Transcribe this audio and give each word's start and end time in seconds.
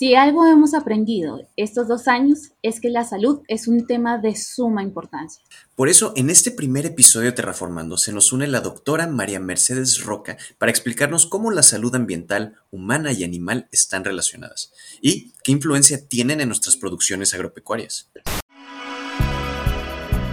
Si 0.00 0.14
algo 0.14 0.46
hemos 0.46 0.72
aprendido 0.72 1.42
estos 1.56 1.86
dos 1.86 2.08
años 2.08 2.52
es 2.62 2.80
que 2.80 2.88
la 2.88 3.04
salud 3.04 3.42
es 3.48 3.68
un 3.68 3.86
tema 3.86 4.16
de 4.16 4.34
suma 4.34 4.82
importancia. 4.82 5.42
Por 5.74 5.90
eso, 5.90 6.14
en 6.16 6.30
este 6.30 6.50
primer 6.50 6.86
episodio 6.86 7.26
de 7.26 7.32
Terraformando 7.36 7.98
se 7.98 8.10
nos 8.10 8.32
une 8.32 8.46
la 8.46 8.62
doctora 8.62 9.06
María 9.06 9.40
Mercedes 9.40 10.02
Roca 10.02 10.38
para 10.56 10.70
explicarnos 10.70 11.26
cómo 11.26 11.50
la 11.50 11.62
salud 11.62 11.94
ambiental, 11.94 12.54
humana 12.70 13.12
y 13.12 13.24
animal 13.24 13.68
están 13.72 14.02
relacionadas 14.02 14.72
y 15.02 15.34
qué 15.44 15.52
influencia 15.52 16.08
tienen 16.08 16.40
en 16.40 16.48
nuestras 16.48 16.78
producciones 16.78 17.34
agropecuarias. 17.34 18.10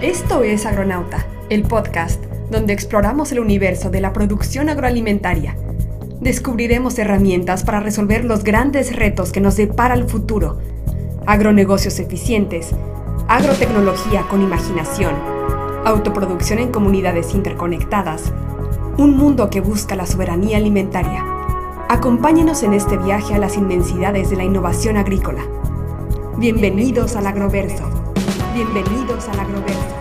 Esto 0.01 0.43
es 0.43 0.65
Agronauta, 0.65 1.27
el 1.49 1.63
podcast 1.63 2.23
donde 2.49 2.71
exploramos 2.71 3.33
el 3.33 3.41
universo 3.41 3.89
de 3.89 3.99
la 3.99 4.13
producción 4.13 4.69
agroalimentaria 4.69 5.57
descubriremos 6.21 6.97
herramientas 6.97 7.63
para 7.63 7.79
resolver 7.79 8.25
los 8.25 8.43
grandes 8.43 8.95
retos 8.95 9.31
que 9.31 9.41
nos 9.41 9.55
depara 9.55 9.93
el 9.93 10.05
futuro. 10.05 10.59
Agronegocios 11.25 11.99
eficientes, 11.99 12.71
agrotecnología 13.27 14.23
con 14.29 14.41
imaginación, 14.41 15.13
autoproducción 15.85 16.59
en 16.59 16.71
comunidades 16.71 17.33
interconectadas, 17.33 18.31
un 18.97 19.15
mundo 19.15 19.49
que 19.49 19.61
busca 19.61 19.95
la 19.95 20.05
soberanía 20.05 20.57
alimentaria. 20.57 21.23
Acompáñenos 21.89 22.63
en 22.63 22.73
este 22.73 22.97
viaje 22.97 23.33
a 23.35 23.37
las 23.37 23.55
inmensidades 23.55 24.29
de 24.29 24.37
la 24.37 24.43
innovación 24.43 24.97
agrícola. 24.97 25.43
Bienvenidos 26.37 27.15
al 27.15 27.27
agroverso. 27.27 27.83
Bienvenidos 28.53 29.27
al 29.29 29.39
agroverso. 29.39 29.96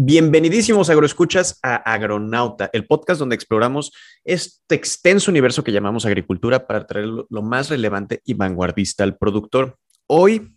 Bienvenidísimos 0.00 0.90
agroescuchas 0.90 1.58
a 1.60 1.74
Agronauta, 1.74 2.70
el 2.72 2.86
podcast 2.86 3.18
donde 3.18 3.34
exploramos 3.34 3.90
este 4.22 4.76
extenso 4.76 5.28
universo 5.28 5.64
que 5.64 5.72
llamamos 5.72 6.06
agricultura 6.06 6.68
para 6.68 6.86
traer 6.86 7.06
lo 7.06 7.42
más 7.42 7.68
relevante 7.68 8.20
y 8.24 8.34
vanguardista 8.34 9.02
al 9.02 9.16
productor. 9.16 9.76
Hoy 10.06 10.54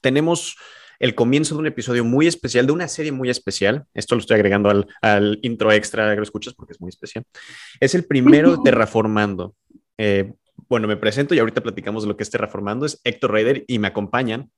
tenemos 0.00 0.56
el 0.98 1.14
comienzo 1.14 1.54
de 1.54 1.60
un 1.60 1.66
episodio 1.66 2.06
muy 2.06 2.26
especial, 2.26 2.64
de 2.64 2.72
una 2.72 2.88
serie 2.88 3.12
muy 3.12 3.28
especial. 3.28 3.84
Esto 3.92 4.14
lo 4.14 4.22
estoy 4.22 4.36
agregando 4.36 4.70
al, 5.02 5.38
intro 5.42 5.70
extra 5.72 6.10
agroescuchas 6.10 6.54
porque 6.54 6.72
es 6.72 6.80
muy 6.80 6.88
especial. 6.88 7.24
Es 7.80 7.94
el 7.94 8.06
primero 8.06 8.52
de 8.52 8.62
Terraformando. 8.64 9.54
Eh, 9.98 10.32
bueno, 10.70 10.88
me 10.88 10.96
presento 10.96 11.34
y 11.34 11.38
ahorita 11.38 11.60
platicamos 11.60 12.04
de 12.04 12.08
lo 12.08 12.16
que 12.16 12.22
es 12.22 12.30
Terraformando. 12.30 12.86
Es 12.86 12.98
Héctor 13.04 13.32
Raider 13.32 13.62
y 13.68 13.78
me 13.78 13.88
acompañan 13.88 14.50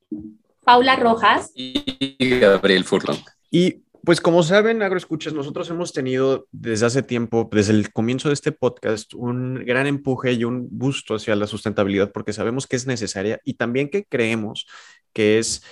Paula 0.63 0.95
Rojas 0.95 1.51
y 1.53 2.39
Gabriel 2.39 2.85
Furlong. 2.85 3.19
Y 3.51 3.82
pues 4.05 4.19
como 4.19 4.43
saben, 4.43 4.81
agroescuchas, 4.81 5.33
nosotros 5.33 5.69
hemos 5.69 5.93
tenido 5.93 6.47
desde 6.51 6.85
hace 6.85 7.03
tiempo, 7.03 7.49
desde 7.51 7.71
el 7.71 7.93
comienzo 7.93 8.27
de 8.27 8.33
este 8.33 8.51
podcast, 8.51 9.13
un 9.13 9.63
gran 9.65 9.87
empuje 9.87 10.33
y 10.33 10.43
un 10.43 10.67
gusto 10.71 11.15
hacia 11.15 11.35
la 11.37 11.47
sustentabilidad 11.47 12.11
porque 12.11 12.33
sabemos 12.33 12.67
que 12.67 12.75
es 12.75 12.85
necesaria 12.85 13.39
y 13.45 13.53
también 13.53 13.89
que 13.89 14.03
creemos 14.05 14.67
que 15.13 15.39
es 15.39 15.63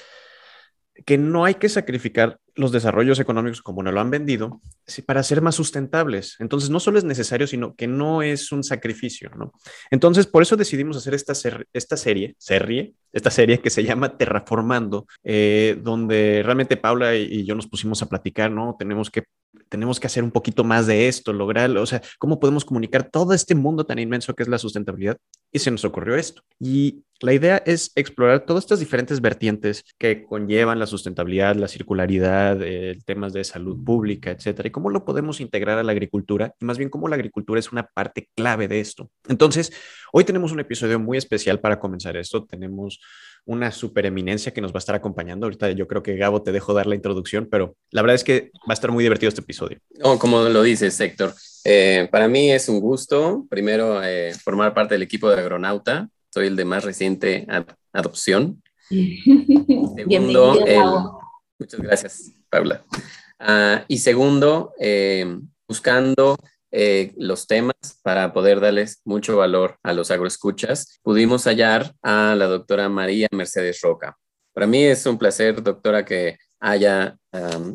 que 1.06 1.18
no 1.18 1.44
hay 1.46 1.56
que 1.56 1.68
sacrificar 1.68 2.40
los 2.56 2.72
desarrollos 2.72 3.20
económicos 3.20 3.62
como 3.62 3.84
nos 3.84 3.94
lo 3.94 4.02
han 4.02 4.10
vendido 4.10 4.62
para 5.06 5.24
ser 5.24 5.42
más 5.42 5.56
sustentables. 5.56 6.36
Entonces, 6.40 6.70
no 6.70 6.80
solo 6.80 6.98
es 6.98 7.04
necesario, 7.04 7.48
sino 7.48 7.76
que 7.76 7.88
no 7.88 8.22
es 8.22 8.52
un 8.52 8.64
sacrificio, 8.64 9.32
¿no? 9.36 9.54
Entonces, 9.90 10.28
por 10.28 10.44
eso 10.44 10.58
decidimos 10.58 10.98
hacer 10.98 11.14
esta, 11.14 11.34
serie, 11.34 12.36
serie, 12.38 12.94
esta 13.14 13.32
serie 13.32 13.60
que 13.60 13.70
se 13.70 13.84
llama 13.84 14.18
Terraformando, 14.18 15.08
eh, 15.24 15.80
donde 15.82 16.42
realmente 16.44 16.78
Paula 16.78 17.16
y, 17.16 17.46
yo 17.46 17.56
nos 17.56 17.68
pusimos 17.68 18.02
a 18.02 18.10
platicar, 18.10 18.52
¿no? 18.52 18.76
Tenemos 18.78 19.10
que 19.10 19.24
tenemos 19.70 20.00
que 20.00 20.08
hacer 20.08 20.24
un 20.24 20.32
poquito 20.32 20.66
más 20.66 20.86
de 20.86 21.08
esto, 21.08 21.32
lograr, 21.32 21.70
o 21.78 21.86
sea, 21.86 22.02
cómo 22.20 22.40
podemos 22.42 22.66
comunicar 22.66 23.10
todo 23.10 23.34
este 23.34 23.56
mundo 23.56 23.86
tan 23.86 24.00
inmenso 24.00 24.34
que 24.34 24.44
es 24.44 24.50
la 24.50 24.58
sustentabilidad. 24.58 25.18
Y 25.52 25.60
se 25.60 25.72
nos 25.72 25.86
ocurrió 25.86 26.16
esto. 26.16 26.42
Y 26.60 27.04
la 27.22 27.34
idea 27.34 27.58
es 27.66 27.92
explorar 27.96 28.46
todas 28.46 28.64
estas 28.64 28.80
diferentes 28.80 29.22
vertientes 29.22 29.86
que 29.98 30.24
conllevan 30.24 30.80
la 30.80 30.88
sustentabilidad, 30.88 31.56
la 31.56 31.68
circularidad, 31.68 32.41
eh, 32.62 32.98
temas 33.06 33.34
de 33.34 33.44
salud 33.44 33.84
pública, 33.84 34.32
etcétera, 34.32 34.68
y 34.68 34.72
cómo 34.72 34.90
lo 34.90 35.06
podemos 35.06 35.40
integrar 35.42 35.78
a 35.78 35.84
la 35.84 35.92
agricultura, 35.92 36.54
y 36.60 36.66
más 36.66 36.78
bien 36.78 36.90
cómo 36.90 37.08
la 37.08 37.16
agricultura 37.16 37.60
es 37.60 37.72
una 37.72 37.84
parte 37.84 38.30
clave 38.36 38.68
de 38.68 38.80
esto. 38.80 39.10
Entonces, 39.28 39.72
hoy 40.12 40.24
tenemos 40.24 40.52
un 40.52 40.60
episodio 40.60 41.00
muy 41.00 41.18
especial 41.18 41.60
para 41.60 41.80
comenzar 41.80 42.18
esto. 42.18 42.46
Tenemos 42.46 43.00
una 43.46 43.72
super 43.72 44.06
eminencia 44.06 44.54
que 44.54 44.62
nos 44.62 44.72
va 44.72 44.78
a 44.78 44.80
estar 44.80 44.96
acompañando. 44.96 45.46
Ahorita 45.46 45.72
yo 45.72 45.88
creo 45.88 46.04
que 46.04 46.16
Gabo 46.16 46.44
te 46.44 46.52
dejo 46.52 46.74
dar 46.74 46.88
la 46.88 46.96
introducción, 46.96 47.48
pero 47.50 47.76
la 47.90 48.02
verdad 48.02 48.16
es 48.16 48.24
que 48.24 48.52
va 48.60 48.72
a 48.72 48.74
estar 48.74 48.92
muy 48.92 49.04
divertido 49.04 49.30
este 49.30 49.42
episodio. 49.42 49.80
Oh, 50.04 50.20
como 50.20 50.42
lo 50.44 50.62
dices, 50.64 51.00
Héctor. 51.00 51.34
Eh, 51.64 52.08
para 52.12 52.28
mí 52.28 52.52
es 52.52 52.70
un 52.70 52.80
gusto, 52.80 53.46
primero, 53.50 54.04
eh, 54.04 54.34
formar 54.34 54.74
parte 54.74 54.96
del 54.96 55.04
equipo 55.04 55.30
de 55.30 55.40
Agronauta 55.40 56.10
soy 56.34 56.48
el 56.48 56.56
de 56.56 56.66
más 56.66 56.84
reciente 56.84 57.46
adopción. 57.94 58.64
segundo, 58.90 60.66
muchas 61.62 61.80
gracias, 61.80 62.32
Paula. 62.50 62.84
Ah, 63.40 63.86
y 63.88 64.00
segundo, 64.00 64.74
eh, 64.80 65.40
buscando 65.68 66.38
eh, 66.72 67.14
los 67.18 67.48
temas 67.48 67.76
para 68.04 68.34
poder 68.34 68.60
darles 68.60 69.02
mucho 69.06 69.38
valor 69.38 69.78
a 69.84 69.94
los 69.94 70.12
agroescuchas, 70.12 71.00
pudimos 71.02 71.46
hallar 71.46 71.94
a 72.02 72.36
la 72.36 72.48
doctora 72.48 72.90
María 72.90 73.28
Mercedes 73.32 73.80
Roca. 73.82 74.18
Para 74.54 74.68
mí 74.68 74.84
es 74.84 75.06
un 75.06 75.18
placer, 75.18 75.64
doctora, 75.64 76.04
que 76.06 76.38
haya 76.60 77.18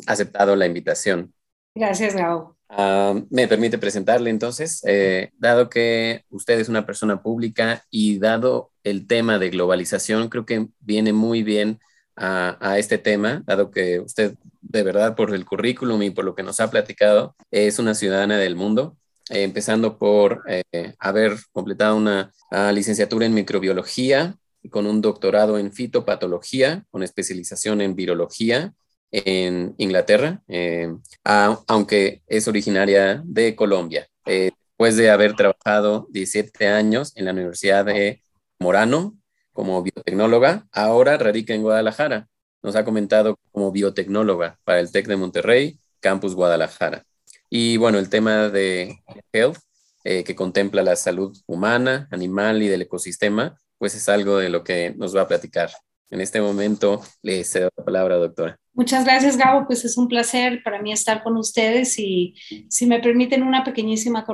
aceptado 0.07 0.55
la 0.55 0.67
invitación. 0.67 1.33
Gracias, 1.75 2.15
Gabo. 2.15 2.57
Ah, 2.69 3.15
me 3.31 3.47
permite 3.47 3.79
presentarle 3.79 4.31
entonces, 4.31 4.83
eh, 4.87 5.31
dado 5.39 5.69
que 5.69 6.25
usted 6.31 6.59
es 6.59 6.69
una 6.69 6.85
persona 6.85 7.23
pública 7.23 7.85
y 7.91 8.19
dado 8.19 8.73
el 8.83 9.07
tema 9.07 9.39
de 9.39 9.51
globalización, 9.51 10.29
creo 10.29 10.47
que 10.47 10.67
viene 10.81 11.13
muy 11.13 11.43
bien 11.43 11.79
a, 12.17 12.79
este 12.79 12.99
tema, 12.99 13.43
dado 13.47 13.71
que 13.71 14.01
usted 14.01 14.35
de 14.63 14.83
verdad 14.83 15.15
por 15.15 15.35
el 15.35 15.45
currículum 15.45 16.03
y 16.03 16.11
por 16.11 16.25
lo 16.25 16.35
que 16.35 16.43
nos 16.43 16.61
ha 16.61 16.71
platicado, 16.71 17.37
es 17.51 17.79
una 17.79 17.95
ciudadana 17.95 18.39
del 18.39 18.57
mundo, 18.57 18.97
eh, 19.31 19.43
empezando 19.43 19.99
por 19.99 20.43
eh, 20.49 20.95
haber 20.99 21.37
completado 21.53 21.97
una 21.97 22.33
ah, 22.51 22.73
licenciatura 22.73 23.27
en 23.27 23.35
microbiología 23.35 24.37
con 24.71 24.87
un 24.87 25.01
doctorado 25.01 25.59
en 25.59 25.73
fitopatología, 25.73 26.85
con 26.91 27.05
especialización 27.05 27.81
en 27.81 27.95
virología 27.95 28.75
en 29.13 29.75
Inglaterra, 29.79 30.43
eh, 30.49 30.93
aunque 31.23 32.23
es 32.27 32.49
originaria 32.49 33.23
de 33.25 33.55
Colombia. 33.55 34.09
Después 34.25 34.97
de 34.97 35.11
haber 35.11 35.35
trabajado 35.37 36.09
17 36.11 36.67
años 36.67 37.13
en 37.15 37.27
la 37.27 37.31
Universidad 37.31 37.85
de 37.85 38.23
Morano 38.59 39.17
como 39.57 39.83
biotecnóloga, 39.83 40.69
ahora 40.71 41.19
radica 41.19 41.55
en 41.55 41.63
Guadalajara. 41.63 42.29
Nos 42.63 42.77
ha 42.77 42.85
comentado 42.85 43.37
como 43.51 43.73
biotecnóloga 43.73 44.59
para 44.63 44.79
el 44.81 44.93
TEC 44.93 45.09
de 45.09 45.17
Monterrey, 45.17 45.81
Campus 46.01 46.35
Guadalajara. 46.35 47.05
Y 47.51 47.77
bueno, 47.79 47.99
el 47.99 48.09
tema 48.09 48.51
de 48.51 49.01
health, 49.33 49.59
eh, 50.05 50.23
que 50.23 50.37
contempla 50.37 50.83
la 50.83 50.95
salud 50.95 51.37
humana, 51.47 52.07
animal 52.13 52.63
y 52.63 52.69
del 52.69 52.83
ecosistema, 52.83 53.59
pues 53.79 53.95
es 53.95 54.09
algo 54.09 54.39
de 54.39 54.51
lo 54.51 54.63
que 54.63 54.95
nos 54.97 55.17
va 55.17 55.23
a 55.23 55.29
platicar. 55.29 55.71
En 56.11 56.21
este 56.21 56.41
momento 56.41 57.03
le 57.23 57.43
cedo 57.43 57.71
la 57.77 57.85
palabra, 57.85 58.17
doctora. 58.17 58.57
Muchas 58.75 59.05
gracias, 59.05 59.37
Gabo. 59.37 59.67
Pues 59.67 59.85
es 59.85 59.97
un 59.97 60.07
placer 60.07 60.63
para 60.63 60.81
mí 60.81 60.93
estar 60.93 61.23
con 61.23 61.37
ustedes 61.37 61.99
y 61.99 62.35
si 62.69 62.87
me 62.87 63.01
permiten 63.01 63.43
una 63.43 63.65
pequeñísima 63.65 64.25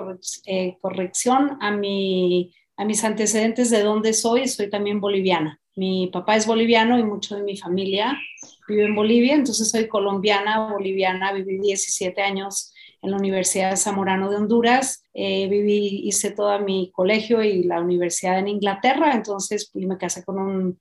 eh, 0.46 0.76
corrección 0.80 1.58
a, 1.60 1.70
mi, 1.70 2.52
a 2.76 2.84
mis 2.84 3.04
antecedentes 3.04 3.70
de 3.70 3.82
dónde 3.82 4.12
soy, 4.12 4.48
soy 4.48 4.70
también 4.70 5.00
boliviana. 5.00 5.60
Mi 5.76 6.08
papá 6.12 6.36
es 6.36 6.46
boliviano 6.46 6.98
y 6.98 7.04
mucho 7.04 7.36
de 7.36 7.42
mi 7.42 7.56
familia 7.56 8.18
vive 8.68 8.84
en 8.84 8.94
Bolivia, 8.94 9.34
entonces 9.34 9.70
soy 9.70 9.88
colombiana, 9.88 10.68
boliviana, 10.70 11.32
viví 11.32 11.58
17 11.58 12.20
años 12.22 12.72
en 13.00 13.10
la 13.10 13.16
Universidad 13.16 13.76
Zamorano 13.76 14.30
de 14.30 14.36
Honduras, 14.36 15.04
eh, 15.12 15.48
viví, 15.48 16.02
hice 16.04 16.30
todo 16.30 16.58
mi 16.60 16.90
colegio 16.92 17.42
y 17.42 17.64
la 17.64 17.80
universidad 17.80 18.38
en 18.38 18.48
Inglaterra, 18.48 19.12
entonces 19.14 19.70
pues, 19.72 19.86
me 19.86 19.98
casé 19.98 20.24
con 20.24 20.38
un 20.38 20.78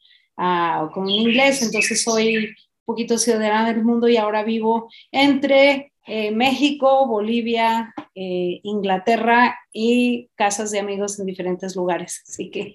con 0.94 1.04
un 1.04 1.10
inglés, 1.10 1.62
entonces 1.62 2.02
soy 2.02 2.38
un 2.38 2.56
poquito 2.84 3.20
ciudadana 3.20 3.72
del 3.72 3.84
mundo 3.84 4.08
y 4.08 4.18
ahora 4.18 4.44
vivo 4.44 4.90
entre 5.12 5.91
eh, 6.08 6.32
México, 6.32 7.08
Bolivia, 7.08 7.94
eh, 8.16 8.60
Inglaterra 8.64 9.58
y 9.72 10.30
casas 10.36 10.72
de 10.72 10.80
amigos 10.80 11.20
en 11.20 11.26
diferentes 11.26 11.76
lugares. 11.76 12.24
Así 12.28 12.50
que 12.50 12.74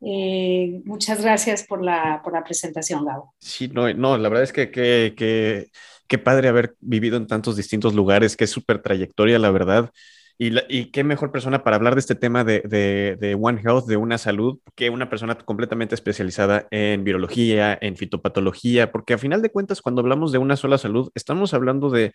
eh, 0.00 0.80
muchas 0.84 1.22
gracias 1.22 1.64
por 1.64 1.84
la, 1.84 2.20
por 2.24 2.32
la 2.32 2.42
presentación, 2.42 3.04
Gabo. 3.04 3.34
Sí, 3.38 3.68
no, 3.68 3.92
no 3.92 4.16
la 4.16 4.28
verdad 4.28 4.44
es 4.44 4.52
que, 4.52 4.70
que, 4.70 5.14
que, 5.16 5.68
qué 6.08 6.18
padre 6.18 6.48
haber 6.48 6.74
vivido 6.80 7.16
en 7.16 7.26
tantos 7.26 7.56
distintos 7.56 7.94
lugares, 7.94 8.36
qué 8.36 8.46
súper 8.46 8.80
trayectoria, 8.80 9.38
la 9.38 9.50
verdad. 9.50 9.90
Y, 10.38 10.86
qué 10.86 11.04
mejor 11.04 11.30
persona 11.30 11.62
para 11.62 11.76
hablar 11.76 11.94
de 11.94 12.00
este 12.00 12.14
tema 12.14 12.44
de, 12.44 13.38
One 13.40 13.60
Health, 13.62 13.86
de 13.86 13.96
una 13.96 14.18
salud, 14.18 14.58
que 14.74 14.90
una 14.90 15.08
persona 15.08 15.36
completamente 15.36 15.94
especializada 15.94 16.66
en 16.70 17.04
virología, 17.04 17.78
en 17.80 17.96
fitopatología, 17.96 18.90
porque 18.90 19.14
a 19.14 19.18
final 19.18 19.42
de 19.42 19.50
cuentas, 19.50 19.80
cuando 19.80 20.00
hablamos 20.00 20.32
de 20.32 20.38
una 20.38 20.56
sola 20.56 20.78
salud, 20.78 21.10
estamos 21.14 21.54
hablando 21.54 21.90
de, 21.90 22.12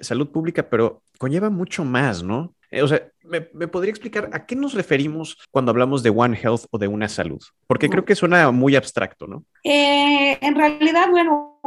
salud 0.00 0.30
pública, 0.30 0.68
pero 0.68 1.02
conlleva 1.18 1.50
mucho 1.50 1.84
más, 1.84 2.22
¿no? 2.22 2.54
Eh, 2.70 2.82
o 2.82 2.88
sea, 2.88 3.08
¿me, 3.24 3.40
podría 3.40 3.90
explicar 3.90 4.30
a 4.32 4.44
qué 4.44 4.56
nos 4.56 4.74
referimos 4.74 5.38
cuando 5.50 5.70
hablamos 5.70 6.02
de 6.02 6.10
One 6.10 6.38
Health 6.42 6.64
o 6.70 6.78
de 6.78 6.88
una 6.88 7.08
salud? 7.08 7.40
Porque 7.66 7.88
creo 7.88 8.04
que 8.04 8.16
suena 8.16 8.50
muy 8.50 8.74
abstracto, 8.74 9.26
¿no? 9.26 9.44
Eh, 9.62 10.38
en 10.40 10.54
realidad, 10.54 11.08
bueno, 11.10 11.60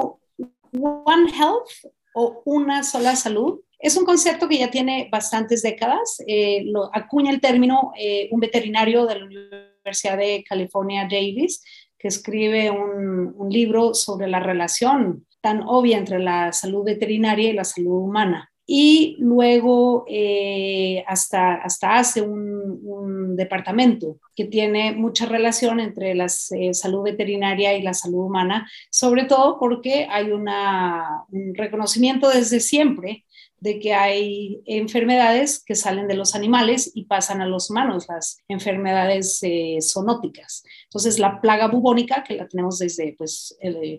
One 0.73 1.31
Health 1.31 1.93
o 2.13 2.41
una 2.45 2.83
sola 2.83 3.15
salud 3.15 3.61
es 3.79 3.97
un 3.97 4.05
concepto 4.05 4.47
que 4.47 4.59
ya 4.59 4.69
tiene 4.69 5.07
bastantes 5.11 5.61
décadas. 5.61 6.21
Eh, 6.27 6.63
lo 6.65 6.89
acuña 6.93 7.31
el 7.31 7.41
término 7.41 7.93
un 8.31 8.39
veterinario 8.39 9.05
de 9.05 9.19
la 9.19 9.25
Universidad 9.25 10.17
de 10.17 10.43
California, 10.47 11.07
Davis, 11.09 11.63
que 11.97 12.09
escribe 12.09 12.69
un, 12.69 13.33
un 13.35 13.49
libro 13.49 13.93
sobre 13.93 14.27
la 14.27 14.39
relación 14.39 15.25
tan 15.41 15.63
obvia 15.65 15.97
entre 15.97 16.19
la 16.19 16.51
salud 16.51 16.83
veterinaria 16.83 17.49
y 17.49 17.53
la 17.53 17.63
salud 17.63 18.03
humana 18.03 18.49
y 18.71 19.15
luego 19.17 20.05
eh, 20.07 21.03
hasta, 21.07 21.55
hasta 21.55 21.97
hace 21.97 22.21
un, 22.21 22.79
un, 22.83 23.35
departamento 23.35 24.17
que 24.35 24.45
tiene 24.45 24.91
mucha 24.91 25.25
relación 25.25 25.79
entre 25.79 26.13
la 26.13 26.27
eh, 26.51 26.73
salud 26.75 27.01
veterinaria 27.01 27.73
y 27.73 27.81
la 27.81 27.95
salud 27.95 28.25
humana, 28.25 28.69
sobre 28.91 29.23
todo 29.23 29.57
porque 29.59 30.07
hay 30.07 30.29
una, 30.29 31.23
un 31.31 31.55
reconocimiento 31.55 32.29
desde 32.29 32.59
siempre 32.59 33.25
de 33.61 33.79
que 33.79 33.93
hay 33.93 34.61
enfermedades 34.65 35.63
que 35.63 35.75
salen 35.75 36.07
de 36.07 36.15
los 36.15 36.35
animales 36.35 36.91
y 36.93 37.05
pasan 37.05 37.41
a 37.41 37.47
los 37.47 37.69
humanos, 37.69 38.05
las 38.07 38.37
enfermedades 38.47 39.39
eh, 39.41 39.77
zoonóticas. 39.81 40.63
Entonces, 40.85 41.19
la 41.19 41.41
plaga 41.41 41.67
bubónica, 41.67 42.23
que 42.23 42.35
la 42.35 42.47
tenemos 42.47 42.79
desde 42.79 43.15
pues, 43.17 43.57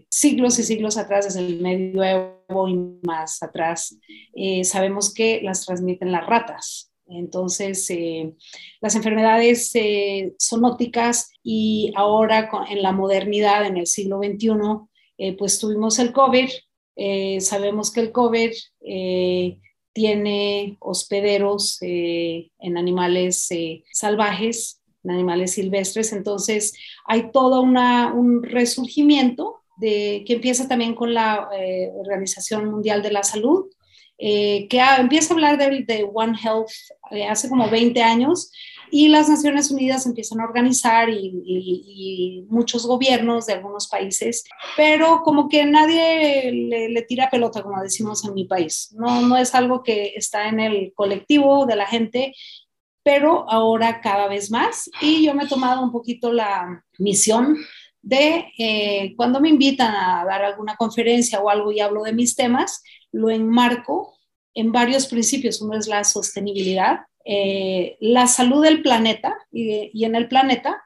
siglos 0.09 0.59
y 0.59 0.63
siglos 0.63 0.97
atrás, 0.97 1.27
desde 1.27 1.41
el 1.41 1.61
medioevo 1.61 2.69
y 2.69 2.77
más 3.03 3.43
atrás, 3.43 3.97
eh, 4.35 4.65
sabemos 4.65 5.13
que 5.13 5.41
las 5.43 5.67
transmiten 5.67 6.13
las 6.13 6.27
ratas. 6.27 6.91
Entonces, 7.07 7.91
eh, 7.91 8.33
las 8.81 8.95
enfermedades 8.95 9.73
zoonóticas 10.41 11.33
y 11.43 11.93
ahora 11.97 12.49
en 12.69 12.83
la 12.83 12.93
modernidad, 12.93 13.67
en 13.67 13.77
el 13.77 13.87
siglo 13.87 14.19
XXI, 14.19 15.37
pues 15.37 15.59
tuvimos 15.59 15.99
el 15.99 16.13
COVID, 16.13 16.49
eh, 17.03 17.41
sabemos 17.41 17.91
que 17.91 18.01
el 18.01 18.13
COVID 18.13 18.51
eh, 18.83 19.59
tiene 19.95 20.77
hospederos 20.81 21.79
eh, 21.81 22.51
en 22.59 22.77
animales 22.77 23.49
salvajes, 23.91 24.83
en 25.03 25.13
animales 25.13 25.53
silvestres, 25.53 26.13
entonces 26.13 26.75
hay 27.07 27.33
todo 27.33 27.63
una, 27.63 28.13
un 28.13 28.43
resurgimiento 28.43 29.63
de, 29.79 30.25
que 30.27 30.35
empieza 30.35 30.69
también 30.69 30.95
con 30.95 31.15
la 31.15 31.49
Organización 31.95 32.71
Mundial 32.71 33.01
de 33.03 33.13
la 33.13 33.23
Salud, 33.23 33.71
que 34.19 34.69
empieza 34.99 35.33
a 35.33 35.37
hablar 35.37 35.57
de, 35.57 35.85
de 35.85 36.07
One 36.13 36.37
Health 36.39 36.69
hace 37.31 37.49
como 37.49 37.71
20 37.71 38.03
años 38.03 38.53
y 38.91 39.09
las 39.09 39.29
Naciones 39.29 39.71
Unidas 39.71 40.07
empiezan 40.07 40.41
a 40.41 40.45
organizar 40.45 41.09
y, 41.09 42.47
muchos 42.49 42.87
gobiernos 42.87 43.47
de 43.47 43.55
algunos 43.55 43.89
países, 43.89 44.45
pero 44.77 45.23
como 45.23 45.49
que 45.49 45.65
nadie 45.65 46.53
le, 46.53 47.03
tira 47.03 47.31
pelota, 47.31 47.63
como 47.63 47.81
decimos 47.83 48.25
en 48.25 48.35
mi 48.35 48.45
país. 48.45 48.95
No, 48.97 49.23
no 49.23 49.37
es 49.37 49.55
algo 49.55 49.83
que 49.83 50.13
está 50.17 50.49
en 50.49 50.61
el 50.61 50.93
colectivo 50.95 51.67
de 51.67 51.77
la 51.77 51.87
gente, 51.87 52.35
pero 53.03 53.49
ahora 53.49 54.01
cada 54.01 54.29
vez 54.29 54.51
más. 54.51 54.91
Y 55.01 55.25
yo 55.25 55.35
me 55.35 55.45
he 55.45 55.49
tomado 55.49 55.83
un 55.83 55.93
poquito 55.93 56.33
la 56.33 56.85
misión 56.99 57.57
de 58.03 58.47
eh, 58.59 59.15
cuando 59.17 59.41
me 59.41 59.49
invitan 59.49 59.95
a 59.95 60.25
dar 60.25 60.43
alguna 60.43 60.77
conferencia 60.77 61.41
o 61.41 61.51
algo 61.51 61.71
y 61.73 61.81
hablo 61.81 62.03
de 62.03 62.13
mis 62.13 62.35
temas, 62.35 62.83
lo 63.13 63.31
enmarco 63.31 64.19
en 64.55 64.73
varios 64.73 65.07
principios. 65.07 65.61
Uno 65.61 65.79
es 65.79 65.87
la 65.87 66.05
sostenibilidad, 66.05 67.01
eh, 67.25 67.97
la 68.01 68.27
salud 68.27 68.63
del 68.63 68.83
planeta 68.83 69.37
y, 69.53 70.05
en 70.05 70.15
el 70.15 70.29
planeta 70.29 70.83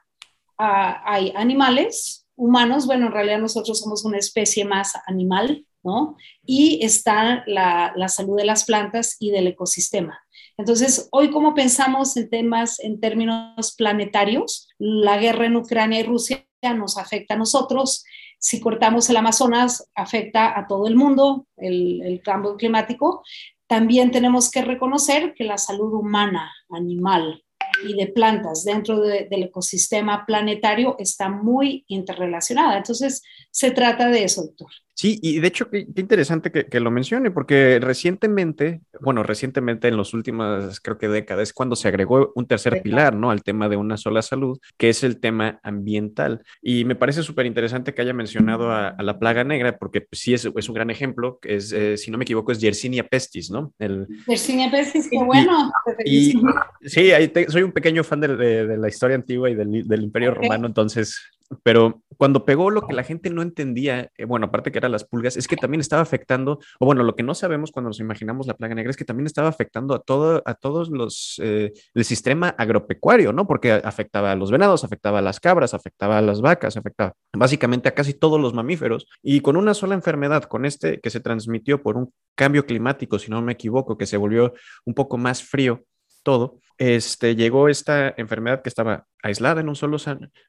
ah, 0.57 1.01
hay 1.05 1.31
animales, 1.35 2.27
humanos, 2.35 2.85
bueno, 2.85 3.07
en 3.07 3.13
realidad 3.13 3.39
nosotros 3.39 3.79
somos 3.79 4.03
una 4.05 4.17
especie 4.17 4.65
más 4.65 4.93
animal, 5.07 5.65
¿no? 5.83 6.17
Y 6.45 6.83
está 6.83 7.43
la, 7.47 7.93
salud 8.07 8.37
de 8.37 8.45
las 8.45 8.65
plantas 8.65 9.15
y 9.19 9.31
del 9.31 9.47
ecosistema. 9.47 10.19
Entonces, 10.57 11.07
hoy 11.11 11.31
como 11.31 11.53
pensamos 11.53 12.17
en 12.17 12.29
temas 12.29 12.79
en 12.79 12.99
términos 12.99 13.75
planetarios, 13.77 14.69
la 14.77 15.17
guerra 15.17 15.45
en 15.45 15.55
Ucrania 15.55 15.99
y 15.99 16.03
Rusia 16.03 16.45
nos 16.75 16.97
afecta 16.97 17.35
a 17.35 17.37
nosotros, 17.37 18.03
si 18.39 18.59
cortamos 18.59 19.09
el 19.09 19.17
Amazonas, 19.17 19.89
afecta 19.95 20.57
a 20.57 20.67
todo 20.67 20.87
el 20.87 20.95
mundo, 20.95 21.47
el, 21.57 22.21
cambio 22.23 22.55
climático, 22.57 23.23
también 23.67 24.11
tenemos 24.11 24.51
que 24.51 24.61
reconocer 24.61 25.33
que 25.33 25.43
la 25.43 25.57
salud 25.57 25.93
humana, 25.93 26.51
animal 26.69 27.43
y 27.83 27.93
de 27.93 28.07
plantas 28.07 28.63
dentro 28.63 28.99
del 28.99 29.43
ecosistema 29.43 30.25
planetario 30.25 30.95
está 30.99 31.29
muy 31.29 31.83
interrelacionada. 31.87 32.77
Entonces, 32.77 33.21
se 33.51 33.71
trata 33.71 34.07
de 34.07 34.23
eso, 34.23 34.43
doctor. 34.43 34.71
Sí, 34.95 35.19
y 35.21 35.39
de 35.39 35.47
hecho, 35.49 35.69
qué, 35.69 35.85
interesante 35.97 36.51
que, 36.51 36.79
lo 36.79 36.89
mencione, 36.89 37.29
porque 37.29 37.79
recientemente, 37.81 38.79
bueno, 39.01 39.23
recientemente 39.23 39.89
en 39.89 39.97
las 39.97 40.13
últimas, 40.13 40.79
creo 40.79 40.97
que 40.97 41.09
décadas, 41.09 41.49
es 41.49 41.53
cuando 41.53 41.75
se 41.75 41.89
agregó 41.89 42.31
un 42.33 42.47
tercer 42.47 42.81
pilar, 42.81 43.13
¿no? 43.13 43.29
Al 43.29 43.43
tema 43.43 43.67
de 43.67 43.75
una 43.75 43.97
sola 43.97 44.21
salud, 44.21 44.57
que 44.77 44.87
es 44.87 45.03
el 45.03 45.19
tema 45.19 45.59
ambiental. 45.63 46.43
Y 46.61 46.85
me 46.85 46.95
parece 46.95 47.23
súper 47.23 47.45
interesante 47.45 47.93
que 47.93 48.01
haya 48.01 48.13
mencionado 48.13 48.71
a, 48.71 48.95
la 48.97 49.19
plaga 49.19 49.43
negra, 49.43 49.77
porque 49.77 49.99
pues, 49.99 50.21
sí 50.21 50.33
es, 50.33 50.45
es, 50.45 50.69
un 50.69 50.75
gran 50.75 50.89
ejemplo, 50.89 51.39
que 51.41 51.55
es, 51.55 51.73
eh, 51.73 51.97
si 51.97 52.09
no 52.09 52.17
me 52.17 52.23
equivoco, 52.23 52.53
es 52.53 52.61
Yersinia 52.61 53.05
pestis, 53.05 53.51
¿no? 53.51 53.73
El, 53.77 54.07
Yersinia 54.27 54.71
pestis, 54.71 55.09
qué 55.09 55.17
bueno. 55.17 55.73
Y, 56.05 56.41
sí, 56.85 57.11
ahí 57.11 57.31
soy 57.49 57.63
un 57.63 57.73
pequeño 57.73 58.05
fan 58.05 58.21
de, 58.21 58.77
la 58.77 58.87
historia 58.87 59.17
antigua 59.17 59.49
y 59.49 59.55
del, 59.55 60.03
Imperio 60.03 60.33
Romano, 60.33 60.67
entonces 60.67 61.19
pero 61.63 62.01
cuando 62.17 62.45
pegó 62.45 62.71
lo 62.71 62.87
que 62.87 62.93
la 62.93 63.03
gente 63.03 63.29
no 63.29 63.41
entendía, 63.41 64.09
eh, 64.17 64.25
bueno, 64.25 64.47
aparte 64.47 64.71
que 64.71 64.77
eran 64.77 64.91
las 64.91 65.03
pulgas, 65.03 65.37
es 65.37 65.47
que 65.47 65.55
también 65.57 65.81
estaba 65.81 66.01
afectando, 66.01 66.59
o 66.79 66.85
bueno, 66.85 67.03
lo 67.03 67.15
que 67.15 67.23
no 67.23 67.35
sabemos 67.35 67.71
cuando 67.71 67.89
nos 67.89 67.99
imaginamos 67.99 68.47
la 68.47 68.55
plaga 68.55 68.75
negra 68.75 68.89
es 68.89 68.97
que 68.97 69.05
también 69.05 69.27
estaba 69.27 69.49
afectando 69.49 69.93
a 69.93 69.99
todo, 69.99 70.41
a 70.45 70.53
todos 70.55 70.89
los, 70.89 71.39
eh, 71.43 71.73
el 71.93 72.05
sistema 72.05 72.49
agropecuario, 72.49 73.33
¿no? 73.33 73.47
Porque 73.47 73.71
afectaba 73.71 74.31
a 74.31 74.35
los 74.35 74.51
venados, 74.51 74.83
afectaba 74.83 75.19
a 75.19 75.21
las 75.21 75.39
cabras, 75.39 75.73
afectaba 75.73 76.17
a 76.17 76.21
las 76.21 76.41
vacas, 76.41 76.77
afectaba 76.77 77.13
básicamente 77.33 77.89
a 77.89 77.93
casi 77.93 78.13
todos 78.13 78.39
los 78.39 78.53
mamíferos. 78.53 79.07
Y 79.21 79.41
con 79.41 79.57
una 79.57 79.73
sola 79.73 79.95
enfermedad, 79.95 80.43
con 80.43 80.65
este 80.65 80.99
que 80.99 81.09
se 81.09 81.19
transmitió 81.19 81.81
por 81.81 81.97
un 81.97 82.13
cambio 82.35 82.65
climático, 82.65 83.19
si 83.19 83.29
no 83.29 83.41
me 83.41 83.53
equivoco, 83.53 83.97
que 83.97 84.05
se 84.05 84.17
volvió 84.17 84.53
un 84.85 84.93
poco 84.93 85.17
más 85.17 85.43
frío 85.43 85.83
todo, 86.23 86.59
este, 86.77 87.35
llegó 87.35 87.69
esta 87.69 88.13
enfermedad 88.17 88.61
que 88.61 88.69
estaba 88.69 89.05
aislada 89.21 89.61
en 89.61 89.69
un 89.69 89.75
solo 89.75 89.97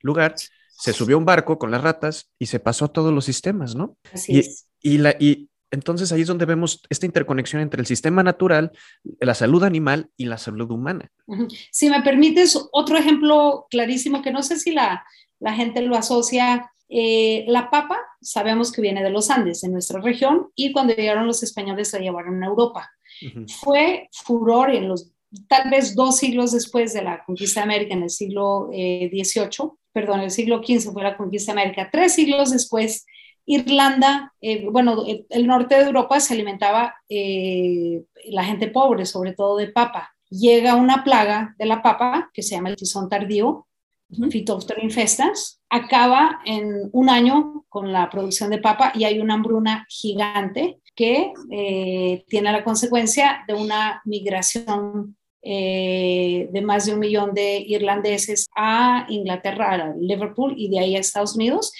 lugar 0.02 0.34
se 0.78 0.92
subió 0.92 1.16
a 1.16 1.18
un 1.18 1.24
barco 1.24 1.58
con 1.58 1.70
las 1.70 1.82
ratas 1.82 2.30
y 2.38 2.46
se 2.46 2.60
pasó 2.60 2.86
a 2.86 2.92
todos 2.92 3.12
los 3.12 3.24
sistemas, 3.24 3.74
¿no? 3.74 3.96
Así 4.12 4.34
y, 4.34 4.38
es. 4.38 4.66
Y, 4.80 4.98
la, 4.98 5.16
y 5.18 5.48
entonces 5.70 6.12
ahí 6.12 6.22
es 6.22 6.28
donde 6.28 6.46
vemos 6.46 6.82
esta 6.88 7.06
interconexión 7.06 7.62
entre 7.62 7.80
el 7.80 7.86
sistema 7.86 8.22
natural, 8.22 8.72
la 9.20 9.34
salud 9.34 9.64
animal 9.64 10.10
y 10.16 10.26
la 10.26 10.38
salud 10.38 10.70
humana. 10.70 11.10
Si 11.70 11.90
me 11.90 12.02
permites, 12.02 12.58
otro 12.72 12.96
ejemplo 12.96 13.66
clarísimo 13.70 14.22
que 14.22 14.30
no 14.30 14.42
sé 14.42 14.58
si 14.58 14.72
la, 14.72 15.04
la 15.40 15.54
gente 15.54 15.82
lo 15.82 15.96
asocia. 15.96 16.70
Eh, 16.88 17.44
la 17.48 17.68
papa 17.68 17.98
sabemos 18.20 18.70
que 18.70 18.80
viene 18.80 19.02
de 19.02 19.10
los 19.10 19.30
Andes, 19.30 19.64
en 19.64 19.72
nuestra 19.72 20.00
región, 20.00 20.48
y 20.54 20.72
cuando 20.72 20.94
llegaron 20.94 21.26
los 21.26 21.42
españoles 21.42 21.88
se 21.88 22.00
llevaron 22.00 22.42
a 22.42 22.46
Europa. 22.46 22.90
Fue 23.60 24.08
furor 24.12 24.70
en 24.70 24.88
los 24.88 25.10
tal 25.48 25.70
vez 25.70 25.94
dos 25.94 26.16
siglos 26.18 26.52
después 26.52 26.92
de 26.92 27.02
la 27.02 27.24
conquista 27.24 27.60
de 27.60 27.64
América, 27.64 27.94
en 27.94 28.04
el 28.04 28.10
siglo 28.10 28.68
XVIII, 28.70 29.08
eh, 29.12 29.70
perdón, 29.96 30.20
el 30.20 30.30
siglo 30.30 30.58
XV 30.58 30.92
fue 30.92 31.02
la 31.02 31.16
conquista 31.16 31.54
de 31.54 31.62
América. 31.62 31.88
Tres 31.90 32.12
siglos 32.12 32.50
después, 32.50 33.06
Irlanda, 33.46 34.34
eh, 34.42 34.68
bueno, 34.70 35.04
el, 35.30 35.46
norte 35.46 35.74
de 35.74 35.84
Europa 35.84 36.20
se 36.20 36.34
alimentaba 36.34 36.94
eh, 37.08 38.04
la 38.26 38.44
gente 38.44 38.68
pobre, 38.68 39.06
sobre 39.06 39.32
todo 39.32 39.56
de 39.56 39.68
papa. 39.68 40.10
Llega 40.28 40.74
una 40.74 41.02
plaga 41.02 41.54
de 41.56 41.64
la 41.64 41.80
papa 41.80 42.28
que 42.34 42.42
se 42.42 42.56
llama 42.56 42.68
el 42.68 42.76
tizón 42.76 43.08
tardío, 43.08 43.66
uh 44.10 44.28
infestas, 44.82 45.62
acaba 45.70 46.40
en 46.44 46.90
un 46.92 47.08
año 47.08 47.64
con 47.70 47.90
la 47.90 48.10
producción 48.10 48.50
de 48.50 48.58
papa 48.58 48.92
y 48.94 49.04
hay 49.04 49.18
una 49.18 49.32
hambruna 49.32 49.86
gigante 49.88 50.78
que 50.94 51.32
eh, 51.50 52.22
tiene 52.28 52.52
la 52.52 52.62
consecuencia 52.62 53.44
de 53.48 53.54
una 53.54 54.02
migración 54.04 55.16
eh, 55.48 56.48
de 56.50 56.60
más 56.60 56.86
de 56.86 56.94
un 56.94 56.98
millón 56.98 57.32
de 57.32 57.58
irlandeses 57.58 58.48
a 58.56 59.06
Inglaterra, 59.08 59.74
a 59.74 59.94
Liverpool 59.96 60.54
y 60.56 60.68
de 60.68 60.80
ahí 60.80 60.96
a 60.96 60.98
Estados 60.98 61.36
Unidos, 61.36 61.72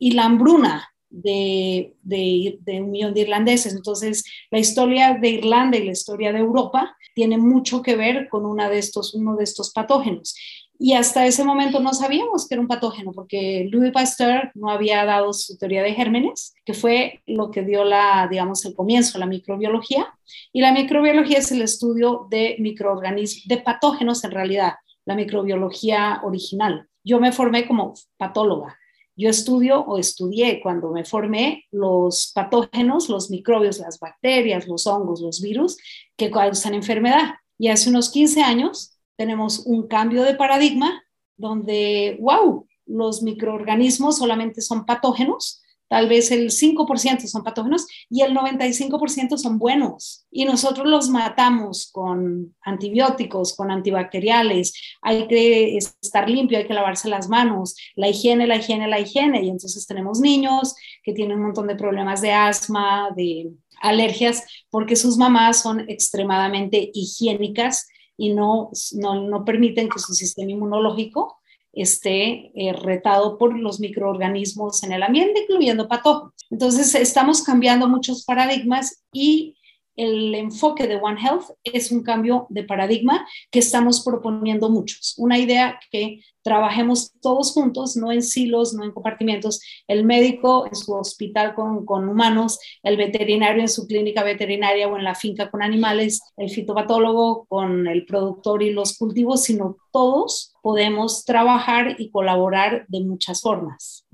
y 0.00 0.10
la 0.10 0.24
hambruna 0.24 0.88
de, 1.10 1.94
de, 2.02 2.58
un 2.80 2.90
millón 2.90 3.14
de 3.14 3.20
irlandeses. 3.20 3.72
Entonces, 3.72 4.24
la 4.50 4.58
historia 4.58 5.14
de 5.14 5.28
Irlanda 5.28 5.78
y 5.78 5.84
la 5.84 5.92
historia 5.92 6.32
de 6.32 6.40
Europa 6.40 6.96
tiene 7.14 7.38
mucho 7.38 7.82
que 7.82 7.94
ver 7.94 8.28
con 8.28 8.44
una 8.44 8.68
de 8.68 8.78
estos, 8.78 9.14
uno 9.14 9.36
de 9.36 9.44
estos 9.44 9.72
patógenos. 9.72 10.34
Y 10.78 10.94
hasta 10.94 11.26
ese 11.26 11.44
momento 11.44 11.78
no 11.80 11.94
sabíamos 11.94 12.48
que 12.48 12.54
era 12.54 12.62
un 12.62 12.68
patógeno, 12.68 13.12
porque 13.12 13.68
Louis 13.70 13.92
Pasteur 13.92 14.50
no 14.54 14.70
había 14.70 15.04
dado 15.04 15.32
su 15.32 15.56
teoría 15.56 15.82
de 15.82 15.94
gérmenes, 15.94 16.54
que 16.64 16.74
fue 16.74 17.22
lo 17.26 17.50
que 17.50 17.62
dio 17.62 17.84
la, 17.84 18.26
digamos, 18.28 18.64
el 18.64 18.74
comienzo, 18.74 19.18
la 19.18 19.26
microbiología. 19.26 20.12
Y 20.52 20.60
la 20.60 20.72
microbiología 20.72 21.38
es 21.38 21.52
el 21.52 21.62
estudio 21.62 22.26
de 22.28 22.56
microorganismos, 22.58 23.46
de 23.46 23.58
patógenos 23.58 24.24
en 24.24 24.32
realidad, 24.32 24.74
la 25.04 25.14
microbiología 25.14 26.20
original. 26.24 26.88
Yo 27.04 27.20
me 27.20 27.32
formé 27.32 27.66
como 27.66 27.94
patóloga. 28.16 28.76
Yo 29.16 29.28
estudio 29.28 29.80
o 29.80 29.98
estudié 29.98 30.60
cuando 30.60 30.90
me 30.90 31.04
formé 31.04 31.66
los 31.70 32.32
patógenos, 32.34 33.08
los 33.08 33.30
microbios, 33.30 33.78
las 33.78 34.00
bacterias, 34.00 34.66
los 34.66 34.88
hongos, 34.88 35.20
los 35.20 35.40
virus 35.40 35.76
que 36.16 36.32
causan 36.32 36.74
enfermedad. 36.74 37.34
Y 37.56 37.68
hace 37.68 37.90
unos 37.90 38.10
15 38.10 38.42
años 38.42 38.93
tenemos 39.16 39.60
un 39.66 39.86
cambio 39.86 40.22
de 40.22 40.34
paradigma 40.34 41.02
donde, 41.36 42.18
wow, 42.20 42.66
los 42.86 43.22
microorganismos 43.22 44.18
solamente 44.18 44.60
son 44.60 44.84
patógenos 44.84 45.62
tal 45.88 46.08
vez 46.08 46.30
el 46.30 46.50
5% 46.50 47.26
son 47.28 47.44
patógenos 47.44 47.86
y 48.10 48.22
el 48.22 48.34
95% 48.34 49.36
son 49.36 49.58
buenos. 49.58 50.26
Y 50.30 50.44
nosotros 50.44 50.88
los 50.88 51.08
matamos 51.08 51.90
con 51.92 52.54
antibióticos, 52.62 53.54
con 53.54 53.70
antibacteriales. 53.70 54.72
Hay 55.02 55.28
que 55.28 55.76
estar 55.76 56.28
limpio, 56.28 56.58
hay 56.58 56.66
que 56.66 56.74
lavarse 56.74 57.08
las 57.08 57.28
manos, 57.28 57.76
la 57.94 58.08
higiene, 58.08 58.46
la 58.46 58.56
higiene, 58.56 58.88
la 58.88 58.98
higiene. 58.98 59.44
Y 59.44 59.50
entonces 59.50 59.86
tenemos 59.86 60.20
niños 60.20 60.74
que 61.02 61.12
tienen 61.12 61.38
un 61.38 61.44
montón 61.44 61.66
de 61.66 61.76
problemas 61.76 62.20
de 62.20 62.32
asma, 62.32 63.10
de 63.14 63.52
alergias, 63.80 64.44
porque 64.70 64.96
sus 64.96 65.16
mamás 65.16 65.60
son 65.60 65.88
extremadamente 65.88 66.90
higiénicas 66.92 67.86
y 68.16 68.32
no, 68.32 68.70
no, 68.92 69.20
no 69.22 69.44
permiten 69.44 69.88
que 69.88 69.98
su 69.98 70.14
sistema 70.14 70.52
inmunológico 70.52 71.38
esté 71.72 72.52
eh, 72.54 72.72
retado 72.72 73.36
por 73.36 73.58
los 73.58 73.80
microorganismos 73.80 74.82
en 74.84 74.92
el 74.92 75.02
ambiente, 75.02 75.42
incluyendo 75.42 75.88
patógenos. 75.88 76.32
Entonces, 76.50 76.94
estamos 76.94 77.42
cambiando 77.42 77.88
muchos 77.88 78.24
paradigmas 78.24 79.04
y 79.12 79.56
el 79.96 80.34
enfoque 80.34 80.86
de 80.86 80.96
One 80.96 81.20
Health 81.20 81.50
es 81.62 81.92
un 81.92 82.02
cambio 82.02 82.46
de 82.50 82.64
paradigma 82.64 83.26
que 83.50 83.60
estamos 83.60 84.04
proponiendo 84.04 84.70
muchos. 84.70 85.14
Una 85.18 85.38
idea 85.38 85.78
que 85.90 86.20
trabajemos 86.42 87.12
todos 87.22 87.52
juntos, 87.52 87.96
no 87.96 88.12
en 88.12 88.22
silos, 88.22 88.74
no 88.74 88.84
en 88.84 88.92
compartimentos, 88.92 89.60
el 89.88 90.04
médico 90.04 90.66
en 90.66 90.74
su 90.74 90.92
hospital 90.92 91.54
con, 91.54 91.86
con, 91.86 92.08
humanos, 92.08 92.58
el 92.82 92.96
veterinario 92.96 93.62
en 93.62 93.68
su 93.68 93.86
clínica 93.86 94.22
veterinaria 94.22 94.88
o 94.88 94.96
en 94.96 95.04
la 95.04 95.14
finca 95.14 95.50
con 95.50 95.62
animales, 95.62 96.20
el 96.36 96.50
fitopatólogo 96.50 97.46
con 97.46 97.86
el 97.86 98.04
productor 98.04 98.62
y 98.62 98.72
los 98.72 98.98
cultivos, 98.98 99.44
sino 99.44 99.76
todos 99.90 100.54
podemos 100.62 101.24
trabajar 101.24 101.96
y 101.98 102.10
colaborar 102.10 102.84
de 102.88 103.00
muchas 103.00 103.40
formas. 103.40 104.06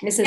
Es 0.00 0.18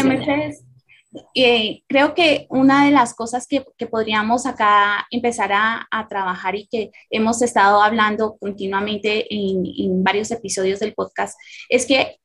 eh, 1.34 1.82
creo 1.88 2.14
que 2.14 2.46
una 2.50 2.86
de 2.86 2.92
las 2.92 3.16
cosas 3.16 3.48
que, 3.48 3.64
podríamos 3.90 4.46
acá 4.46 5.08
empezar 5.10 5.52
a, 5.52 5.88
trabajar 6.08 6.56
y 6.56 6.68
que 6.68 6.92
hemos 7.10 7.42
estado 7.42 7.82
hablando 7.82 8.38
continuamente 8.38 9.26
en, 9.34 10.04
varios 10.04 10.32
episodios 10.32 10.80
del 10.80 10.94
podcast 10.94 11.38
es 11.68 11.86
que 11.86 12.18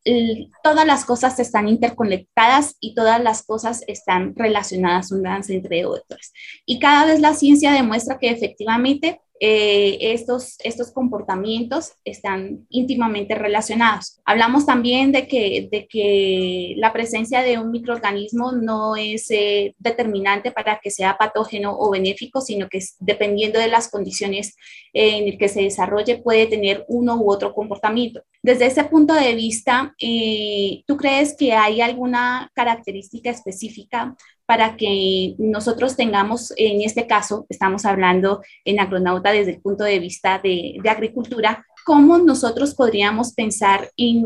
todas 0.63 0.87
las 0.87 1.05
cosas 1.05 1.39
están 1.39 1.69
interconectadas 1.69 2.77
y 2.81 2.95
todas 2.95 3.23
las 3.23 3.43
cosas 3.43 3.83
están 3.87 4.35
relacionadas 4.37 5.13
unas 5.13 5.49
entre 5.51 5.87
otras. 5.87 6.33
Y 6.67 6.79
cada 6.79 7.07
vez 7.07 7.21
la 7.21 7.35
ciencia 7.35 7.73
demuestra 7.73 8.19
que 8.19 8.31
efectivamente 8.31 9.21
eh, 9.47 9.99
estos, 10.15 10.57
estos 10.61 10.91
comportamientos 10.91 11.93
están 12.03 12.65
íntimamente 12.71 13.35
relacionados. 13.35 14.19
Hablamos 14.25 14.65
también 14.65 15.13
de 15.13 15.29
que, 15.29 15.69
de 15.71 15.87
que 15.87 16.73
la 16.79 16.95
presencia 16.95 17.43
de 17.43 17.59
un 17.59 17.71
microorganismo 17.71 18.53
no 18.53 18.97
es 18.97 19.31
eh, 19.31 19.75
determinante 19.79 20.51
para 20.51 20.81
que 20.83 20.91
sea 20.91 21.19
patógeno 21.19 21.77
o 21.79 21.91
benéfico, 21.91 22.41
sino 22.41 22.71
que 22.71 22.81
dependiendo 23.01 23.59
de 23.59 23.69
las 23.69 23.91
condiciones 23.91 24.57
en 24.95 25.29
las 25.29 25.39
que 25.39 25.49
se 25.49 25.61
desarrolle 25.61 26.23
puede 26.23 26.47
tener 26.47 26.87
uno 26.89 27.17
u 27.17 27.31
otro 27.31 27.53
comportamiento. 27.53 28.23
Desde 28.43 28.65
ese 28.65 28.85
punto 28.85 29.13
de 29.13 29.35
vista, 29.35 29.95
eh, 30.01 30.85
¿tú 30.87 30.97
crees 30.97 31.37
que 31.37 31.53
hay 31.53 31.83
alguna 31.83 32.51
característica 32.55 33.29
específica 33.29 34.17
para 34.47 34.77
que 34.77 35.35
nosotros 35.39 35.97
tengamos, 35.97 36.53
en 36.57 36.83
este 36.83 37.07
caso, 37.07 37.47
estamos 37.49 37.85
hablando 37.85 38.43
en 38.65 38.81
agronauta 38.81 39.33
desde 39.33 39.53
el 39.53 39.61
punto 39.63 39.85
de 39.85 39.99
vista 39.99 40.39
de, 40.43 40.79
agricultura, 40.89 41.65
cómo 41.85 42.19
nosotros 42.19 42.75
podríamos 42.75 43.33
pensar 43.33 43.91
en, 43.97 44.25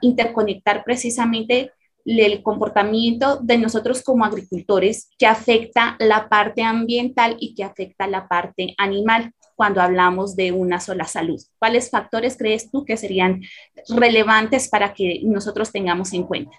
interconectar 0.00 0.84
precisamente 0.84 1.72
el 2.06 2.42
comportamiento 2.42 3.38
de 3.42 3.58
nosotros 3.58 4.02
como 4.02 4.24
agricultores 4.24 5.10
que 5.18 5.26
afecta 5.26 5.96
la 5.98 6.28
parte 6.28 6.62
ambiental 6.62 7.36
y 7.38 7.54
que 7.54 7.62
afecta 7.62 8.06
la 8.06 8.26
parte 8.26 8.74
animal 8.78 9.32
cuando 9.60 9.82
hablamos 9.82 10.36
de 10.36 10.52
una 10.52 10.80
sola 10.80 11.04
salud. 11.04 11.38
¿Cuáles 11.58 11.90
factores 11.90 12.38
crees 12.38 12.70
tú 12.70 12.82
que 12.86 12.96
serían 12.96 13.42
relevantes 13.90 14.70
para 14.70 14.94
que 14.94 15.20
nosotros 15.22 15.70
tengamos 15.70 16.14
en 16.14 16.22
cuenta? 16.22 16.56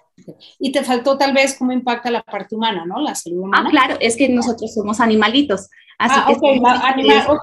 Y 0.60 0.70
te 0.70 0.84
faltó 0.84 1.18
tal 1.18 1.32
vez 1.32 1.56
cómo 1.58 1.72
impacta 1.72 2.12
la 2.12 2.22
parte 2.22 2.54
humana, 2.54 2.86
¿no? 2.86 3.00
La 3.00 3.16
salud 3.16 3.40
humana. 3.40 3.64
Ah, 3.66 3.70
claro, 3.72 3.96
es 3.98 4.16
que 4.16 4.28
nosotros 4.28 4.72
somos 4.72 5.00
animalitos. 5.00 5.68
Así 5.98 6.14
ah, 6.16 6.26
que 6.28 6.48
animal, 6.48 7.40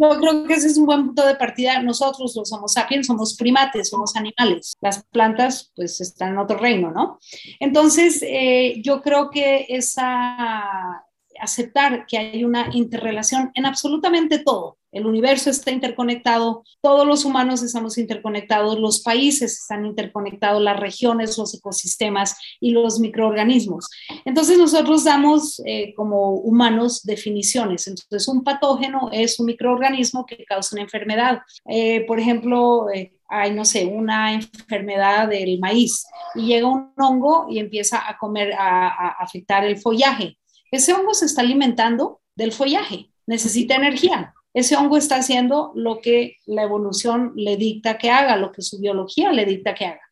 Yo 0.00 0.20
creo 0.20 0.44
que 0.46 0.54
ese 0.54 0.68
es 0.68 0.78
un 0.78 0.86
buen 0.86 1.04
punto 1.04 1.26
de 1.26 1.34
partida. 1.34 1.82
Nosotros 1.82 2.34
los 2.34 2.48
somos 2.48 2.72
sapiens 2.72 3.06
somos 3.06 3.36
primates, 3.36 3.90
somos 3.90 4.16
animales. 4.16 4.74
Las 4.80 5.04
plantas 5.04 5.70
pues 5.76 6.00
están 6.00 6.30
en 6.30 6.38
otro 6.38 6.56
reino, 6.56 6.90
¿no? 6.90 7.18
Entonces, 7.60 8.22
eh, 8.22 8.80
yo 8.82 9.02
creo 9.02 9.28
que 9.28 9.66
esa 9.68 11.03
aceptar 11.40 12.06
que 12.06 12.18
hay 12.18 12.44
una 12.44 12.68
interrelación 12.72 13.50
en 13.54 13.66
absolutamente 13.66 14.38
todo. 14.38 14.78
El 14.94 15.06
universo 15.06 15.50
está 15.50 15.72
interconectado, 15.72 16.62
todos 16.80 17.04
los 17.04 17.24
humanos 17.24 17.64
estamos 17.64 17.98
interconectados, 17.98 18.78
los 18.78 19.02
países 19.02 19.58
están 19.58 19.84
interconectados, 19.84 20.62
las 20.62 20.78
regiones, 20.78 21.36
los 21.36 21.52
ecosistemas 21.52 22.36
y 22.60 22.70
los 22.70 23.00
microorganismos. 23.00 23.90
Entonces 24.24 24.56
nosotros 24.56 25.02
damos 25.02 25.60
eh, 25.66 25.92
como 25.96 26.34
humanos 26.34 27.02
definiciones. 27.02 27.88
Entonces 27.88 28.28
un 28.28 28.44
patógeno 28.44 29.10
es 29.10 29.40
un 29.40 29.46
microorganismo 29.46 30.24
que 30.24 30.44
causa 30.44 30.76
una 30.76 30.84
enfermedad. 30.84 31.40
Eh, 31.68 32.04
por 32.06 32.20
ejemplo, 32.20 32.88
eh, 32.94 33.16
hay, 33.28 33.52
no 33.52 33.64
sé, 33.64 33.86
una 33.86 34.32
enfermedad 34.32 35.26
del 35.26 35.58
maíz 35.58 36.06
y 36.36 36.46
llega 36.46 36.68
un 36.68 36.92
hongo 36.96 37.46
y 37.50 37.58
empieza 37.58 38.08
a 38.08 38.16
comer, 38.16 38.52
a 38.52 39.08
afectar 39.18 39.64
el 39.64 39.76
follaje 39.78 40.38
ese 40.76 40.92
hongo 40.92 41.14
se 41.14 41.26
está 41.26 41.42
alimentando 41.42 42.20
del 42.34 42.52
follaje, 42.52 43.10
necesita 43.26 43.76
energía. 43.76 44.34
Ese 44.52 44.76
hongo 44.76 44.96
está 44.96 45.16
haciendo 45.16 45.72
lo 45.74 46.00
que 46.00 46.36
la 46.46 46.62
evolución 46.62 47.32
le 47.34 47.56
dicta 47.56 47.98
que 47.98 48.10
haga, 48.10 48.36
lo 48.36 48.52
que 48.52 48.62
su 48.62 48.78
biología 48.78 49.32
le 49.32 49.44
dicta 49.44 49.74
que 49.74 49.86
haga. 49.86 50.02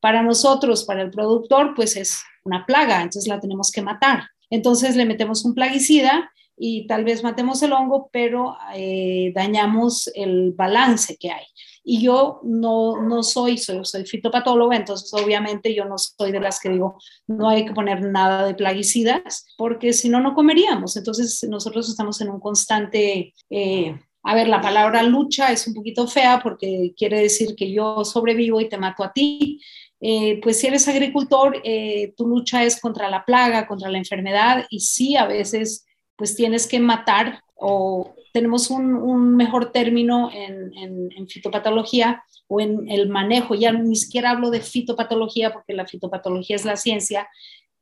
Para 0.00 0.22
nosotros, 0.22 0.84
para 0.84 1.02
el 1.02 1.10
productor, 1.10 1.74
pues 1.74 1.96
es 1.96 2.22
una 2.44 2.66
plaga, 2.66 2.96
entonces 3.02 3.28
la 3.28 3.38
tenemos 3.38 3.70
que 3.70 3.82
matar. 3.82 4.24
Entonces 4.50 4.96
le 4.96 5.06
metemos 5.06 5.44
un 5.44 5.54
plaguicida 5.54 6.30
y 6.56 6.86
tal 6.86 7.04
vez 7.04 7.22
matemos 7.22 7.62
el 7.62 7.72
hongo, 7.72 8.10
pero 8.12 8.56
eh, 8.74 9.32
dañamos 9.34 10.10
el 10.14 10.52
balance 10.52 11.16
que 11.16 11.30
hay 11.30 11.44
y 11.84 12.02
yo 12.02 12.40
no, 12.44 13.02
no 13.02 13.22
soy, 13.22 13.58
soy, 13.58 13.84
soy 13.84 14.06
fitopatóloga, 14.06 14.76
entonces 14.76 15.12
obviamente 15.14 15.74
yo 15.74 15.84
no 15.84 15.98
soy 15.98 16.30
de 16.30 16.40
las 16.40 16.60
que 16.60 16.68
digo, 16.68 16.98
no 17.26 17.48
hay 17.48 17.64
que 17.64 17.72
poner 17.72 18.02
nada 18.02 18.46
de 18.46 18.54
plaguicidas, 18.54 19.46
porque 19.56 19.92
si 19.92 20.08
no, 20.08 20.20
no 20.20 20.34
comeríamos. 20.34 20.96
Entonces 20.96 21.44
nosotros 21.48 21.88
estamos 21.88 22.20
en 22.20 22.30
un 22.30 22.40
constante... 22.40 23.34
Eh, 23.50 23.98
a 24.24 24.36
ver, 24.36 24.46
la 24.46 24.60
palabra 24.60 25.02
lucha 25.02 25.50
es 25.50 25.66
un 25.66 25.74
poquito 25.74 26.06
fea 26.06 26.38
porque 26.40 26.94
quiere 26.96 27.20
decir 27.20 27.56
que 27.56 27.72
yo 27.72 28.04
sobrevivo 28.04 28.60
y 28.60 28.68
te 28.68 28.78
mato 28.78 29.02
a 29.02 29.12
ti. 29.12 29.60
Eh, 30.00 30.38
pues 30.40 30.60
si 30.60 30.68
eres 30.68 30.86
agricultor, 30.86 31.60
eh, 31.64 32.14
tu 32.16 32.28
lucha 32.28 32.62
es 32.62 32.80
contra 32.80 33.10
la 33.10 33.24
plaga, 33.24 33.66
contra 33.66 33.90
la 33.90 33.98
enfermedad 33.98 34.64
y 34.70 34.78
sí, 34.78 35.16
a 35.16 35.26
veces 35.26 35.84
pues 36.14 36.36
tienes 36.36 36.68
que 36.68 36.78
matar 36.78 37.40
o 37.56 38.14
tenemos 38.32 38.70
un, 38.70 39.36
mejor 39.36 39.72
término 39.72 40.30
en, 40.32 40.72
en, 40.76 41.28
fitopatología 41.28 42.24
o 42.48 42.60
en 42.60 42.90
el 42.90 43.08
manejo, 43.08 43.54
ya 43.54 43.72
ni 43.72 43.96
siquiera 43.96 44.30
hablo 44.30 44.50
de 44.50 44.60
fitopatología 44.60 45.52
porque 45.52 45.74
la 45.74 45.86
fitopatología 45.86 46.56
es 46.56 46.64
la 46.64 46.76
ciencia, 46.76 47.28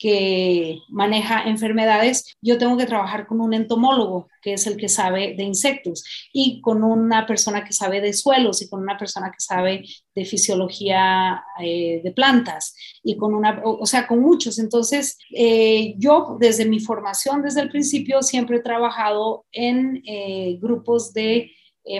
que 0.00 0.80
maneja 0.88 1.42
enfermedades, 1.42 2.34
yo 2.40 2.56
tengo 2.56 2.78
que 2.78 2.86
trabajar 2.86 3.26
con 3.26 3.38
un 3.42 3.52
entomólogo, 3.52 4.28
que 4.40 4.54
es 4.54 4.66
el 4.66 4.78
que 4.78 4.88
sabe 4.88 5.34
de 5.36 5.42
insectos, 5.42 6.02
y 6.32 6.62
con 6.62 6.82
una 6.82 7.26
persona 7.26 7.64
que 7.64 7.74
sabe 7.74 8.00
de 8.00 8.14
suelos, 8.14 8.62
y 8.62 8.70
con 8.70 8.80
una 8.80 8.96
persona 8.96 9.30
que 9.30 9.40
sabe 9.40 9.84
de 10.14 10.24
fisiología 10.24 11.44
eh, 11.62 12.00
de 12.02 12.12
plantas, 12.12 12.74
y 13.04 13.18
con 13.18 13.34
una, 13.34 13.60
o, 13.62 13.84
sea, 13.84 14.06
con 14.06 14.20
muchos. 14.20 14.58
Entonces, 14.58 15.18
eh, 15.36 15.92
yo 15.98 16.38
desde 16.40 16.64
mi 16.64 16.80
formación, 16.80 17.42
desde 17.42 17.60
el 17.60 17.68
principio, 17.68 18.22
siempre 18.22 18.56
he 18.56 18.62
trabajado 18.62 19.44
en 19.52 20.02
eh, 20.06 20.56
grupos 20.62 21.12
de 21.12 21.52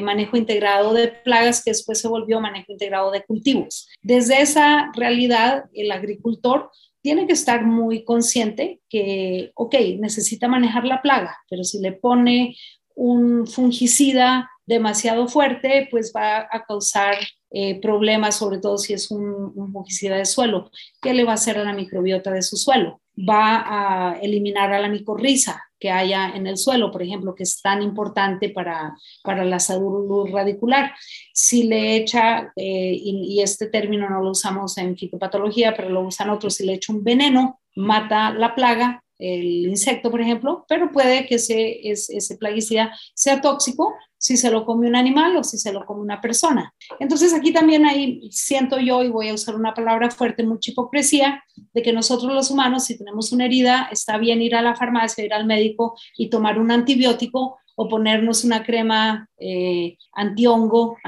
manejo 0.02 0.37
integrado 0.37 0.92
de 0.92 1.09
plagas 1.09 1.64
que 1.64 1.71
después 1.73 1.99
se 1.99 2.07
volvió 2.07 2.40
manejo 2.40 2.71
integrado 2.71 3.11
de 3.11 3.25
cultivos. 3.25 3.88
Desde 4.02 4.40
esa 4.40 4.92
realidad, 4.95 5.64
el 5.75 5.90
agricultor 5.90 6.71
tiene 7.02 7.26
que 7.26 7.33
estar 7.33 7.64
muy 7.64 8.04
consciente 8.04 8.80
que, 8.88 9.52
ok, 9.54 9.75
necesita 9.99 10.49
manejar 10.49 10.85
la 10.85 11.02
plaga, 11.02 11.37
pero 11.49 11.64
si 11.64 11.80
le 11.80 11.92
pone 11.92 12.57
un 12.95 13.47
fungicida 13.47 14.50
demasiado 14.66 15.26
fuerte, 15.26 15.88
pues 15.90 16.12
va 16.14 16.47
a 16.50 16.64
causar 16.64 17.16
eh, 17.50 17.80
problemas, 17.80 18.37
sobre 18.37 18.59
todo 18.59 18.78
si 18.78 18.92
es 18.92 19.11
un, 19.11 19.52
un, 19.54 19.73
fungicida 19.73 20.16
de 20.16 20.26
suelo. 20.26 20.71
¿Qué 21.00 21.14
le 21.14 21.25
va 21.25 21.33
a 21.33 21.35
hacer 21.35 21.59
a 21.59 21.64
la 21.64 21.73
microbiota 21.73 22.30
de 22.30 22.42
su 22.42 22.57
suelo? 22.57 23.00
Va 23.19 23.64
a 23.66 24.19
eliminar 24.21 24.73
a 24.73 24.80
la 24.80 24.88
micorriza 24.88 25.61
que 25.81 25.91
haya 25.91 26.29
en 26.29 26.47
el 26.47 26.59
suelo, 26.59 26.93
por 26.93 27.03
ejemplo, 27.03 27.35
que 27.35 27.43
es 27.43 27.61
tan 27.61 27.83
importante 27.83 28.51
para, 28.51 28.95
para 29.25 29.45
la 29.45 29.59
salud 29.59 30.29
radicular. 30.31 30.93
Si 31.33 31.65
le 31.65 31.97
echa, 31.97 32.53
eh, 32.55 32.93
y, 32.95 33.35
y, 33.35 33.43
este 33.43 33.67
término 33.67 34.09
no 34.09 34.21
lo 34.23 34.31
usamos 34.31 34.77
en 34.79 34.97
fitopatología, 34.97 35.75
pero 35.75 35.89
lo 35.89 36.03
usan 36.03 36.31
otros, 36.31 36.55
si 36.55 36.67
le 36.67 36.75
echa 36.75 36.93
un 36.93 37.03
veneno, 37.03 37.61
mata 37.75 38.31
la 38.31 38.55
plaga, 38.55 39.03
el 39.21 39.69
insecto, 39.69 40.11
por 40.11 40.21
ejemplo, 40.21 40.65
pero 40.69 40.91
puede 40.91 41.27
que 41.27 41.37
ese, 41.37 41.81
ese 41.83 42.37
plaguicida 42.39 42.93
sea 43.15 43.41
tóxico 43.41 43.93
si 44.17 44.37
se 44.37 44.50
lo 44.50 44.67
come 44.67 44.87
un 44.87 44.97
animal 44.97 45.37
o 45.37 45.45
si 45.45 45.57
se 45.57 45.73
lo 45.73 45.87
come 45.87 46.03
una 46.03 46.21
persona. 46.21 46.75
Entonces 46.99 47.33
aquí 47.33 47.53
también 47.53 47.87
ahí 47.87 48.29
siento 48.31 48.79
yo, 48.79 49.03
y 49.03 49.09
voy 49.09 49.29
a 49.29 49.35
usar 49.35 49.55
una 49.55 49.73
palabra 49.73 50.11
fuerte, 50.11 50.45
mucha 50.45 50.73
hipocresía, 50.73 51.43
de 51.73 51.83
que 51.83 51.93
nosotros 51.93 52.33
los 52.33 52.50
humanos, 52.50 52.85
si 52.85 52.99
tenemos 52.99 53.33
una 53.33 53.47
herida, 53.47 53.89
está 53.91 54.19
bien 54.19 54.43
ir 54.43 54.55
a 54.55 54.62
la 54.62 54.75
farmacia, 54.75 55.25
ir 55.25 55.33
al 55.33 55.47
médico 55.47 55.97
y 56.19 56.29
tomar 56.29 56.59
un 56.59 56.71
antibiótico 56.71 57.59
o 57.77 57.89
ponernos 57.89 58.45
una 58.45 58.62
crema 58.62 59.27
eh, 59.39 59.97
antihongo, 60.12 60.99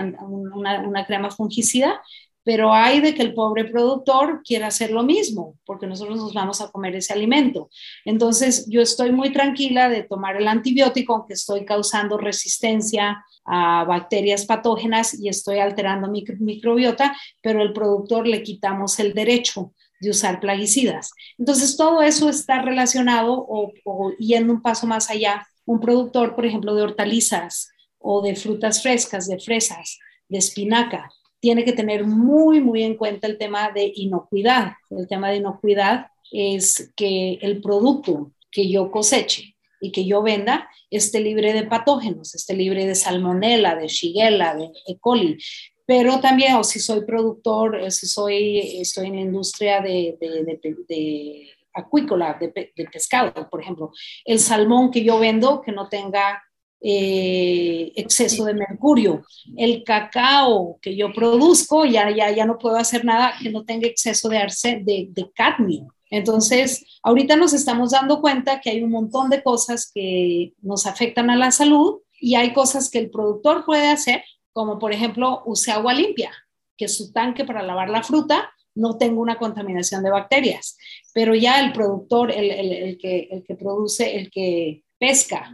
una, 0.54 0.80
una 0.80 1.04
crema 1.04 1.30
fungicida, 1.30 2.00
pero 2.44 2.72
hay 2.72 3.00
de 3.00 3.14
que 3.14 3.22
el 3.22 3.34
pobre 3.34 3.64
productor 3.64 4.42
quiera 4.44 4.68
hacer 4.68 4.90
lo 4.90 5.02
mismo, 5.02 5.56
porque 5.64 5.86
nosotros 5.86 6.16
nos 6.16 6.34
vamos 6.34 6.60
a 6.60 6.70
comer 6.70 6.96
ese 6.96 7.12
alimento. 7.12 7.70
Entonces, 8.04 8.66
yo 8.68 8.80
estoy 8.80 9.12
muy 9.12 9.32
tranquila 9.32 9.88
de 9.88 10.02
tomar 10.02 10.36
el 10.36 10.48
antibiótico, 10.48 11.14
aunque 11.14 11.34
estoy 11.34 11.64
causando 11.64 12.18
resistencia 12.18 13.24
a 13.44 13.84
bacterias 13.84 14.46
patógenas 14.46 15.18
y 15.18 15.28
estoy 15.28 15.58
alterando 15.58 16.08
mi 16.08 16.24
microbiota, 16.38 17.16
pero 17.40 17.62
el 17.62 17.72
productor 17.72 18.26
le 18.26 18.42
quitamos 18.42 18.98
el 18.98 19.14
derecho 19.14 19.72
de 20.00 20.10
usar 20.10 20.40
plaguicidas. 20.40 21.12
Entonces, 21.38 21.76
todo 21.76 22.02
eso 22.02 22.28
está 22.28 22.60
relacionado 22.60 23.34
o, 23.34 23.72
o 23.84 24.12
yendo 24.18 24.52
un 24.52 24.62
paso 24.62 24.86
más 24.86 25.10
allá, 25.10 25.46
un 25.64 25.78
productor, 25.78 26.34
por 26.34 26.44
ejemplo, 26.44 26.74
de 26.74 26.82
hortalizas 26.82 27.70
o 27.98 28.20
de 28.20 28.34
frutas 28.34 28.82
frescas, 28.82 29.28
de 29.28 29.38
fresas, 29.38 29.98
de 30.28 30.38
espinaca, 30.38 31.08
tiene 31.42 31.64
que 31.64 31.72
tener 31.72 32.04
muy, 32.04 32.60
muy 32.60 32.84
en 32.84 32.96
cuenta 32.96 33.26
el 33.26 33.36
tema 33.36 33.72
de 33.72 33.92
inocuidad. 33.96 34.74
El 34.90 35.08
tema 35.08 35.28
de 35.28 35.38
inocuidad 35.38 36.06
es 36.30 36.92
que 36.94 37.40
el 37.42 37.60
producto 37.60 38.30
que 38.48 38.70
yo 38.70 38.92
coseche 38.92 39.56
y 39.80 39.90
que 39.90 40.04
yo 40.04 40.22
venda 40.22 40.68
esté 40.88 41.18
libre 41.18 41.52
de 41.52 41.64
patógenos, 41.64 42.36
esté 42.36 42.54
libre 42.54 42.86
de 42.86 42.94
salmonella, 42.94 43.74
de 43.74 43.88
shigella, 43.88 44.54
de 44.54 44.70
E. 44.86 44.98
coli. 45.00 45.36
Pero 45.84 46.20
también, 46.20 46.54
o 46.54 46.62
si 46.62 46.78
soy 46.78 47.04
productor, 47.04 47.74
eh, 47.80 47.90
si 47.90 48.06
soy, 48.06 48.80
estoy 48.80 49.08
en 49.08 49.16
la 49.16 49.22
industria 49.22 49.80
de, 49.80 50.16
de, 50.20 50.44
de, 50.44 50.76
de 50.88 51.50
acuícola, 51.74 52.38
de, 52.40 52.50
pescado, 52.92 53.50
por 53.50 53.60
ejemplo, 53.60 53.90
el 54.24 54.38
salmón 54.38 54.92
que 54.92 55.02
yo 55.02 55.18
vendo 55.18 55.60
que 55.60 55.72
no 55.72 55.88
tenga 55.88 56.40
eh, 56.84 57.92
exceso 57.94 58.44
de 58.44 58.54
mercurio. 58.54 59.24
El 59.56 59.84
cacao 59.84 60.78
que 60.82 60.96
yo 60.96 61.12
produzco, 61.12 61.84
ya, 61.84 62.10
ya, 62.10 62.30
ya 62.30 62.44
no 62.44 62.58
puedo 62.58 62.76
hacer 62.76 63.04
nada 63.04 63.34
que 63.40 63.50
no 63.50 63.64
tenga 63.64 63.86
exceso 63.86 64.28
de, 64.28 64.38
arce, 64.38 64.82
de, 64.84 65.08
de 65.10 65.30
cadmio. 65.32 65.94
Entonces, 66.10 66.84
ahorita 67.02 67.36
nos 67.36 67.52
estamos 67.52 67.92
dando 67.92 68.20
cuenta 68.20 68.60
que 68.60 68.70
hay 68.70 68.82
un 68.82 68.90
montón 68.90 69.30
de 69.30 69.42
cosas 69.42 69.90
que 69.94 70.52
nos 70.60 70.86
afectan 70.86 71.30
a 71.30 71.36
la 71.36 71.50
salud 71.50 72.00
y 72.20 72.34
hay 72.34 72.52
cosas 72.52 72.90
que 72.90 72.98
el 72.98 73.10
productor 73.10 73.64
puede 73.64 73.88
hacer, 73.88 74.22
como 74.52 74.78
por 74.78 74.92
ejemplo, 74.92 75.42
use 75.46 75.70
agua 75.70 75.94
limpia, 75.94 76.30
que 76.76 76.88
su 76.88 77.12
tanque 77.12 77.44
para 77.44 77.62
lavar 77.62 77.88
la 77.88 78.02
fruta 78.02 78.50
no 78.74 78.98
tenga 78.98 79.20
una 79.20 79.38
contaminación 79.38 80.02
de 80.02 80.10
bacterias. 80.10 80.76
Pero 81.14 81.34
ya 81.34 81.64
el 81.64 81.72
productor, 81.72 82.30
el, 82.30 82.50
el, 82.50 82.72
el 82.72 82.98
que, 82.98 83.28
el 83.30 83.44
que 83.44 83.54
produce, 83.54 84.16
el 84.16 84.30
que 84.30 84.82
pesca, 85.02 85.52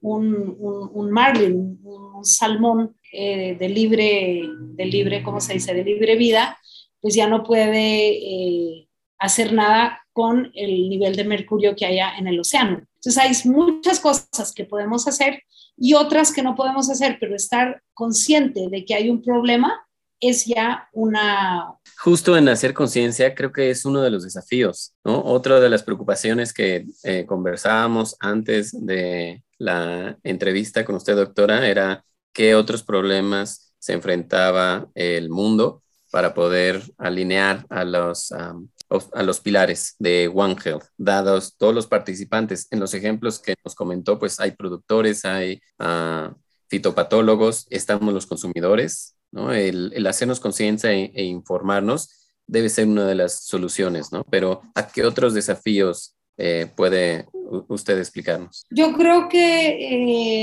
un, 0.00 0.56
un, 0.92 1.10
marlin, 1.12 1.78
un, 1.84 2.24
salmón 2.24 2.96
eh, 3.12 3.54
de 3.56 3.68
libre, 3.68 4.42
de 4.74 4.84
libre, 4.84 5.22
¿cómo 5.22 5.40
se 5.40 5.52
dice?, 5.52 5.72
de 5.72 5.84
libre 5.84 6.16
vida, 6.16 6.58
pues 7.00 7.14
ya 7.14 7.28
no 7.28 7.44
puede 7.44 8.08
eh, 8.08 8.88
hacer 9.20 9.52
nada 9.52 10.00
con 10.12 10.50
el 10.56 10.88
nivel 10.88 11.14
de 11.14 11.22
mercurio 11.22 11.76
que 11.76 11.86
haya 11.86 12.18
en 12.18 12.26
el 12.26 12.40
océano. 12.40 12.82
Entonces 12.96 13.16
hay 13.16 13.48
muchas 13.48 14.00
cosas 14.00 14.52
que 14.52 14.64
podemos 14.64 15.06
hacer 15.06 15.40
y 15.76 15.94
otras 15.94 16.32
que 16.32 16.42
no 16.42 16.56
podemos 16.56 16.90
hacer, 16.90 17.18
pero 17.20 17.36
estar 17.36 17.80
consciente 17.94 18.68
de 18.68 18.84
que 18.84 18.96
hay 18.96 19.08
un 19.08 19.22
problema 19.22 19.86
es 20.20 20.44
ya 20.44 20.88
una... 20.92 21.74
Justo 21.98 22.36
en 22.36 22.48
hacer 22.48 22.74
conciencia 22.74 23.34
creo 23.34 23.52
que 23.52 23.70
es 23.70 23.84
uno 23.84 24.02
de 24.02 24.10
los 24.10 24.22
desafíos, 24.22 24.94
¿no? 25.04 25.22
Otra 25.24 25.60
de 25.60 25.70
las 25.70 25.82
preocupaciones 25.82 26.52
que 26.52 26.86
eh, 27.04 27.26
conversábamos 27.26 28.16
antes 28.20 28.72
de 28.86 29.42
la 29.58 30.18
entrevista 30.22 30.84
con 30.84 30.94
usted, 30.94 31.16
doctora, 31.16 31.66
era 31.66 32.04
qué 32.32 32.54
otros 32.54 32.82
problemas 32.82 33.72
se 33.78 33.94
enfrentaba 33.94 34.88
el 34.94 35.30
mundo 35.30 35.82
para 36.10 36.34
poder 36.34 36.82
alinear 36.98 37.64
a 37.70 37.84
los, 37.84 38.32
a 38.32 39.22
los 39.22 39.40
pilares 39.40 39.94
de 39.98 40.30
One 40.32 40.56
Health, 40.62 40.84
dados 40.98 41.56
todos 41.56 41.74
los 41.74 41.86
participantes. 41.86 42.66
En 42.70 42.80
los 42.80 42.94
ejemplos 42.94 43.38
que 43.38 43.54
nos 43.64 43.74
comentó, 43.74 44.18
pues 44.18 44.40
hay 44.40 44.50
productores, 44.52 45.24
hay 45.24 45.62
uh, 45.78 46.34
fitopatólogos, 46.68 47.66
estamos 47.70 48.12
los 48.12 48.26
consumidores, 48.26 49.16
el, 49.32 50.06
hacernos 50.06 50.40
conciencia 50.40 50.92
e, 50.92 51.12
e, 51.14 51.24
informarnos 51.24 52.08
debe 52.46 52.68
ser 52.68 52.88
una 52.88 53.06
de 53.06 53.14
las 53.14 53.44
soluciones, 53.44 54.12
¿no? 54.12 54.24
Pero 54.24 54.62
¿a 54.74 54.88
qué 54.88 55.04
otros 55.04 55.34
desafíos 55.34 56.16
eh, 56.36 56.66
puede 56.74 57.26
usted 57.68 57.98
explicarnos? 57.98 58.64
Yo 58.70 58.92
creo 58.94 59.28
que, 59.28 59.68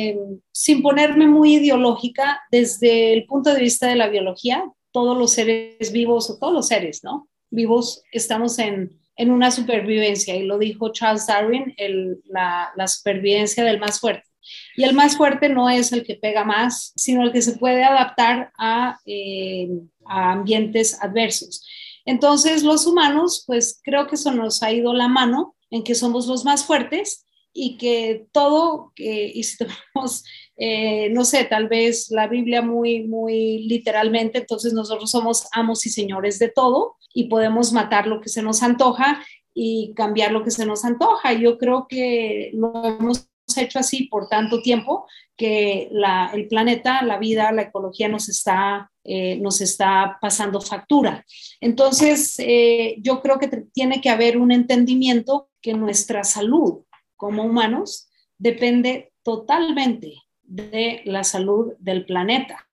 eh, 0.09 0.19
sin 0.51 0.81
ponerme 0.81 1.27
muy 1.27 1.55
ideológica, 1.55 2.41
desde 2.49 3.13
el 3.13 3.25
punto 3.25 3.53
de 3.53 3.59
vista 3.59 3.87
de 3.87 3.95
la 3.95 4.07
biología, 4.07 4.63
todos 4.91 5.17
los 5.17 5.31
seres 5.31 5.91
vivos, 5.91 6.29
o 6.29 6.37
todos 6.37 6.53
los 6.53 6.67
seres, 6.67 7.03
¿no? 7.03 7.27
Vivos, 7.49 8.03
estamos 8.11 8.57
en, 8.59 8.97
en 9.17 9.31
una 9.31 9.51
supervivencia, 9.51 10.35
y 10.35 10.43
lo 10.43 10.57
dijo 10.57 10.93
Charles 10.93 11.27
Darwin, 11.27 11.75
la 12.25 12.87
supervivencia 12.87 13.63
del 13.63 13.79
más 13.79 13.99
fuerte. 13.99 14.27
Y 14.75 14.83
el 14.83 14.93
más 14.93 15.17
fuerte 15.17 15.49
no 15.49 15.69
es 15.69 15.91
el 15.91 16.03
que 16.03 16.15
pega 16.15 16.43
más, 16.43 16.93
sino 16.95 17.23
el 17.23 17.31
que 17.31 17.41
se 17.41 17.57
puede 17.57 17.83
adaptar 17.83 18.51
a, 18.57 18.99
eh, 19.05 19.69
a 20.05 20.31
ambientes 20.33 21.01
adversos. 21.01 21.65
Entonces, 22.05 22.63
los 22.63 22.87
humanos, 22.87 23.43
pues 23.45 23.81
creo 23.83 24.07
que 24.07 24.15
eso 24.15 24.31
nos 24.31 24.63
ha 24.63 24.71
ido 24.71 24.93
la 24.93 25.07
mano 25.07 25.55
en 25.69 25.83
que 25.83 25.95
somos 25.95 26.27
los 26.27 26.45
más 26.45 26.63
fuertes 26.63 27.25
y 27.59 27.77
que 27.77 28.27
todo, 28.31 28.93
eh, 28.97 29.31
y 29.33 29.43
si 29.43 29.57
tenemos, 29.57 30.23
eh, 30.57 31.09
no 31.09 31.25
sé, 31.25 31.43
tal 31.45 31.67
vez 31.67 32.11
la 32.11 32.27
Biblia 32.27 32.61
muy, 32.61 33.03
muy 33.03 33.63
literalmente, 33.67 34.37
entonces 34.37 34.73
nosotros 34.73 35.09
somos 35.09 35.47
amos 35.51 35.85
y 35.85 35.89
señores 35.89 36.37
de 36.37 36.49
todo 36.49 36.95
y 37.13 37.25
podemos 37.25 37.73
matar 37.73 38.05
lo 38.05 38.21
que 38.21 38.29
se 38.29 38.43
nos 38.43 38.61
antoja 38.61 39.25
y 39.55 39.93
cambiar 39.95 40.31
lo 40.31 40.43
que 40.43 40.51
se 40.51 40.67
nos 40.67 40.85
antoja. 40.85 41.33
Yo 41.33 41.57
creo 41.57 41.87
que 41.89 42.51
lo 42.53 42.85
hemos 42.85 43.27
hecho 43.57 43.79
así 43.79 44.07
por 44.07 44.27
tanto 44.27 44.61
tiempo 44.61 45.07
que 45.35 45.87
la, 45.91 46.31
el 46.33 46.47
planeta, 46.47 47.03
la 47.03 47.17
vida, 47.17 47.51
la 47.51 47.63
ecología 47.63 48.07
nos 48.07 48.27
está, 48.27 48.91
eh, 49.03 49.37
nos 49.37 49.61
está 49.61 50.17
pasando 50.19 50.59
factura. 50.61 51.25
Entonces, 51.61 52.35
eh, 52.39 52.95
yo 52.99 53.21
creo 53.21 53.37
que 53.39 53.47
tiene 53.73 54.01
que 54.01 54.09
haber 54.09 54.37
un 54.37 54.51
entendimiento 54.51 55.49
que 55.61 55.73
nuestra 55.73 56.23
salud 56.23 56.83
como 57.15 57.43
humanos 57.43 58.09
depende 58.37 59.13
totalmente 59.23 60.13
de 60.43 61.01
la 61.05 61.23
salud 61.23 61.73
del 61.79 62.05
planeta 62.05 62.67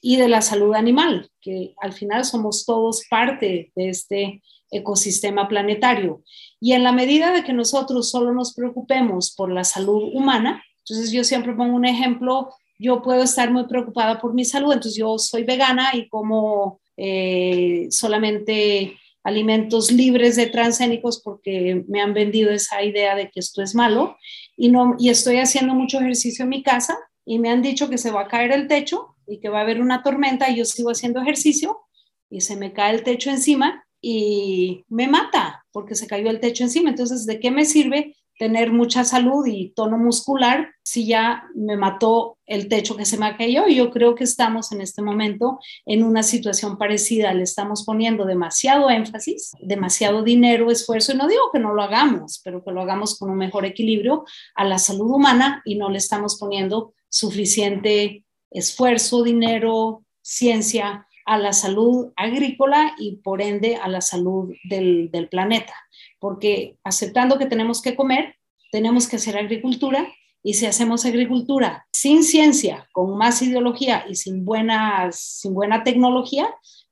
y 0.00 0.16
de 0.16 0.28
la 0.28 0.42
salud 0.42 0.74
animal, 0.74 1.30
que 1.40 1.74
al 1.80 1.92
final 1.92 2.24
somos 2.24 2.66
todos 2.66 3.04
parte 3.08 3.72
de 3.74 3.88
este 3.88 4.42
ecosistema 4.70 5.48
planetario. 5.48 6.22
Y 6.64 6.72
en 6.72 6.82
la 6.82 6.92
medida 6.92 7.30
de 7.30 7.44
que 7.44 7.52
nosotros 7.52 8.08
solo 8.08 8.32
nos 8.32 8.54
preocupemos 8.54 9.34
por 9.34 9.52
la 9.52 9.64
salud 9.64 10.02
humana, 10.14 10.64
entonces 10.78 11.12
yo 11.12 11.22
siempre 11.22 11.52
pongo 11.52 11.76
un 11.76 11.84
ejemplo, 11.84 12.54
yo 12.78 13.02
puedo 13.02 13.22
estar 13.22 13.50
muy 13.50 13.66
preocupada 13.66 14.18
por 14.18 14.32
mi 14.32 14.46
salud, 14.46 14.72
entonces 14.72 14.96
yo 14.96 15.18
soy 15.18 15.44
vegana 15.44 15.90
y 15.92 16.08
como 16.08 16.80
eh, 16.96 17.88
solamente 17.90 18.96
alimentos 19.22 19.92
libres 19.92 20.36
de 20.36 20.46
transgénicos 20.46 21.20
porque 21.20 21.84
me 21.86 22.00
han 22.00 22.14
vendido 22.14 22.50
esa 22.50 22.82
idea 22.82 23.14
de 23.14 23.28
que 23.28 23.40
esto 23.40 23.60
es 23.60 23.74
malo. 23.74 24.16
Y, 24.56 24.70
no, 24.70 24.96
y 24.98 25.10
estoy 25.10 25.40
haciendo 25.40 25.74
mucho 25.74 26.00
ejercicio 26.00 26.44
en 26.44 26.48
mi 26.48 26.62
casa 26.62 26.96
y 27.26 27.40
me 27.40 27.50
han 27.50 27.60
dicho 27.60 27.90
que 27.90 27.98
se 27.98 28.10
va 28.10 28.22
a 28.22 28.28
caer 28.28 28.52
el 28.52 28.68
techo 28.68 29.16
y 29.26 29.38
que 29.38 29.50
va 29.50 29.58
a 29.58 29.64
haber 29.64 29.82
una 29.82 30.02
tormenta 30.02 30.48
y 30.48 30.56
yo 30.56 30.64
sigo 30.64 30.88
haciendo 30.88 31.20
ejercicio 31.20 31.80
y 32.30 32.40
se 32.40 32.56
me 32.56 32.72
cae 32.72 32.94
el 32.94 33.02
techo 33.02 33.28
encima 33.28 33.84
y 34.00 34.86
me 34.88 35.08
mata 35.08 35.63
porque 35.74 35.94
se 35.94 36.06
cayó 36.06 36.30
el 36.30 36.40
techo 36.40 36.64
encima. 36.64 36.88
Entonces, 36.88 37.26
¿de 37.26 37.38
qué 37.40 37.50
me 37.50 37.66
sirve 37.66 38.14
tener 38.38 38.72
mucha 38.72 39.04
salud 39.04 39.46
y 39.46 39.70
tono 39.70 39.96
muscular 39.96 40.70
si 40.82 41.06
ya 41.06 41.44
me 41.54 41.76
mató 41.76 42.38
el 42.46 42.68
techo 42.68 42.96
que 42.96 43.04
se 43.04 43.16
me 43.16 43.36
cayó. 43.36 43.68
Y 43.68 43.76
yo 43.76 43.90
creo 43.90 44.14
que 44.14 44.24
estamos 44.24 44.72
en 44.72 44.80
este 44.80 45.02
momento 45.02 45.58
en 45.86 46.02
una 46.02 46.22
situación 46.22 46.76
parecida. 46.76 47.32
Le 47.32 47.44
estamos 47.44 47.84
poniendo 47.84 48.24
demasiado 48.24 48.90
énfasis, 48.90 49.52
demasiado 49.60 50.22
dinero, 50.22 50.70
esfuerzo, 50.70 51.12
y 51.12 51.16
no 51.16 51.28
digo 51.28 51.50
que 51.52 51.60
no 51.60 51.74
lo 51.74 51.82
hagamos, 51.82 52.40
pero 52.44 52.64
que 52.64 52.72
lo 52.72 52.82
hagamos 52.82 53.18
con 53.18 53.30
un 53.30 53.38
mejor 53.38 53.64
equilibrio 53.64 54.24
a 54.54 54.64
la 54.64 54.78
salud 54.78 55.10
humana 55.10 55.62
y 55.64 55.76
no 55.76 55.90
le 55.90 55.98
estamos 55.98 56.38
poniendo 56.38 56.92
suficiente 57.08 58.24
esfuerzo, 58.50 59.22
dinero, 59.22 60.04
ciencia 60.22 61.06
a 61.24 61.38
la 61.38 61.52
salud 61.52 62.12
agrícola 62.16 62.94
y 62.98 63.16
por 63.16 63.40
ende 63.40 63.76
a 63.76 63.88
la 63.88 64.00
salud 64.00 64.52
del, 64.64 65.10
planeta 65.30 65.74
porque 66.18 66.78
aceptando 66.84 67.38
que 67.38 67.46
tenemos 67.46 67.82
que 67.82 67.94
comer, 67.94 68.36
tenemos 68.72 69.06
que 69.06 69.16
hacer 69.16 69.36
agricultura 69.36 70.08
y 70.42 70.54
si 70.54 70.66
hacemos 70.66 71.04
agricultura 71.04 71.86
sin 71.92 72.22
ciencia, 72.22 72.88
con 72.92 73.16
más 73.16 73.42
ideología 73.42 74.04
y 74.08 74.14
sin, 74.14 74.44
buenas, 74.44 75.18
sin 75.18 75.54
buena 75.54 75.84
tecnología, 75.84 76.48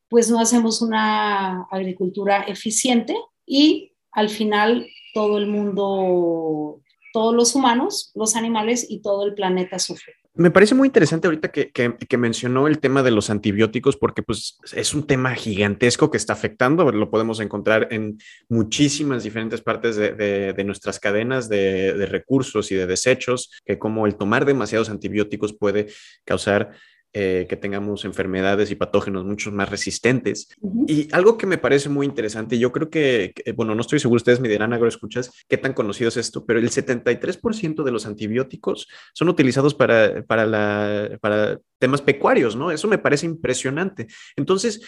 pues 0.09 0.31
no 0.31 0.39
hacemos 0.39 0.83
una 0.83 1.63
agricultura 1.71 2.43
eficiente 2.43 3.17
y 3.47 3.93
al 4.11 4.29
final 4.29 4.87
todo 5.15 5.39
el 5.39 5.47
mundo, 5.47 6.83
todos 7.15 7.35
los 7.35 7.55
humanos, 7.55 8.11
los 8.15 8.37
animales 8.37 8.87
y 8.89 9.01
todo 9.01 9.25
el 9.25 9.35
planeta 9.35 9.79
sufren. 9.79 10.15
Me 10.35 10.51
parece 10.51 10.75
muy 10.75 10.89
interesante 10.89 11.27
ahorita 11.27 11.53
que, 11.53 12.17
mencionó 12.17 12.67
el 12.67 12.79
tema 12.79 13.03
de 13.03 13.11
los 13.11 13.29
antibióticos, 13.29 13.99
porque 13.99 14.23
pues 14.23 14.57
es 14.73 14.95
un 14.95 15.07
tema 15.07 15.35
gigantesco 15.35 16.11
que 16.11 16.17
está 16.17 16.33
afectando, 16.33 16.91
lo 16.91 17.11
podemos 17.11 17.39
encontrar 17.41 17.89
en 17.91 18.17
muchísimas 18.49 19.25
diferentes 19.25 19.61
partes 19.61 19.97
de, 19.97 20.63
nuestras 20.65 20.99
cadenas 20.99 21.51
de, 21.51 21.93
de, 21.93 22.07
recursos 22.07 22.73
y 22.73 22.77
de 22.77 22.87
desechos, 22.87 23.51
que 23.67 23.79
como 23.79 24.07
el 24.07 24.17
tomar 24.17 24.47
demasiados 24.47 24.89
antibióticos 24.89 25.53
puede 25.53 25.89
causar 26.25 26.71
eh, 27.15 27.47
que 27.49 27.57
tengamos 27.57 28.05
enfermedades 28.05 28.71
y 28.71 28.75
patógenos 28.75 29.25
mucho 29.25 29.53
más 29.53 29.69
resistentes. 29.69 30.49
Y 30.87 31.09
algo 31.13 31.37
que 31.37 31.47
me 31.47 31.59
parece 31.59 31.89
muy 31.89 32.07
interesante, 32.07 32.59
yo 32.59 32.73
creo 32.73 32.89
que, 32.89 33.35
bueno, 33.55 33.75
no 33.75 33.81
estoy 33.83 33.99
seguro, 33.99 34.17
ustedes 34.17 34.41
me 34.41 34.49
dirán, 34.49 34.73
escuchas 34.87 35.31
qué 35.49 35.59
tan 35.59 35.75
conocido 35.75 36.09
es 36.09 36.17
esto, 36.17 36.45
pero 36.47 36.59
el 36.59 36.71
73% 36.71 37.85
de 37.85 37.91
los 37.91 38.07
antibióticos 38.07 38.89
son 39.13 39.29
utilizados 39.29 39.75
para, 39.75 40.23
para, 40.25 40.47
la, 40.47 41.19
para 41.21 41.59
temas 41.79 42.01
pecuarios, 42.01 42.57
¿no? 42.57 42.71
Eso 42.71 42.89
me 42.89 42.99
parece 42.99 43.27
impresionante. 43.27 44.07
Entonces, 44.37 44.81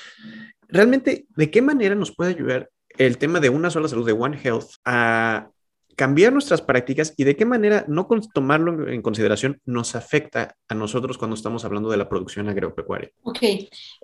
realmente, 0.68 1.26
¿de 1.36 1.50
qué 1.50 1.62
manera 1.62 1.94
nos 1.94 2.14
puede 2.14 2.30
ayudar 2.30 2.70
el 2.96 3.18
tema 3.18 3.40
de 3.40 3.50
una 3.50 3.70
sola 3.70 3.88
salud, 3.88 4.06
de 4.06 4.12
One 4.12 4.38
Health, 4.42 4.76
a 4.84 5.50
cambiar 5.96 6.32
nuestras 6.32 6.62
prácticas 6.62 7.14
y 7.16 7.24
de 7.24 7.36
qué 7.36 7.44
manera 7.44 7.84
no 7.88 8.08
tomarlo 8.32 8.88
en 8.88 9.02
consideración 9.02 9.60
nos 9.64 9.94
afecta 9.94 10.56
a 10.68 10.74
nosotros 10.74 11.18
cuando 11.18 11.34
estamos 11.34 11.64
hablando 11.64 11.90
de 11.90 11.96
la 11.96 12.08
producción 12.08 12.48
agropecuaria. 12.48 13.10
Ok, 13.22 13.42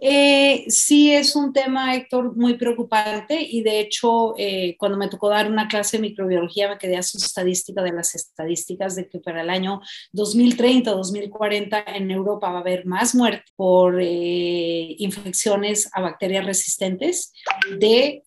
eh, 0.01 0.65
sí 0.69 1.13
es 1.13 1.37
un 1.37 1.53
tema, 1.53 1.95
Héctor, 1.95 2.37
muy 2.37 2.55
preocupante 2.55 3.41
y 3.41 3.63
de 3.63 3.81
hecho 3.81 4.35
eh, 4.39 4.77
cuando 4.79 4.99
me 4.99 5.09
tocó 5.09 5.29
dar 5.29 5.51
una 5.51 5.69
clase 5.69 5.97
de 5.97 6.03
microbiología 6.03 6.69
me 6.69 6.79
quedé 6.79 6.97
a 6.97 7.03
su 7.03 7.19
estadística 7.19 7.83
de 7.83 7.93
las 7.93 8.15
estadísticas 8.15 8.97
de 8.97 9.09
que 9.09 9.21
para 9.21 9.43
el 9.43 9.51
año 9.51 9.81
2030 10.13 10.93
o 10.93 10.97
2040 10.97 11.85
en 11.87 12.11
Europa 12.11 12.51
va 12.51 12.59
a 12.59 12.61
haber 12.61 12.87
más 12.87 13.15
muerte 13.15 13.45
por 13.57 14.01
eh, 14.01 14.60
infecciones 15.03 15.89
a 15.93 16.01
bacterias 16.01 16.45
resistentes 16.45 17.33
de 17.79 18.23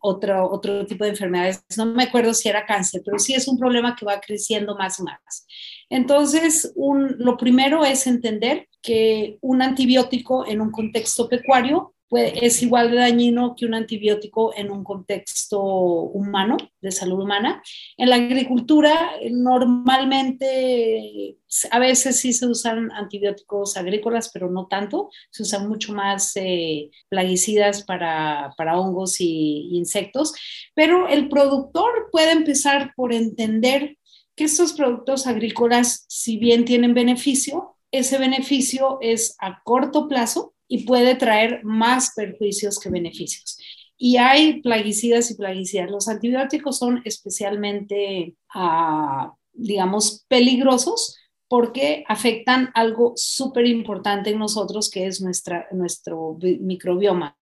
otro, 0.00 0.50
otro 0.50 0.86
tipo 0.86 1.04
de 1.04 1.10
enfermedades. 1.10 1.64
No 1.76 1.86
me 1.86 2.04
acuerdo 2.04 2.34
si 2.34 2.48
era 2.48 2.66
cáncer 2.66 3.02
pero 3.04 3.18
sí 3.18 3.34
es 3.34 3.48
un 3.48 3.58
problema 3.58 3.96
que 3.96 4.04
va 4.04 4.20
creciendo 4.20 4.76
más 4.76 4.98
y 4.98 5.02
más. 5.02 5.46
Entonces, 5.90 6.72
lo 6.74 7.36
primero 7.36 7.84
es 7.84 8.06
entender 8.06 8.68
que 8.80 9.38
un 9.40 9.62
antibiótico 9.62 10.46
en 10.46 10.60
un 10.60 10.70
contexto 10.70 11.28
pecuario 11.28 11.94
es 12.16 12.62
igual 12.62 12.90
de 12.90 12.98
dañino 12.98 13.54
que 13.56 13.66
un 13.66 13.74
antibiótico 13.74 14.52
en 14.54 14.70
un 14.70 14.84
contexto 14.84 15.62
humano, 15.62 16.56
de 16.80 16.90
salud 16.90 17.20
humana. 17.20 17.62
En 17.96 18.10
la 18.10 18.16
agricultura, 18.16 19.12
normalmente, 19.30 21.36
a 21.70 21.78
veces 21.78 22.20
sí 22.20 22.32
se 22.32 22.46
usan 22.46 22.90
antibióticos 22.92 23.76
agrícolas, 23.76 24.30
pero 24.32 24.50
no 24.50 24.66
tanto. 24.66 25.10
Se 25.30 25.42
usan 25.42 25.68
mucho 25.68 25.92
más 25.92 26.32
eh, 26.36 26.90
plaguicidas 27.08 27.84
para, 27.84 28.52
para 28.56 28.78
hongos 28.78 29.20
y 29.20 29.70
insectos. 29.72 30.34
Pero 30.74 31.08
el 31.08 31.28
productor 31.28 32.08
puede 32.10 32.32
empezar 32.32 32.92
por 32.94 33.12
entender 33.12 33.96
que 34.34 34.44
estos 34.44 34.72
productos 34.72 35.26
agrícolas, 35.26 36.04
si 36.08 36.38
bien 36.38 36.64
tienen 36.64 36.94
beneficio, 36.94 37.76
ese 37.90 38.18
beneficio 38.18 38.98
es 39.02 39.36
a 39.38 39.62
corto 39.62 40.08
plazo 40.08 40.51
y 40.72 40.86
puede 40.86 41.16
traer 41.16 41.62
más 41.64 42.14
perjuicios 42.16 42.80
que 42.80 42.88
beneficios. 42.88 43.58
Y 43.98 44.16
hay 44.16 44.62
plaguicidas 44.62 45.30
y 45.30 45.34
plaguicidas. 45.34 45.90
Los 45.90 46.08
antibióticos 46.08 46.78
son 46.78 47.02
especialmente, 47.04 48.36
ah, 48.54 49.34
digamos, 49.52 50.24
peligrosos 50.28 51.18
porque 51.46 52.04
afectan 52.08 52.70
algo 52.72 53.12
súper 53.16 53.66
importante 53.66 54.30
en 54.30 54.38
nosotros, 54.38 54.88
que 54.88 55.04
es 55.06 55.20
nuestra, 55.20 55.68
nuestro 55.72 56.38
microbioma. 56.40 57.36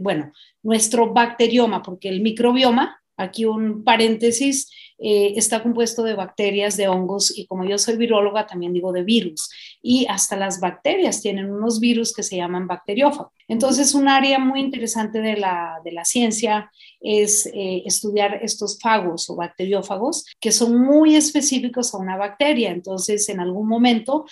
Bueno, 0.00 0.30
nuestro 0.62 1.12
bacterioma, 1.12 1.82
porque 1.82 2.08
el 2.08 2.20
microbioma, 2.20 2.99
aquí 3.20 3.44
un 3.44 3.84
paréntesis, 3.84 4.70
eh, 5.02 5.32
está 5.36 5.62
compuesto 5.62 6.02
de 6.02 6.14
bacterias, 6.14 6.76
de 6.76 6.86
hongos 6.88 7.36
y 7.36 7.46
como 7.46 7.64
yo 7.64 7.78
soy 7.78 7.96
viróloga 7.96 8.46
también 8.46 8.74
digo 8.74 8.92
de 8.92 9.02
virus. 9.02 9.50
Y 9.82 10.06
hasta 10.10 10.36
las 10.36 10.60
bacterias 10.60 11.22
tienen 11.22 11.50
unos 11.50 11.80
virus 11.80 12.12
que 12.12 12.22
se 12.22 12.36
llaman 12.36 12.66
bacteriófagos. 12.66 13.32
Entonces, 13.48 13.94
un 13.94 14.08
área 14.08 14.38
muy 14.38 14.60
interesante 14.60 15.22
de 15.22 15.38
la, 15.38 15.80
de 15.84 15.92
la 15.92 16.04
ciencia 16.04 16.70
es 17.00 17.46
eh, 17.46 17.82
estudiar 17.86 18.40
estos 18.42 18.78
fagos 18.78 19.30
o 19.30 19.36
bacteriófagos 19.36 20.26
que 20.38 20.52
son 20.52 20.78
muy 20.78 21.16
específicos 21.16 21.94
a 21.94 21.98
una 21.98 22.18
bacteria. 22.18 22.70
Entonces, 22.70 23.26
en 23.30 23.40
algún 23.40 23.68
momento 23.68 24.26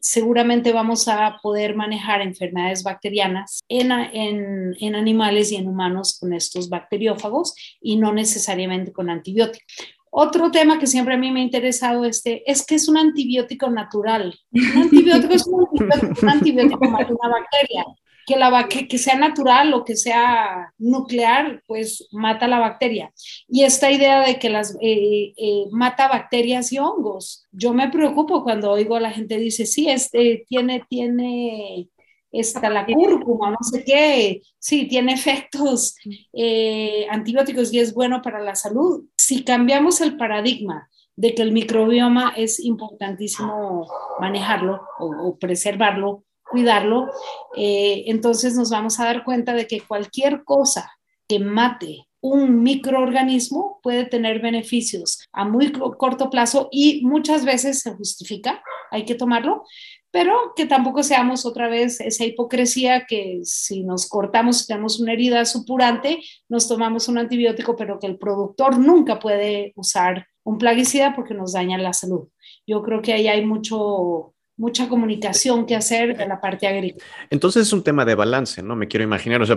seguramente 0.00 0.72
vamos 0.72 1.08
a 1.08 1.38
poder 1.42 1.74
manejar 1.74 2.20
enfermedades 2.20 2.82
bacterianas 2.82 3.60
en, 3.68 3.92
en, 3.92 4.76
en, 4.80 4.94
animales 4.94 5.52
y 5.52 5.56
en 5.56 5.68
humanos 5.68 6.18
con 6.18 6.32
estos 6.32 6.68
bacteriófagos 6.68 7.54
y 7.80 7.96
no 7.96 8.12
necesariamente 8.12 8.92
con 8.92 9.10
antibióticos. 9.10 9.66
Otro 10.10 10.50
tema 10.50 10.78
que 10.78 10.86
siempre 10.86 11.14
a 11.14 11.18
mí 11.18 11.30
me 11.30 11.40
ha 11.40 11.44
interesado 11.44 12.04
este, 12.04 12.50
es 12.50 12.64
que 12.64 12.76
es 12.76 12.88
un 12.88 12.96
antibiótico 12.96 13.68
natural. 13.70 14.34
Un 14.52 14.82
antibiótico 14.82 15.34
es 15.34 15.46
un 15.46 16.28
antibiótico, 16.28 16.78
un 16.80 16.92
mata 16.92 17.12
una 17.12 17.28
bacteria. 17.28 17.84
Que, 18.28 18.36
la, 18.36 18.68
que, 18.68 18.86
que 18.86 18.98
sea 18.98 19.16
natural 19.16 19.72
o 19.72 19.84
que 19.84 19.96
sea 19.96 20.74
nuclear, 20.76 21.62
pues 21.66 22.06
mata 22.12 22.46
la 22.46 22.58
bacteria. 22.58 23.10
Y 23.48 23.62
esta 23.64 23.90
idea 23.90 24.20
de 24.20 24.38
que 24.38 24.50
las 24.50 24.76
eh, 24.82 25.32
eh, 25.34 25.64
mata 25.70 26.08
bacterias 26.08 26.70
y 26.72 26.78
hongos. 26.78 27.46
Yo 27.52 27.72
me 27.72 27.88
preocupo 27.88 28.44
cuando 28.44 28.70
oigo 28.70 28.96
a 28.96 29.00
la 29.00 29.10
gente 29.10 29.38
dice, 29.38 29.64
sí, 29.64 29.88
este 29.88 30.44
tiene, 30.46 30.84
tiene 30.90 31.88
está 32.30 32.68
la 32.68 32.84
cúrcuma, 32.84 33.50
no 33.50 33.56
sé 33.62 33.84
qué, 33.84 34.42
sí, 34.58 34.86
tiene 34.86 35.14
efectos 35.14 35.96
eh, 36.32 37.06
antibióticos 37.10 37.72
y 37.72 37.80
es 37.80 37.94
bueno 37.94 38.20
para 38.22 38.40
la 38.40 38.54
salud. 38.54 39.04
Si 39.16 39.44
cambiamos 39.44 40.00
el 40.00 40.16
paradigma 40.16 40.88
de 41.16 41.34
que 41.34 41.42
el 41.42 41.52
microbioma 41.52 42.32
es 42.36 42.60
importantísimo 42.60 43.88
manejarlo 44.20 44.80
o, 45.00 45.36
preservarlo, 45.36 46.24
cuidarlo, 46.50 47.08
eh, 47.56 48.04
entonces 48.06 48.54
nos 48.54 48.70
vamos 48.70 48.98
a 48.98 49.04
dar 49.04 49.24
cuenta 49.24 49.54
de 49.54 49.66
que 49.66 49.80
cualquier 49.80 50.44
cosa 50.44 50.90
que 51.28 51.38
mate 51.38 52.08
un 52.20 52.62
microorganismo 52.62 53.78
puede 53.82 54.04
tener 54.04 54.40
beneficios 54.40 55.24
a 55.32 55.44
muy 55.44 55.72
corto 55.72 56.30
plazo 56.30 56.68
y 56.72 57.04
muchas 57.04 57.44
veces 57.44 57.80
se 57.80 57.92
justifica, 57.92 58.62
hay 58.90 59.04
que 59.04 59.14
tomarlo, 59.14 59.64
pero 60.10 60.52
que 60.56 60.66
tampoco 60.66 61.02
seamos 61.02 61.44
otra 61.44 61.68
vez 61.68 62.00
esa 62.00 62.24
hipocresía 62.24 63.04
que 63.06 63.40
si 63.44 63.84
nos 63.84 64.08
cortamos, 64.08 64.66
tenemos 64.66 64.98
una 65.00 65.12
herida 65.12 65.44
supurante, 65.44 66.20
nos 66.48 66.66
tomamos 66.66 67.08
un 67.08 67.18
antibiótico, 67.18 67.76
pero 67.76 67.98
que 67.98 68.06
el 68.06 68.18
productor 68.18 68.78
nunca 68.78 69.18
puede 69.18 69.72
usar 69.76 70.26
un 70.44 70.56
plaguicida 70.58 71.14
porque 71.14 71.34
nos 71.34 71.52
daña 71.52 71.76
la 71.76 71.92
salud. 71.92 72.28
Yo 72.66 72.82
creo 72.82 73.02
que 73.02 73.12
ahí 73.12 73.28
hay 73.28 73.44
mucho, 73.44 74.34
mucha 74.58 74.88
comunicación 74.88 75.64
que 75.64 75.74
hacer 75.74 76.16
de 76.16 76.26
la 76.26 76.40
parte 76.40 76.66
agrícola. 76.66 77.04
Entonces 77.30 77.66
es 77.66 77.72
un 77.72 77.82
tema 77.82 78.04
de 78.04 78.14
balance, 78.14 78.62
¿no? 78.62 78.76
Me 78.76 78.88
quiero 78.88 79.04
imaginar. 79.04 79.40
O 79.40 79.46
sea, 79.46 79.56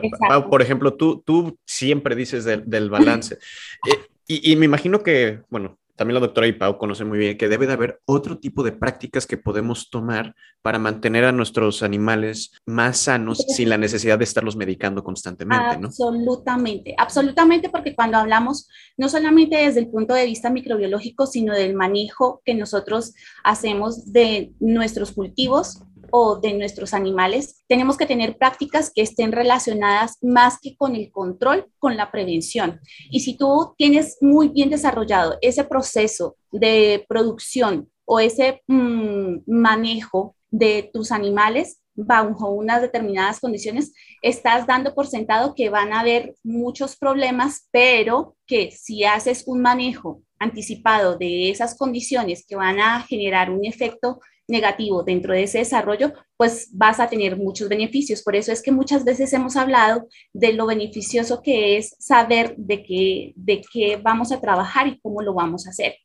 por 0.49 0.61
ejemplo, 0.61 0.93
tú, 0.93 1.21
tú 1.25 1.57
siempre 1.65 2.15
dices 2.15 2.45
del, 2.45 2.89
balance. 2.89 3.37
Eh, 3.89 3.97
y, 4.27 4.55
me 4.55 4.65
imagino 4.65 5.01
que, 5.01 5.41
bueno, 5.49 5.79
también 5.95 6.15
la 6.15 6.19
doctora 6.21 6.47
Ipau 6.47 6.77
conoce 6.77 7.05
muy 7.05 7.17
bien 7.17 7.37
que 7.37 7.47
debe 7.47 7.67
de 7.67 7.73
haber 7.73 8.01
otro 8.05 8.37
tipo 8.39 8.63
de 8.63 8.71
prácticas 8.71 9.25
que 9.25 9.37
podemos 9.37 9.89
tomar 9.89 10.35
para 10.61 10.79
mantener 10.79 11.25
a 11.25 11.31
nuestros 11.31 11.83
animales 11.83 12.51
más 12.65 12.97
sanos 12.97 13.39
sin 13.47 13.69
la 13.69 13.77
necesidad 13.77 14.17
de 14.17 14.23
estarlos 14.23 14.55
medicando 14.55 15.03
constantemente, 15.03 15.77
¿no? 15.79 15.87
Absolutamente, 15.87 16.95
absolutamente, 16.97 17.69
porque 17.69 17.95
cuando 17.95 18.17
hablamos 18.17 18.67
no 18.97 19.09
solamente 19.09 19.57
desde 19.57 19.79
el 19.79 19.89
punto 19.89 20.13
de 20.13 20.25
vista 20.25 20.49
microbiológico, 20.49 21.25
sino 21.25 21.53
del 21.53 21.73
manejo 21.73 22.41
que 22.45 22.53
nosotros 22.55 23.13
hacemos 23.43 24.11
de 24.11 24.51
nuestros 24.59 25.11
cultivos, 25.11 25.83
o 26.11 26.39
de 26.39 26.53
nuestros 26.53 26.93
animales, 26.93 27.63
tenemos 27.67 27.97
que 27.97 28.05
tener 28.05 28.37
prácticas 28.37 28.91
que 28.93 29.01
estén 29.01 29.31
relacionadas 29.31 30.17
más 30.21 30.59
que 30.61 30.75
con 30.75 30.95
el 30.95 31.11
control, 31.11 31.67
con 31.79 31.97
la 31.97 32.11
prevención. 32.11 32.79
Y 33.09 33.21
si 33.21 33.37
tú 33.37 33.73
tienes 33.77 34.17
muy 34.21 34.49
bien 34.49 34.69
desarrollado 34.69 35.37
ese 35.41 35.63
proceso 35.63 36.35
de 36.51 37.05
producción 37.07 37.89
o 38.05 38.19
ese 38.19 38.61
mm, 38.67 39.39
manejo 39.47 40.35
de 40.49 40.89
tus 40.93 41.11
animales, 41.11 41.81
bajo 41.93 42.49
unas 42.49 42.81
determinadas 42.81 43.39
condiciones, 43.39 43.93
estás 44.21 44.65
dando 44.65 44.93
por 44.93 45.07
sentado 45.07 45.55
que 45.55 45.69
van 45.69 45.93
a 45.93 46.01
haber 46.01 46.35
muchos 46.43 46.95
problemas, 46.95 47.67
pero 47.71 48.35
que 48.47 48.71
si 48.71 49.03
haces 49.03 49.43
un 49.45 49.61
manejo 49.61 50.21
anticipado 50.39 51.17
de 51.17 51.51
esas 51.51 51.77
condiciones 51.77 52.45
que 52.47 52.55
van 52.55 52.79
a 52.79 53.01
generar 53.01 53.51
un 53.51 53.65
efecto 53.65 54.19
negativo 54.51 55.03
dentro 55.03 55.33
de 55.33 55.43
ese 55.43 55.59
desarrollo, 55.59 56.13
pues 56.37 56.69
vas 56.73 56.99
a 56.99 57.07
tener 57.07 57.37
muchos 57.37 57.69
beneficios. 57.69 58.21
Por 58.21 58.35
eso 58.35 58.51
es 58.51 58.61
que 58.61 58.71
muchas 58.71 59.03
veces 59.03 59.33
hemos 59.33 59.55
hablado 59.55 60.07
de 60.33 60.53
lo 60.53 60.67
beneficioso 60.67 61.41
que 61.41 61.77
es 61.77 61.95
saber 61.97 62.55
de 62.57 62.83
qué, 62.83 63.33
de 63.35 63.61
qué 63.73 63.97
vamos 63.97 64.31
a 64.31 64.41
trabajar 64.41 64.87
y 64.87 64.99
cómo 64.99 65.21
lo 65.21 65.33
vamos 65.33 65.65
a 65.65 65.71
hacer. 65.71 65.95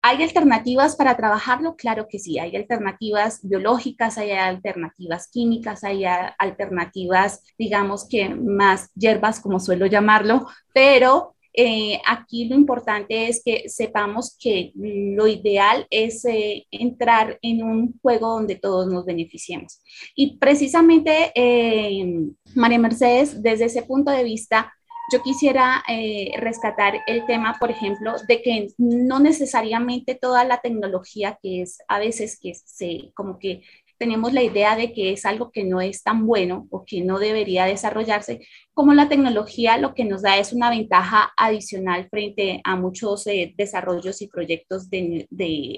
¿Hay 0.00 0.22
alternativas 0.22 0.94
para 0.94 1.16
trabajarlo? 1.16 1.74
Claro 1.74 2.06
que 2.08 2.20
sí, 2.20 2.38
hay 2.38 2.54
alternativas 2.54 3.40
biológicas, 3.42 4.16
hay 4.16 4.30
alternativas 4.30 5.28
químicas, 5.28 5.82
hay 5.82 6.04
alternativas, 6.38 7.42
digamos 7.58 8.08
que 8.08 8.28
más 8.28 8.90
hierbas, 8.94 9.40
como 9.40 9.58
suelo 9.58 9.86
llamarlo, 9.86 10.46
pero 10.72 11.34
eh, 11.60 12.00
aquí 12.06 12.44
lo 12.44 12.54
importante 12.54 13.28
es 13.28 13.42
que 13.44 13.68
sepamos 13.68 14.36
que 14.38 14.70
lo 14.76 15.26
ideal 15.26 15.88
es 15.90 16.24
eh, 16.24 16.68
entrar 16.70 17.36
en 17.42 17.64
un 17.64 17.98
juego 18.00 18.28
donde 18.28 18.54
todos 18.54 18.86
nos 18.86 19.04
beneficiemos. 19.04 19.82
Y 20.14 20.38
precisamente, 20.38 21.32
eh, 21.34 22.28
María 22.54 22.78
Mercedes, 22.78 23.42
desde 23.42 23.64
ese 23.64 23.82
punto 23.82 24.12
de 24.12 24.22
vista, 24.22 24.72
yo 25.12 25.20
quisiera 25.22 25.82
rescatar 26.36 27.00
el 27.06 27.24
tema, 27.24 27.56
por 27.58 27.70
ejemplo, 27.70 28.12
de 28.28 28.42
que 28.42 28.68
no 28.76 29.18
necesariamente 29.18 30.14
toda 30.14 30.44
la 30.44 30.60
tecnología 30.60 31.38
que 31.42 31.62
es 31.62 31.78
a 31.88 31.98
veces 31.98 32.38
que 32.38 32.52
se 32.54 33.10
como 33.14 33.38
que 33.38 33.62
tenemos 33.98 34.32
la 34.32 34.42
idea 34.42 34.76
de 34.76 34.92
que 34.92 35.12
es 35.12 35.26
algo 35.26 35.50
que 35.50 35.64
no 35.64 35.80
es 35.80 36.02
tan 36.02 36.26
bueno 36.26 36.66
o 36.70 36.84
que 36.84 37.02
no 37.02 37.18
debería 37.18 37.64
desarrollarse, 37.64 38.40
como 38.72 38.94
la 38.94 39.08
tecnología 39.08 39.76
lo 39.76 39.92
que 39.92 40.04
nos 40.04 40.22
da 40.22 40.38
es 40.38 40.52
una 40.52 40.70
ventaja 40.70 41.32
adicional 41.36 42.08
frente 42.08 42.60
a 42.62 42.76
muchos 42.76 43.26
eh, 43.26 43.52
desarrollos 43.56 44.22
y 44.22 44.28
proyectos 44.28 44.88
de, 44.88 45.26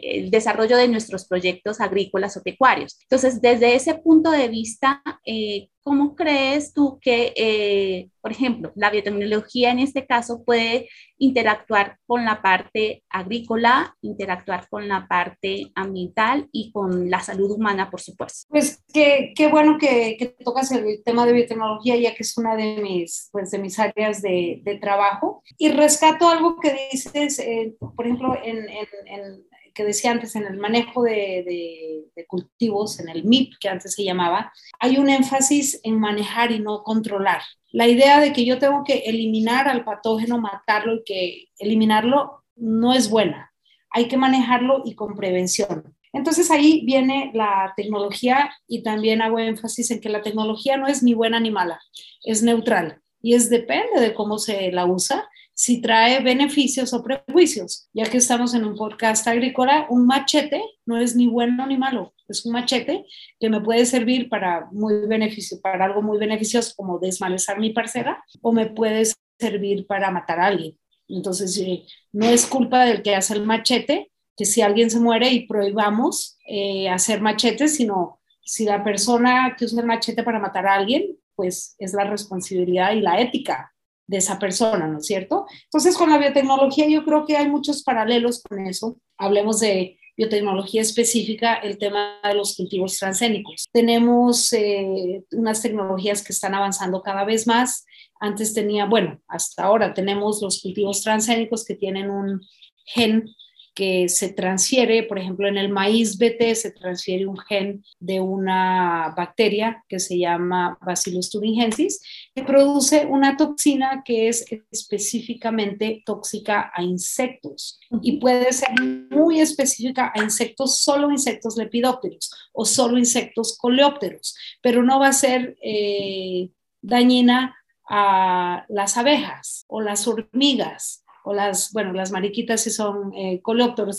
el 0.03 0.31
desarrollo 0.31 0.77
de 0.77 0.89
nuestros 0.89 1.27
proyectos 1.27 1.81
agrícolas 1.81 2.37
o 2.37 2.43
pecuarios. 2.43 2.99
Entonces, 3.03 3.41
desde 3.41 3.75
ese 3.75 3.95
punto 3.95 4.31
de 4.31 4.49
vista, 4.49 5.03
eh, 5.25 5.69
¿cómo 5.83 6.15
crees 6.15 6.73
tú 6.73 6.99
que, 7.01 7.33
eh, 7.37 8.09
por 8.21 8.33
ejemplo, 8.33 8.73
la 8.75 8.91
biotecnología 8.91 9.71
en 9.71 9.79
este 9.79 10.07
caso 10.07 10.45
puede 10.45 10.89
interactuar 11.19 11.99
con 12.07 12.25
la 12.25 12.43
parte 12.43 13.03
agrícola, 13.09 13.97
interactuar 14.03 14.69
con 14.69 14.89
la 14.89 15.07
parte 15.07 15.71
ambiental 15.75 16.49
y 16.53 16.73
con 16.73 17.11
la 17.11 17.21
salud 17.21 17.51
humana, 17.51 17.91
por 17.91 18.01
supuesto? 18.01 18.47
Pues 18.49 18.83
qué, 18.93 19.35
bueno 19.51 19.79
que, 19.79 20.17
que 20.19 20.27
tocas 20.27 20.71
el 20.73 21.03
tema 21.05 21.27
de 21.27 21.33
biotecnología, 21.33 21.97
ya 21.97 22.15
que 22.15 22.23
es 22.23 22.37
una 22.37 22.57
de 22.57 22.79
mis 22.83 23.29
pues, 23.33 23.51
de 23.51 23.59
mis 23.59 23.79
áreas 23.79 24.23
de, 24.23 24.61
de 24.63 24.77
trabajo. 24.77 25.43
Y 25.59 25.71
rescato 25.71 26.29
algo 26.29 26.57
que 26.59 26.89
dices, 26.91 27.39
eh, 27.39 27.75
por 27.79 28.07
ejemplo, 28.07 28.37
en, 28.43 28.69
en, 28.69 29.45
que 29.75 29.85
decía 29.85 30.11
antes, 30.11 30.37
en 30.37 30.47
el 30.47 30.59
manejo 30.59 31.03
de, 31.03 32.07
cultivos, 32.29 33.01
en 33.01 33.09
el 33.09 33.25
MIP, 33.25 33.55
que 33.61 33.69
antes 33.69 33.95
se 33.95 34.05
llamaba, 34.05 34.53
hay 34.79 34.99
un 34.99 35.09
énfasis 35.09 35.81
en 35.83 35.99
manejar 35.99 36.53
y 36.53 36.61
no 36.61 36.83
controlar. 36.83 37.43
La 37.73 37.89
idea 37.89 38.21
de 38.21 38.33
que 38.33 38.45
yo 38.45 38.59
tengo 38.59 38.85
que 38.85 38.99
eliminar 39.07 39.69
al 39.69 39.85
patógeno, 39.85 40.39
matarlo 40.39 40.97
y 40.97 41.05
que 41.05 41.45
eliminarlo 41.59 42.45
no 42.57 42.93
es 42.93 43.09
buena. 43.09 43.53
Hay 43.91 44.09
que 44.09 44.17
manejarlo 44.17 44.83
y 44.85 44.95
con 44.95 45.15
prevención. 45.15 45.97
Entonces 46.13 46.51
ahí 46.51 46.85
viene 46.85 47.31
la 47.35 47.73
tecnología 47.77 48.51
y 48.67 48.83
también 48.83 49.23
hago 49.23 49.39
énfasis 49.39 49.91
en 49.91 50.01
que 50.01 50.09
la 50.09 50.23
tecnología 50.23 50.77
no 50.77 50.89
es 50.89 51.03
ni 51.03 51.15
buena 51.15 51.39
ni 51.39 51.51
mala, 51.51 51.81
es 52.25 52.43
neutral 52.43 53.01
y 53.23 53.35
es 53.35 53.51
depende 53.51 54.01
de 54.01 54.15
cómo 54.15 54.39
se 54.39 54.73
la 54.73 54.87
usa, 54.87 55.29
si 55.61 55.83
trae 55.83 56.23
beneficios 56.23 56.95
o 56.95 57.03
prejuicios. 57.03 57.87
Ya 57.93 58.05
que 58.05 58.17
estamos 58.17 58.55
en 58.55 58.65
un 58.65 58.77
podcast 58.77 59.27
agrícola, 59.27 59.87
un 59.91 60.07
machete 60.07 60.63
no 60.87 60.97
es 60.97 61.15
ni 61.15 61.27
bueno 61.27 61.67
ni 61.67 61.77
malo, 61.77 62.15
es 62.29 62.47
un 62.47 62.53
machete 62.53 63.05
que 63.39 63.51
me 63.51 63.61
puede 63.61 63.85
servir 63.85 64.31
para 64.31 64.69
muy 64.73 65.07
beneficio, 65.07 65.61
para 65.61 65.85
algo 65.85 66.01
muy 66.01 66.17
beneficioso 66.17 66.73
como 66.75 66.99
desmalezar 66.99 67.61
mi 67.61 67.75
parcela 67.75 68.25
o 68.41 68.53
me 68.53 68.71
puede 68.71 69.03
servir 69.39 69.87
para 69.87 70.11
matar 70.11 70.41
a 70.41 70.47
alguien. 70.47 70.79
Entonces, 71.09 71.55
eh, 71.59 71.83
no 72.11 72.25
es 72.25 72.47
culpa 72.47 72.87
del 72.87 73.03
que 73.03 73.15
hace 73.15 73.35
el 73.35 73.45
machete, 73.45 74.11
que 74.39 74.47
si 74.47 74.63
alguien 74.63 74.89
se 74.89 74.99
muere 74.99 75.31
y 75.31 75.47
prohibamos 75.47 76.39
eh, 76.49 76.89
hacer 76.89 77.21
machetes, 77.21 77.77
sino 77.77 78.19
si 78.43 78.65
la 78.65 78.83
persona 78.83 79.57
que 79.59 79.67
usa 79.67 79.83
el 79.83 79.87
machete 79.87 80.23
para 80.23 80.39
matar 80.39 80.67
a 80.67 80.77
alguien, 80.77 81.19
pues 81.35 81.75
es 81.79 81.93
la 81.93 82.05
responsabilidad 82.05 82.93
y 82.93 83.03
la 83.03 83.21
ética 83.21 83.75
de 84.11 84.17
esa 84.17 84.41
persona, 84.41 84.89
¿no 84.89 84.99
es 84.99 85.07
cierto? 85.07 85.47
Entonces, 85.65 85.97
con 85.97 86.11
la 86.11 86.19
biotecnología 86.19 86.89
yo 86.89 87.05
creo 87.05 87.25
que 87.25 87.37
hay 87.37 87.49
muchos 87.49 87.85
paralelos 87.85 88.43
con 88.43 88.67
eso. 88.67 88.99
Hablemos 89.17 89.61
de 89.61 89.99
biotecnología 90.17 90.83
específica, 90.83 91.55
el 91.55 91.79
tema 91.79 92.19
de 92.25 92.35
los 92.35 92.57
cultivos 92.57 92.99
transgénicos. 92.99 93.69
Tenemos 93.73 94.53
eh, 94.53 95.23
unas 95.31 95.63
tecnologías 95.63 96.25
que 96.25 96.33
están 96.33 96.57
avanzando 96.57 97.03
cada 97.03 97.25
vez 97.25 97.47
más. 97.47 97.87
Antes 98.19 98.53
tenía, 98.53 98.85
bueno, 98.85 99.21
hasta 99.29 99.63
ahora 99.63 99.95
tenemos 99.95 100.43
los 100.43 100.61
cultivos 100.61 101.03
transgénicos 101.03 101.65
que 101.65 101.77
tienen 101.77 102.11
un 102.11 102.41
gen 102.87 103.31
que 103.75 104.09
se 104.09 104.33
transfiere, 104.33 105.05
por 105.05 105.19
ejemplo, 105.19 105.49
en 105.49 105.57
el 105.57 105.69
maíz 105.69 106.19
BT 106.19 106.55
se 106.55 106.73
transfiere 106.73 107.27
un 107.27 107.39
gen 107.39 107.85
de 107.99 108.21
una 108.21 109.15
bacteria 109.17 109.85
que 109.89 109.99
se 109.99 110.19
llama 110.19 110.79
Bacillus 110.81 111.31
thuringiensis, 111.31 112.01
que 112.35 112.43
produce 112.43 113.07
una 113.07 113.37
toxina 113.37 114.03
que 114.05 114.29
es 114.29 114.45
específicamente 114.71 116.03
tóxica 116.05 116.71
a 116.75 116.83
insectos 116.83 117.79
y 118.03 118.19
puede 118.19 118.53
ser 118.53 118.71
muy 119.11 119.41
específica 119.41 120.13
a 120.15 120.23
insectos, 120.23 120.81
solo 120.81 121.11
insectos 121.11 121.57
lepidópteros 121.57 122.31
o 122.53 122.65
solo 122.65 122.99
insectos 122.99 123.57
coleópteros, 123.59 124.37
pero 124.63 124.83
no 124.83 124.99
va 124.99 125.09
a 125.09 125.13
ser 125.13 125.57
eh, 125.63 126.51
dañina 126.83 127.57
a 127.89 128.65
las 128.69 128.97
abejas 128.97 129.65
o 129.69 129.81
las 129.81 130.07
hormigas 130.07 131.05
o 131.25 131.35
las, 131.35 131.73
bueno, 131.73 131.93
las 131.93 132.11
mariquitas 132.13 132.63
sí 132.63 132.71
son 132.71 133.13
eh, 133.15 133.41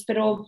pero 0.05 0.45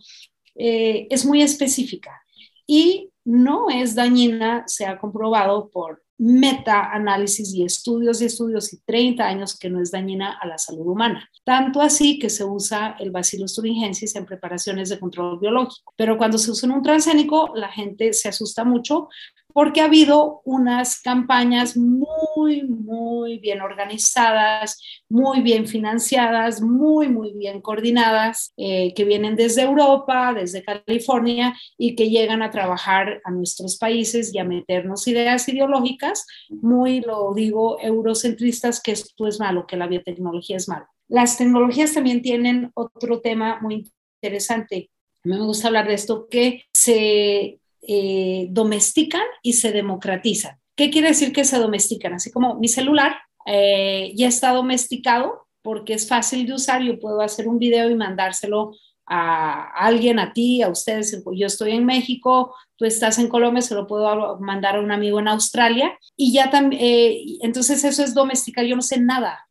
eh, 0.54 1.06
es 1.10 1.24
muy 1.24 1.42
específica 1.42 2.22
y 2.66 3.10
no 3.24 3.70
es 3.70 3.94
dañina, 3.94 4.64
se 4.66 4.86
ha 4.86 4.98
comprobado 4.98 5.70
por 5.70 6.04
meta-análisis 6.16 7.52
y 7.54 7.64
estudios 7.64 8.22
y 8.22 8.26
estudios 8.26 8.72
y 8.72 8.80
30 8.84 9.26
años 9.26 9.58
que 9.58 9.68
no 9.68 9.80
es 9.80 9.90
dañina 9.90 10.38
a 10.40 10.46
la 10.46 10.58
salud 10.58 10.86
humana. 10.86 11.28
Tanto 11.44 11.80
así 11.80 12.18
que 12.18 12.30
se 12.30 12.44
usa 12.44 12.96
el 13.00 13.10
Bacillus 13.10 13.54
thuringiensis 13.54 14.14
en 14.14 14.24
preparaciones 14.24 14.90
de 14.90 15.00
control 15.00 15.40
biológico. 15.40 15.92
Pero 15.96 16.16
cuando 16.16 16.38
se 16.38 16.50
usa 16.50 16.68
en 16.68 16.76
un 16.76 16.82
transgénico, 16.82 17.50
la 17.56 17.68
gente 17.68 18.12
se 18.12 18.28
asusta 18.28 18.64
mucho 18.64 19.08
porque 19.54 19.80
ha 19.80 19.84
habido 19.84 20.42
unas 20.44 21.00
campañas 21.00 21.76
muy, 21.76 22.64
muy 22.64 23.38
bien 23.38 23.62
organizadas, 23.62 24.82
muy 25.08 25.42
bien 25.42 25.68
financiadas, 25.68 26.60
muy, 26.60 27.08
muy 27.08 27.32
bien 27.34 27.60
coordinadas, 27.60 28.52
eh, 28.56 28.92
que 28.94 29.04
vienen 29.04 29.36
desde 29.36 29.62
Europa, 29.62 30.34
desde 30.34 30.64
California 30.64 31.54
y 31.78 31.94
que 31.94 32.10
llegan 32.10 32.42
a 32.42 32.50
trabajar 32.50 33.20
a 33.24 33.30
nuestros 33.30 33.78
países 33.78 34.34
y 34.34 34.38
a 34.40 34.44
meternos 34.44 35.06
ideas 35.06 35.48
ideológicas, 35.48 36.26
muy, 36.50 37.00
lo 37.00 37.32
digo, 37.32 37.78
eurocentristas, 37.80 38.82
que 38.82 38.90
esto 38.90 39.28
es 39.28 39.38
malo, 39.38 39.68
que 39.68 39.76
la 39.76 39.86
biotecnología 39.86 40.56
es 40.56 40.68
malo. 40.68 40.86
Las 41.06 41.38
tecnologías 41.38 41.94
también 41.94 42.22
tienen 42.22 42.72
otro 42.74 43.20
tema 43.20 43.60
muy 43.60 43.88
interesante. 44.20 44.90
A 45.24 45.28
mí 45.28 45.38
me 45.38 45.46
gusta 45.46 45.68
hablar 45.68 45.86
de 45.86 45.94
esto, 45.94 46.26
que 46.28 46.64
se 46.72 47.60
eh, 47.86 48.46
domestican 48.50 49.24
y 49.42 49.54
se 49.54 49.72
democratizan. 49.72 50.58
¿Qué 50.76 50.90
quiere 50.90 51.08
decir 51.08 51.32
que 51.32 51.44
se 51.44 51.58
domestican? 51.58 52.14
Así 52.14 52.30
como 52.30 52.54
mi 52.54 52.68
celular 52.68 53.16
eh, 53.46 54.12
ya 54.14 54.28
está 54.28 54.52
domesticado 54.52 55.46
porque 55.62 55.94
es 55.94 56.08
fácil 56.08 56.46
de 56.46 56.54
usar. 56.54 56.82
Yo 56.82 56.98
puedo 56.98 57.20
hacer 57.20 57.48
un 57.48 57.58
video 57.58 57.90
y 57.90 57.94
mandárselo 57.94 58.72
a 59.06 59.70
alguien, 59.76 60.18
a 60.18 60.32
ti, 60.32 60.62
a 60.62 60.68
ustedes. 60.68 61.22
Yo 61.34 61.46
estoy 61.46 61.72
en 61.72 61.84
México, 61.84 62.54
tú 62.76 62.84
estás 62.84 63.18
en 63.18 63.28
Colombia, 63.28 63.62
se 63.62 63.74
lo 63.74 63.86
puedo 63.86 64.38
mandar 64.40 64.76
a 64.76 64.80
un 64.80 64.90
amigo 64.90 65.20
en 65.20 65.28
Australia. 65.28 65.96
Y 66.16 66.32
ya 66.32 66.50
también, 66.50 66.82
eh, 66.82 67.24
entonces 67.42 67.84
eso 67.84 68.02
es 68.02 68.14
doméstica. 68.14 68.62
Yo 68.62 68.76
no 68.76 68.82
sé 68.82 68.98
nada 68.98 69.46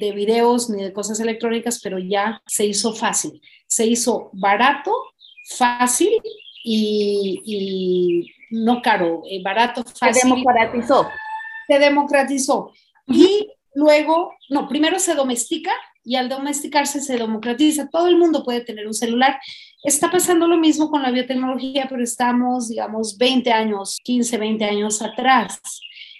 de 0.00 0.12
videos 0.12 0.68
ni 0.68 0.82
de 0.82 0.92
cosas 0.92 1.20
electrónicas, 1.20 1.80
pero 1.82 1.98
ya 1.98 2.42
se 2.46 2.66
hizo 2.66 2.92
fácil. 2.92 3.40
Se 3.66 3.86
hizo 3.86 4.30
barato, 4.32 4.92
fácil 5.56 6.10
y, 6.68 8.32
no 8.50 8.82
caro, 8.82 9.22
eh, 9.30 9.42
barato, 9.42 9.82
fácil. 9.84 10.14
Se 10.14 10.28
democratizó. 10.28 11.08
Se 11.68 11.78
democratizó. 11.78 12.72
Y 13.06 13.48
luego, 13.74 14.32
no, 14.50 14.68
primero 14.68 14.98
se 14.98 15.14
domestica 15.14 15.72
y 16.02 16.16
al 16.16 16.28
domesticarse 16.28 17.00
se 17.00 17.18
democratiza. 17.18 17.88
Todo 17.88 18.08
el 18.08 18.16
mundo 18.16 18.44
puede 18.44 18.60
tener 18.62 18.86
un 18.86 18.94
celular. 18.94 19.38
Está 19.82 20.10
pasando 20.10 20.48
lo 20.48 20.56
mismo 20.56 20.90
con 20.90 21.02
la 21.02 21.10
biotecnología, 21.10 21.86
pero 21.88 22.02
estamos, 22.02 22.68
digamos, 22.68 23.16
20 23.18 23.52
años, 23.52 23.98
15, 24.02 24.38
20 24.38 24.64
años 24.64 25.02
atrás. 25.02 25.60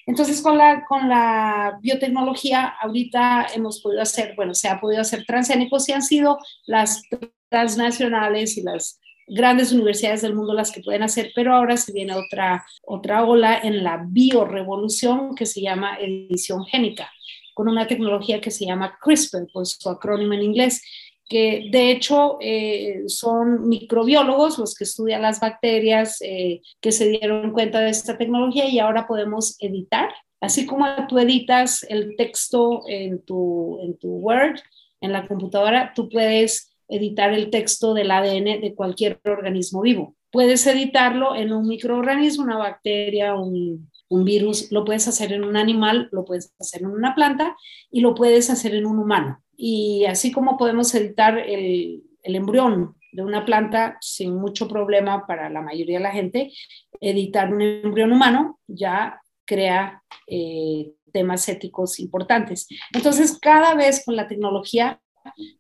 Entonces, 0.06 0.40
con 0.40 0.56
la, 0.56 0.84
con 0.86 1.08
la 1.08 1.78
biotecnología, 1.82 2.74
ahorita 2.80 3.48
hemos 3.54 3.80
podido 3.80 4.02
hacer, 4.02 4.34
bueno, 4.36 4.54
se 4.54 4.68
ha 4.68 4.80
podido 4.80 5.00
hacer 5.00 5.24
transgénicos 5.24 5.88
y 5.88 5.92
han 5.92 6.02
sido 6.02 6.38
las 6.66 7.02
transnacionales 7.48 8.56
y 8.56 8.62
las 8.62 9.00
grandes 9.26 9.72
universidades 9.72 10.22
del 10.22 10.34
mundo 10.34 10.54
las 10.54 10.70
que 10.70 10.82
pueden 10.82 11.02
hacer, 11.02 11.32
pero 11.34 11.54
ahora 11.54 11.76
se 11.76 11.92
viene 11.92 12.14
otra, 12.14 12.64
otra 12.84 13.24
ola 13.24 13.58
en 13.62 13.82
la 13.82 14.04
biorevolución 14.06 15.34
que 15.34 15.46
se 15.46 15.60
llama 15.60 15.98
edición 15.98 16.64
génica, 16.64 17.10
con 17.54 17.68
una 17.68 17.86
tecnología 17.86 18.40
que 18.40 18.50
se 18.50 18.66
llama 18.66 18.98
CRISPR, 19.02 19.48
por 19.52 19.66
su 19.66 19.88
acrónimo 19.88 20.34
en 20.34 20.42
inglés, 20.42 20.82
que 21.28 21.68
de 21.72 21.90
hecho 21.90 22.38
eh, 22.40 23.02
son 23.08 23.68
microbiólogos 23.68 24.58
los 24.58 24.74
que 24.74 24.84
estudian 24.84 25.22
las 25.22 25.40
bacterias 25.40 26.18
eh, 26.20 26.60
que 26.80 26.92
se 26.92 27.08
dieron 27.08 27.50
cuenta 27.50 27.80
de 27.80 27.90
esta 27.90 28.16
tecnología 28.16 28.68
y 28.68 28.78
ahora 28.78 29.08
podemos 29.08 29.56
editar, 29.58 30.08
así 30.40 30.66
como 30.66 30.86
tú 31.08 31.18
editas 31.18 31.82
el 31.88 32.14
texto 32.16 32.82
en 32.86 33.22
tu, 33.22 33.80
en 33.82 33.98
tu 33.98 34.08
Word, 34.08 34.60
en 35.00 35.12
la 35.12 35.26
computadora, 35.26 35.92
tú 35.94 36.08
puedes 36.08 36.75
editar 36.88 37.32
el 37.32 37.50
texto 37.50 37.94
del 37.94 38.10
ADN 38.10 38.60
de 38.60 38.74
cualquier 38.74 39.20
organismo 39.24 39.80
vivo. 39.80 40.14
Puedes 40.30 40.66
editarlo 40.66 41.34
en 41.34 41.52
un 41.52 41.66
microorganismo, 41.66 42.44
una 42.44 42.58
bacteria, 42.58 43.34
un, 43.34 43.90
virus, 44.08 44.70
lo 44.70 44.84
puedes 44.84 45.08
hacer 45.08 45.32
en 45.32 45.44
un 45.44 45.56
animal, 45.56 46.08
lo 46.12 46.24
puedes 46.24 46.54
hacer 46.60 46.82
en 46.82 46.88
una 46.88 47.14
planta 47.14 47.56
y 47.90 48.00
lo 48.00 48.14
puedes 48.14 48.50
hacer 48.50 48.74
en 48.74 48.86
un 48.86 48.98
humano. 48.98 49.42
Y 49.56 50.04
así 50.04 50.30
como 50.30 50.56
podemos 50.56 50.94
editar 50.94 51.38
el, 51.38 52.02
el 52.22 52.36
embrión 52.36 52.94
de 53.12 53.22
una 53.22 53.44
planta 53.44 53.96
sin 54.00 54.36
mucho 54.36 54.68
problema 54.68 55.26
para 55.26 55.48
la 55.48 55.62
mayoría 55.62 55.98
de 55.98 56.04
la 56.04 56.12
gente, 56.12 56.52
editar 57.00 57.52
un 57.52 57.62
embrión 57.62 58.12
humano 58.12 58.60
ya 58.66 59.20
crea 59.46 60.02
eh, 60.26 60.92
temas 61.12 61.48
éticos 61.48 61.98
importantes. 61.98 62.68
Entonces, 62.92 63.38
cada 63.40 63.74
vez 63.74 64.04
con 64.04 64.16
la 64.16 64.28
tecnología 64.28 65.00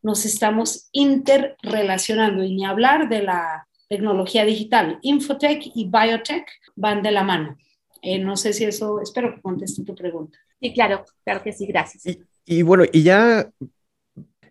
nos 0.02 0.24
estamos 0.24 0.88
interrelacionando 0.92 2.44
y 2.44 2.54
ni 2.54 2.64
hablar 2.64 3.08
de 3.08 3.22
la 3.22 3.66
tecnología 3.88 4.44
digital. 4.44 4.98
Infotech 5.02 5.70
y 5.74 5.88
biotech 5.88 6.46
van 6.74 7.02
de 7.02 7.10
la 7.10 7.22
mano. 7.22 7.56
Eh, 8.02 8.18
no 8.18 8.36
sé 8.36 8.52
si 8.52 8.64
eso, 8.64 9.00
espero 9.00 9.34
que 9.34 9.40
conteste 9.40 9.84
tu 9.84 9.94
pregunta. 9.94 10.38
Sí, 10.60 10.72
claro, 10.72 11.04
claro 11.24 11.42
que 11.42 11.52
sí, 11.52 11.66
gracias. 11.66 12.04
y 12.44 12.62
bueno, 12.62 12.84
y 12.92 13.02
ya 13.02 13.50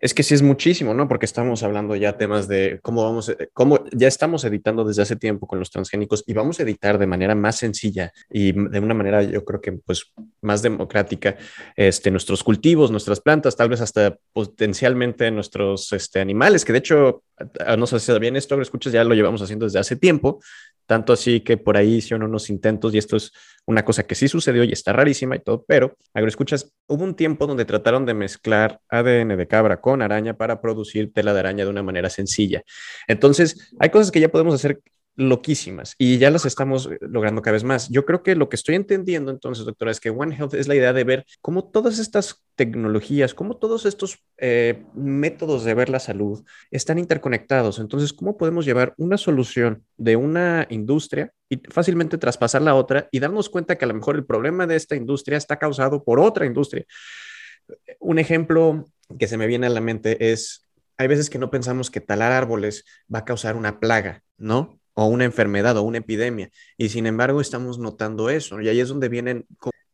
es 0.06 0.14
que 0.14 0.22
sí 0.22 0.34
es 0.34 0.42
muchísimo, 0.42 0.94
¿no? 0.94 1.08
Porque 1.08 1.26
estamos 1.26 1.62
hablando 1.62 1.96
ya 1.96 2.16
temas 2.16 2.48
de 2.48 2.78
cómo 2.80 3.04
vamos, 3.04 3.28
eh, 3.28 3.50
cómo 3.52 3.84
ya 3.92 4.08
estamos 4.08 4.44
editando 4.44 4.84
desde 4.84 5.02
hace 5.02 5.16
tiempo 5.16 5.46
con 5.46 5.58
los 5.58 5.70
transgénicos 5.70 6.22
y 6.26 6.32
vamos 6.32 6.58
a 6.58 6.62
editar 6.62 6.96
de 6.96 7.06
manera 7.06 7.34
más 7.34 7.56
sencilla 7.56 8.12
y 8.30 8.52
de 8.52 8.78
una 8.78 8.94
manera 8.94 9.22
yo 9.22 9.44
creo 9.44 9.60
que 9.60 9.72
pues 9.72 10.12
más 10.40 10.62
democrática 10.62 11.36
este, 11.74 12.10
nuestros 12.10 12.44
cultivos, 12.44 12.90
nuestras 12.90 13.20
plantas, 13.20 13.56
tal 13.56 13.68
vez 13.68 13.80
hasta 13.80 14.16
potencialmente 14.32 15.30
nuestros 15.30 15.92
este, 15.92 16.20
animales, 16.20 16.64
que 16.64 16.72
de 16.72 16.78
hecho, 16.78 17.24
no 17.76 17.86
sé 17.86 18.00
si 18.00 18.16
bien 18.18 18.36
esto, 18.36 18.60
escuchas, 18.62 18.92
ya 18.92 19.04
lo 19.04 19.14
llevamos 19.14 19.42
haciendo 19.42 19.66
desde 19.66 19.80
hace 19.80 19.96
tiempo, 19.96 20.40
tanto 20.86 21.12
así 21.12 21.40
que 21.40 21.56
por 21.56 21.76
ahí 21.76 21.96
hicieron 21.96 22.28
unos 22.28 22.48
intentos 22.48 22.94
y 22.94 22.98
esto 22.98 23.16
es 23.16 23.32
una 23.66 23.84
cosa 23.84 24.04
que 24.04 24.14
sí 24.14 24.28
sucedió 24.28 24.64
y 24.64 24.72
está 24.72 24.92
rarísima 24.92 25.36
y 25.36 25.40
todo, 25.40 25.64
pero 25.66 25.96
agroescuchas, 26.14 26.72
hubo 26.86 27.02
un 27.02 27.14
tiempo 27.14 27.46
donde 27.46 27.64
trataron 27.64 28.06
de 28.06 28.14
mezclar 28.14 28.80
ADN 28.88 29.36
de 29.36 29.46
cabra 29.48 29.80
con 29.80 30.02
araña 30.02 30.36
para 30.36 30.60
producir 30.60 31.12
tela 31.12 31.34
de 31.34 31.40
araña 31.40 31.64
de 31.64 31.70
una 31.70 31.82
manera 31.82 32.08
sencilla. 32.08 32.62
Entonces, 33.08 33.72
hay 33.78 33.90
cosas 33.90 34.12
que 34.12 34.20
ya 34.20 34.28
podemos 34.28 34.54
hacer 34.54 34.80
loquísimas 35.16 35.94
y 35.98 36.18
ya 36.18 36.30
las 36.30 36.44
estamos 36.44 36.86
eh, 36.86 36.98
logrando 37.00 37.42
cada 37.42 37.54
vez 37.54 37.64
más. 37.64 37.88
Yo 37.88 38.04
creo 38.04 38.22
que 38.22 38.36
lo 38.36 38.48
que 38.48 38.56
estoy 38.56 38.74
entendiendo 38.74 39.30
entonces, 39.30 39.64
doctora, 39.64 39.90
es 39.90 40.00
que 40.00 40.10
One 40.10 40.36
Health 40.36 40.54
es 40.54 40.68
la 40.68 40.74
idea 40.74 40.92
de 40.92 41.04
ver 41.04 41.24
cómo 41.40 41.64
todas 41.64 41.98
estas 41.98 42.44
tecnologías, 42.54 43.34
cómo 43.34 43.56
todos 43.56 43.86
estos 43.86 44.18
eh, 44.36 44.84
métodos 44.94 45.64
de 45.64 45.74
ver 45.74 45.88
la 45.88 46.00
salud 46.00 46.44
están 46.70 46.98
interconectados. 46.98 47.78
Entonces, 47.78 48.12
¿cómo 48.12 48.36
podemos 48.36 48.64
llevar 48.64 48.94
una 48.98 49.16
solución 49.16 49.84
de 49.96 50.16
una 50.16 50.66
industria 50.70 51.32
y 51.48 51.56
fácilmente 51.70 52.18
traspasarla 52.18 52.72
a 52.72 52.74
otra 52.74 53.08
y 53.10 53.20
darnos 53.20 53.48
cuenta 53.48 53.76
que 53.76 53.84
a 53.84 53.88
lo 53.88 53.94
mejor 53.94 54.16
el 54.16 54.26
problema 54.26 54.66
de 54.66 54.76
esta 54.76 54.96
industria 54.96 55.38
está 55.38 55.58
causado 55.58 56.04
por 56.04 56.20
otra 56.20 56.46
industria? 56.46 56.84
Un 57.98 58.18
ejemplo 58.18 58.84
que 59.18 59.28
se 59.28 59.38
me 59.38 59.46
viene 59.46 59.66
a 59.66 59.70
la 59.70 59.80
mente 59.80 60.32
es, 60.32 60.68
hay 60.98 61.08
veces 61.08 61.30
que 61.30 61.38
no 61.38 61.50
pensamos 61.50 61.90
que 61.90 62.00
talar 62.00 62.32
árboles 62.32 62.84
va 63.12 63.20
a 63.20 63.24
causar 63.24 63.56
una 63.56 63.80
plaga, 63.80 64.22
¿no? 64.36 64.78
O 64.96 65.06
una 65.06 65.24
enfermedad 65.24 65.76
o 65.76 65.82
una 65.82 65.98
epidemia. 65.98 66.50
Y 66.76 66.88
sin 66.88 67.06
embargo, 67.06 67.40
estamos 67.40 67.78
notando 67.78 68.30
eso. 68.30 68.60
Y 68.60 68.68
ahí 68.68 68.80
es 68.80 68.88
donde 68.88 69.08
vienen 69.10 69.46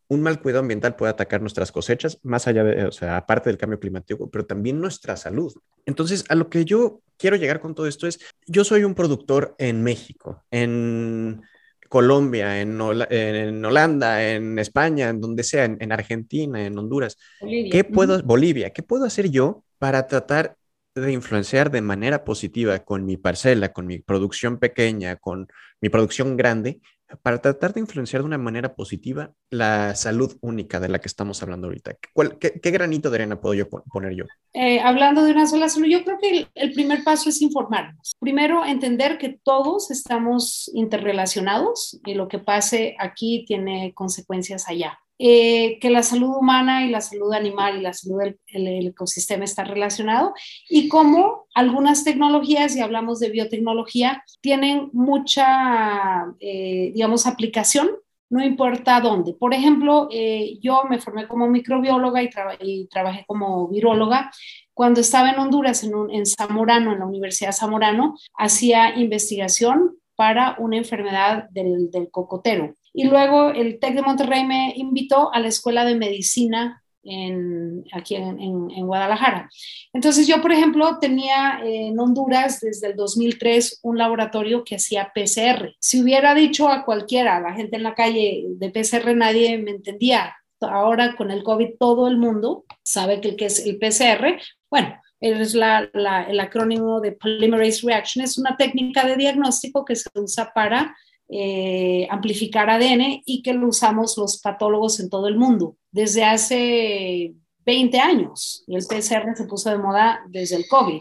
un 0.08 0.22
mal 0.22 0.40
cuidado 0.40 0.60
ambiental 0.60 0.94
puede 0.94 1.10
atacar 1.10 1.40
nuestras 1.40 1.72
cosechas, 1.72 2.18
más 2.22 2.46
allá 2.46 2.62
de, 2.64 2.84
o 2.84 2.92
sea, 2.92 3.16
aparte 3.16 3.48
del 3.48 3.56
cambio 3.56 3.80
climático, 3.80 4.30
pero 4.30 4.44
también 4.46 4.80
nuestra 4.80 5.16
salud. 5.16 5.54
Entonces, 5.86 6.24
a 6.28 6.34
lo 6.34 6.50
que 6.50 6.64
yo 6.64 7.00
quiero 7.16 7.36
llegar 7.36 7.60
con 7.60 7.74
todo 7.74 7.86
esto 7.86 8.06
es, 8.06 8.20
yo 8.46 8.62
soy 8.62 8.84
un 8.84 8.94
productor 8.94 9.54
en 9.58 9.82
México, 9.82 10.44
en 10.50 11.42
Colombia, 11.88 12.60
en, 12.60 12.78
en 13.10 13.64
Holanda, 13.64 14.22
en 14.22 14.58
España, 14.58 15.08
en 15.08 15.20
donde 15.20 15.42
sea, 15.42 15.64
en, 15.64 15.92
Argentina, 15.92 16.64
en 16.64 16.78
Honduras. 16.78 17.16
¿Qué 17.40 17.82
puedo, 17.84 18.22
Bolivia, 18.22 18.70
qué 18.70 18.82
puedo 18.82 19.04
hacer 19.04 19.30
yo 19.30 19.64
para 19.78 20.06
tratar 20.06 20.56
de 20.94 21.12
influenciar 21.12 21.70
de 21.70 21.80
manera 21.80 22.24
positiva 22.24 22.78
con 22.80 23.04
mi 23.04 23.16
parcela, 23.16 23.72
con 23.72 23.86
mi 23.86 23.98
producción 23.98 24.58
pequeña, 24.58 25.16
con 25.16 25.48
mi 25.80 25.88
producción 25.88 26.36
grande, 26.36 26.80
para 27.22 27.40
tratar 27.40 27.74
de 27.74 27.80
influenciar 27.80 28.22
de 28.22 28.26
una 28.26 28.38
manera 28.38 28.74
positiva 28.74 29.32
la 29.50 29.94
salud 29.94 30.36
única 30.40 30.80
de 30.80 30.88
la 30.88 30.98
que 30.98 31.08
estamos 31.08 31.42
hablando 31.42 31.66
ahorita? 31.66 31.96
qué, 32.40 32.70
granito 32.70 33.10
de 33.10 33.16
arena 33.16 33.40
puedo 33.40 33.54
yo 33.54 33.68
poner 33.68 34.14
yo? 34.14 34.24
Eh, 34.54 34.80
hablando 34.80 35.24
de 35.24 35.32
una 35.32 35.46
sola 35.46 35.68
salud, 35.68 35.88
yo 35.88 36.04
creo 36.04 36.18
que 36.18 36.46
el, 36.54 36.72
primer 36.72 37.04
paso 37.04 37.28
es 37.28 37.42
informarnos. 37.42 38.16
Primero, 38.18 38.64
entender 38.64 39.18
que 39.18 39.38
todos 39.42 39.90
estamos 39.90 40.70
interrelacionados 40.74 42.00
y 42.04 42.14
lo 42.14 42.28
que 42.28 42.38
pase 42.38 42.96
aquí 42.98 43.44
tiene 43.46 43.92
consecuencias 43.94 44.68
allá. 44.68 44.98
Eh, 45.24 45.78
que 45.78 45.88
la 45.88 46.02
salud 46.02 46.34
humana 46.36 46.84
y 46.84 46.90
la 46.90 47.00
salud 47.00 47.32
animal 47.32 47.78
y 47.78 47.80
la 47.80 47.92
salud 47.92 48.18
del 48.52 48.88
ecosistema 48.88 49.44
está 49.44 49.62
relacionado 49.62 50.34
y 50.68 50.88
cómo 50.88 51.46
algunas 51.54 52.02
tecnologías, 52.02 52.74
y 52.74 52.80
hablamos 52.80 53.20
de 53.20 53.30
biotecnología, 53.30 54.24
tienen 54.40 54.90
mucha, 54.92 56.24
eh, 56.40 56.90
digamos, 56.92 57.28
aplicación, 57.28 57.88
no 58.30 58.44
importa 58.44 59.00
dónde. 59.00 59.32
Por 59.34 59.54
ejemplo, 59.54 60.08
eh, 60.10 60.58
yo 60.60 60.82
me 60.90 60.98
formé 60.98 61.28
como 61.28 61.46
microbióloga 61.46 62.20
y, 62.60 62.88
trabajé 62.88 63.24
como 63.24 63.68
viróloga. 63.68 64.32
Cuando 64.74 65.00
estaba 65.00 65.30
en 65.30 65.38
Honduras, 65.38 65.84
en, 65.84 65.92
en 66.10 66.26
Zamorano, 66.26 66.94
en 66.94 66.98
la 66.98 67.06
Universidad 67.06 67.52
Zamorano, 67.52 68.16
hacía 68.36 68.98
investigación 68.98 69.98
para 70.16 70.56
una 70.58 70.78
enfermedad 70.78 71.48
del 71.50 72.08
cocotero 72.10 72.74
y 72.94 73.04
luego 73.04 73.50
el 73.50 73.78
TEC 73.78 73.94
de 73.94 74.02
Monterrey 74.02 74.44
me 74.44 74.74
invitó 74.76 75.32
a 75.32 75.40
la 75.40 75.48
Escuela 75.48 75.84
de 75.84 75.94
Medicina 75.94 76.82
en, 77.04 77.84
aquí 77.92 78.14
en, 78.14 78.38
en, 78.40 78.86
Guadalajara. 78.86 79.48
Entonces 79.92 80.26
yo, 80.26 80.40
por 80.40 80.52
ejemplo, 80.52 80.98
tenía 81.00 81.60
en 81.64 81.98
Honduras 81.98 82.60
desde 82.60 82.88
el 82.88 82.96
2003 82.96 83.80
un 83.82 83.98
laboratorio 83.98 84.62
que 84.64 84.76
hacía 84.76 85.12
PCR. 85.14 85.74
Si 85.80 86.00
hubiera 86.00 86.34
dicho 86.34 86.68
a 86.68 86.84
cualquiera, 86.84 87.36
a 87.36 87.40
la 87.40 87.54
gente 87.54 87.76
en 87.76 87.82
la 87.82 87.94
calle 87.94 88.44
de 88.46 88.70
PCR, 88.70 89.16
nadie 89.16 89.58
me 89.58 89.72
entendía. 89.72 90.36
Ahora 90.60 91.16
con 91.16 91.32
el 91.32 91.42
COVID 91.42 91.70
todo 91.78 92.06
el 92.06 92.18
mundo 92.18 92.64
sabe 92.84 93.20
que, 93.20 93.34
que 93.34 93.46
es 93.46 93.66
el 93.66 93.78
PCR. 93.78 94.40
Bueno, 94.70 94.94
es 95.20 95.54
la, 95.54 95.88
la, 95.92 96.24
el 96.24 96.38
acrónimo 96.38 97.00
de 97.00 97.12
Polymerase 97.12 97.86
Reaction. 97.86 98.24
Es 98.24 98.38
una 98.38 98.56
técnica 98.56 99.04
de 99.04 99.16
diagnóstico 99.16 99.84
que 99.84 99.96
se 99.96 100.08
usa 100.14 100.52
para 100.54 100.94
eh, 101.34 102.06
amplificar 102.10 102.68
ADN 102.68 103.22
y 103.24 103.42
que 103.42 103.54
lo 103.54 103.68
usamos 103.68 104.18
los 104.18 104.38
patólogos 104.38 105.00
en 105.00 105.08
todo 105.08 105.28
el 105.28 105.36
mundo. 105.36 105.76
Desde 105.90 106.24
hace 106.24 107.34
20 107.64 107.98
años 108.00 108.64
el 108.66 108.84
PCR 108.86 109.34
se 109.36 109.44
puso 109.44 109.70
de 109.70 109.78
moda 109.78 110.20
desde 110.28 110.56
el 110.56 110.66
COVID. 110.68 111.00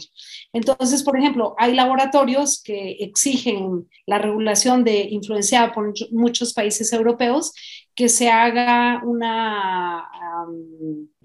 Entonces, 0.53 1.03
por 1.03 1.17
ejemplo, 1.17 1.55
hay 1.57 1.73
laboratorios 1.75 2.61
que 2.63 2.91
exigen 2.99 3.89
la 4.05 4.19
regulación 4.19 4.83
de 4.83 5.01
influenciada 5.09 5.73
por 5.73 5.93
muchos 6.11 6.53
países 6.53 6.93
europeos 6.93 7.51
que 7.95 8.09
se 8.09 8.29
haga 8.29 9.01
una 9.03 10.07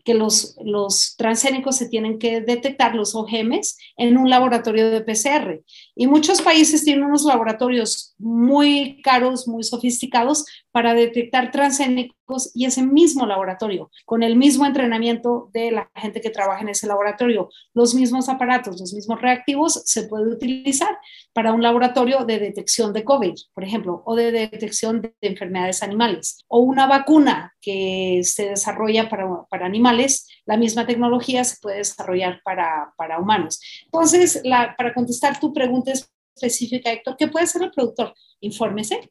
que 0.06 0.14
los, 0.14 0.56
los 0.64 1.16
transgénicos 1.16 1.76
se 1.76 1.88
tienen 1.88 2.20
que 2.20 2.40
detectar, 2.40 2.94
los 2.94 3.16
OGMs, 3.16 3.76
en 3.96 4.16
un 4.16 4.30
laboratorio 4.30 4.88
de 4.88 5.00
PCR. 5.00 5.64
Y 5.96 6.06
muchos 6.06 6.40
países 6.40 6.84
tienen 6.84 7.04
unos 7.04 7.24
laboratorios 7.24 8.14
muy 8.16 9.02
caros, 9.02 9.48
muy 9.48 9.64
sofisticados 9.64 10.46
para 10.70 10.94
detectar 10.94 11.50
transgénicos 11.50 12.15
y 12.54 12.64
ese 12.64 12.82
mismo 12.82 13.26
laboratorio, 13.26 13.90
con 14.04 14.22
el 14.22 14.36
mismo 14.36 14.66
entrenamiento 14.66 15.50
de 15.52 15.70
la 15.70 15.90
gente 15.94 16.20
que 16.20 16.30
trabaja 16.30 16.62
en 16.62 16.70
ese 16.70 16.86
laboratorio, 16.86 17.48
los 17.74 17.94
mismos 17.94 18.28
aparatos, 18.28 18.80
los 18.80 18.92
mismos 18.92 19.20
reactivos, 19.20 19.82
se 19.84 20.04
puede 20.04 20.28
utilizar 20.32 20.98
para 21.32 21.52
un 21.52 21.62
laboratorio 21.62 22.24
de 22.24 22.38
detección 22.38 22.92
de 22.92 23.04
COVID, 23.04 23.34
por 23.54 23.64
ejemplo, 23.64 24.02
o 24.04 24.14
de 24.14 24.32
detección 24.32 25.02
de 25.02 25.14
enfermedades 25.20 25.82
animales, 25.82 26.38
o 26.48 26.60
una 26.60 26.86
vacuna 26.86 27.54
que 27.60 28.20
se 28.24 28.50
desarrolla 28.50 29.08
para, 29.08 29.26
para 29.48 29.66
animales, 29.66 30.26
la 30.44 30.56
misma 30.56 30.86
tecnología 30.86 31.44
se 31.44 31.56
puede 31.60 31.78
desarrollar 31.78 32.40
para, 32.44 32.92
para 32.96 33.18
humanos. 33.18 33.60
Entonces, 33.84 34.42
para 34.76 34.94
contestar 34.94 35.38
tu 35.38 35.52
pregunta 35.52 35.92
específica, 35.92 36.92
Héctor, 36.92 37.16
¿qué 37.16 37.28
puede 37.28 37.44
hacer 37.44 37.62
el 37.62 37.70
productor? 37.70 38.14
Infórmese, 38.40 39.10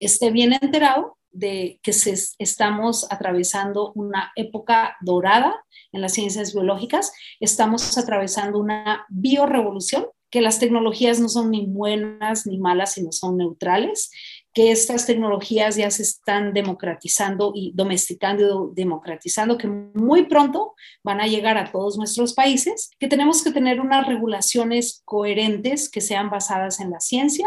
esté 0.00 0.30
bien 0.30 0.52
enterado 0.52 1.16
de 1.30 1.78
que 1.82 1.92
se, 1.92 2.14
estamos 2.38 3.06
atravesando 3.10 3.92
una 3.94 4.32
época 4.34 4.96
dorada 5.00 5.64
en 5.92 6.00
las 6.00 6.14
ciencias 6.14 6.52
biológicas, 6.54 7.12
estamos 7.38 7.96
atravesando 7.96 8.58
una 8.58 9.06
biorevolución, 9.08 10.06
que 10.30 10.40
las 10.40 10.60
tecnologías 10.60 11.18
no 11.18 11.28
son 11.28 11.50
ni 11.50 11.66
buenas 11.66 12.46
ni 12.46 12.58
malas, 12.58 12.92
sino 12.94 13.10
son 13.10 13.36
neutrales, 13.36 14.10
que 14.52 14.70
estas 14.72 15.06
tecnologías 15.06 15.76
ya 15.76 15.90
se 15.90 16.02
están 16.02 16.52
democratizando 16.52 17.52
y 17.54 17.72
domesticando 17.74 18.70
y 18.72 18.74
democratizando, 18.74 19.58
que 19.58 19.68
muy 19.68 20.26
pronto 20.26 20.74
van 21.04 21.20
a 21.20 21.26
llegar 21.26 21.56
a 21.56 21.70
todos 21.70 21.98
nuestros 21.98 22.34
países, 22.34 22.90
que 22.98 23.08
tenemos 23.08 23.42
que 23.42 23.52
tener 23.52 23.80
unas 23.80 24.06
regulaciones 24.06 25.02
coherentes 25.04 25.88
que 25.88 26.00
sean 26.00 26.30
basadas 26.30 26.80
en 26.80 26.90
la 26.90 27.00
ciencia, 27.00 27.46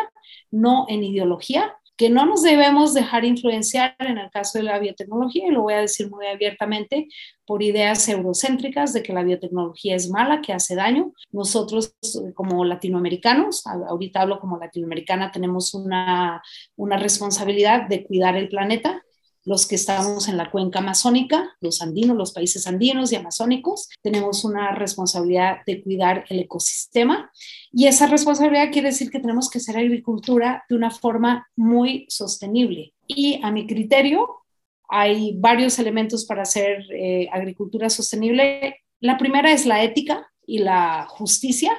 no 0.51 0.85
en 0.87 1.03
ideología, 1.03 1.77
que 1.95 2.09
no 2.09 2.25
nos 2.25 2.41
debemos 2.41 2.93
dejar 2.93 3.23
influenciar 3.23 3.95
en 3.99 4.17
el 4.17 4.29
caso 4.31 4.57
de 4.57 4.63
la 4.63 4.79
biotecnología, 4.79 5.47
y 5.47 5.51
lo 5.51 5.61
voy 5.61 5.73
a 5.73 5.81
decir 5.81 6.09
muy 6.09 6.25
abiertamente, 6.27 7.07
por 7.45 7.61
ideas 7.61 8.07
eurocéntricas 8.09 8.93
de 8.93 9.03
que 9.03 9.13
la 9.13 9.23
biotecnología 9.23 9.95
es 9.95 10.09
mala, 10.09 10.41
que 10.41 10.53
hace 10.53 10.75
daño. 10.75 11.13
Nosotros 11.31 11.95
como 12.33 12.65
latinoamericanos, 12.65 13.65
ahorita 13.67 14.21
hablo 14.21 14.39
como 14.39 14.57
latinoamericana, 14.57 15.31
tenemos 15.31 15.73
una, 15.73 16.41
una 16.75 16.97
responsabilidad 16.97 17.87
de 17.87 18.03
cuidar 18.03 18.35
el 18.37 18.49
planeta 18.49 19.03
los 19.45 19.67
que 19.67 19.75
estamos 19.75 20.27
en 20.27 20.37
la 20.37 20.49
cuenca 20.49 20.79
amazónica, 20.79 21.55
los 21.59 21.81
andinos, 21.81 22.15
los 22.15 22.31
países 22.31 22.65
andinos 22.67 23.11
y 23.11 23.15
amazónicos, 23.15 23.89
tenemos 24.01 24.45
una 24.45 24.73
responsabilidad 24.73 25.57
de 25.65 25.81
cuidar 25.81 26.25
el 26.29 26.39
ecosistema 26.39 27.31
y 27.71 27.87
esa 27.87 28.07
responsabilidad 28.07 28.71
quiere 28.71 28.89
decir 28.89 29.09
que 29.09 29.19
tenemos 29.19 29.49
que 29.49 29.57
hacer 29.57 29.77
agricultura 29.77 30.63
de 30.69 30.75
una 30.75 30.91
forma 30.91 31.47
muy 31.55 32.05
sostenible. 32.09 32.93
Y 33.07 33.39
a 33.43 33.51
mi 33.51 33.67
criterio, 33.67 34.43
hay 34.87 35.33
varios 35.37 35.79
elementos 35.79 36.25
para 36.25 36.43
hacer 36.43 36.85
eh, 36.91 37.27
agricultura 37.31 37.89
sostenible. 37.89 38.77
La 38.99 39.17
primera 39.17 39.51
es 39.51 39.65
la 39.65 39.83
ética 39.83 40.31
y 40.45 40.59
la 40.59 41.07
justicia. 41.09 41.71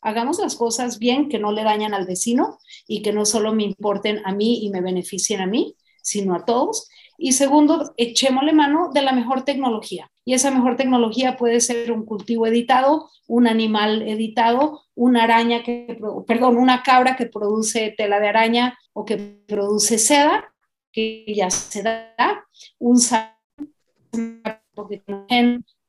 Hagamos 0.00 0.38
las 0.38 0.56
cosas 0.56 0.98
bien, 0.98 1.28
que 1.28 1.38
no 1.38 1.52
le 1.52 1.64
dañan 1.64 1.94
al 1.94 2.06
vecino 2.06 2.58
y 2.88 3.02
que 3.02 3.12
no 3.12 3.26
solo 3.26 3.52
me 3.52 3.64
importen 3.64 4.22
a 4.24 4.32
mí 4.32 4.64
y 4.64 4.70
me 4.70 4.80
beneficien 4.80 5.40
a 5.40 5.46
mí, 5.46 5.76
sino 6.02 6.34
a 6.34 6.44
todos. 6.44 6.88
Y 7.24 7.30
segundo, 7.34 7.94
echémosle 7.96 8.52
mano 8.52 8.90
de 8.92 9.00
la 9.00 9.12
mejor 9.12 9.44
tecnología. 9.44 10.10
Y 10.24 10.34
esa 10.34 10.50
mejor 10.50 10.74
tecnología 10.76 11.36
puede 11.36 11.60
ser 11.60 11.92
un 11.92 12.04
cultivo 12.04 12.48
editado, 12.48 13.10
un 13.28 13.46
animal 13.46 14.02
editado, 14.02 14.80
una 14.96 15.22
araña 15.22 15.62
que, 15.62 16.00
perdón, 16.26 16.56
una 16.56 16.82
cabra 16.82 17.14
que 17.14 17.26
produce 17.26 17.94
tela 17.96 18.18
de 18.18 18.26
araña 18.26 18.76
o 18.92 19.04
que 19.04 19.18
produce 19.46 19.98
seda, 19.98 20.52
que 20.90 21.24
ya 21.32 21.48
se 21.48 21.84
da, 21.84 22.44
un 22.80 22.98
salmón 22.98 24.42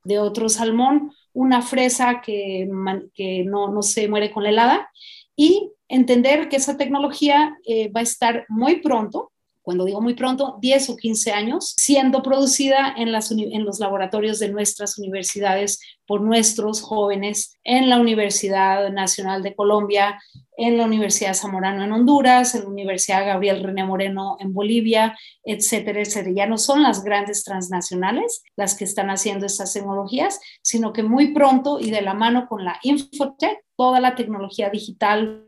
de 0.03 0.19
otro 0.19 0.49
salmón, 0.49 1.13
una 1.34 1.63
fresa 1.63 2.21
que, 2.21 2.69
que 3.15 3.43
no, 3.43 3.69
no, 3.69 3.81
se 3.81 4.07
muere 4.07 4.31
con 4.31 4.43
la 4.43 4.49
helada 4.49 4.91
y 5.36 5.71
entender 5.88 6.47
que 6.47 6.57
esa 6.57 6.77
tecnología 6.77 7.57
eh, 7.65 7.91
va 7.91 8.01
a 8.01 8.03
estar 8.03 8.45
muy 8.49 8.81
pronto 8.81 9.32
cuando 9.64 9.86
digo 9.86 10.01
muy 10.01 10.14
pronto, 10.14 10.57
10 10.59 10.89
o 10.89 10.97
15 10.97 11.32
años, 11.32 11.74
siendo 11.78 12.22
producida 12.22 12.93
en, 12.97 13.14
los 13.14 13.80
laboratorios 13.80 14.38
de 14.39 14.49
nuestras 14.49 14.99
universidades 14.99 15.80
por 16.05 16.22
nuestros 16.22 16.82
jóvenes 16.82 17.57
en 17.64 17.89
la 17.89 17.97
Universidad 17.97 18.91
Nacional 18.91 19.41
de 19.41 19.55
Colombia, 19.55 20.22
en 20.57 20.78
la 20.78 20.84
Universidad 20.84 21.34
Zamorano 21.34 21.82
en 21.82 21.93
Honduras, 21.93 22.55
en 22.55 22.64
la 22.64 22.70
Universidad 22.70 23.26
Gabriel 23.26 23.64
René 23.64 23.86
Moreno 23.86 24.36
en 24.41 24.53
Bolivia, 24.53 25.18
etcétera, 25.45 26.01
etcétera. 26.01 26.36
Ya 26.36 26.45
no 26.45 26.57
son 26.57 26.84
las 26.84 27.03
grandes 27.03 27.45
transnacionales 27.45 28.43
las 28.57 28.76
que 28.76 28.84
están 28.84 29.09
haciendo 29.09 29.45
estas 29.45 29.72
tecnologías, 29.72 30.41
sino 30.61 30.91
que 30.91 31.03
muy 31.03 31.34
pronto 31.34 31.80
y 31.80 31.89
de 31.89 32.01
la 32.01 32.14
mano 32.14 32.47
con 32.49 32.66
la 32.66 32.80
Infotech, 32.84 33.64
toda 33.78 34.01
la 34.01 34.14
tecnología 34.16 34.70
digital 34.70 35.47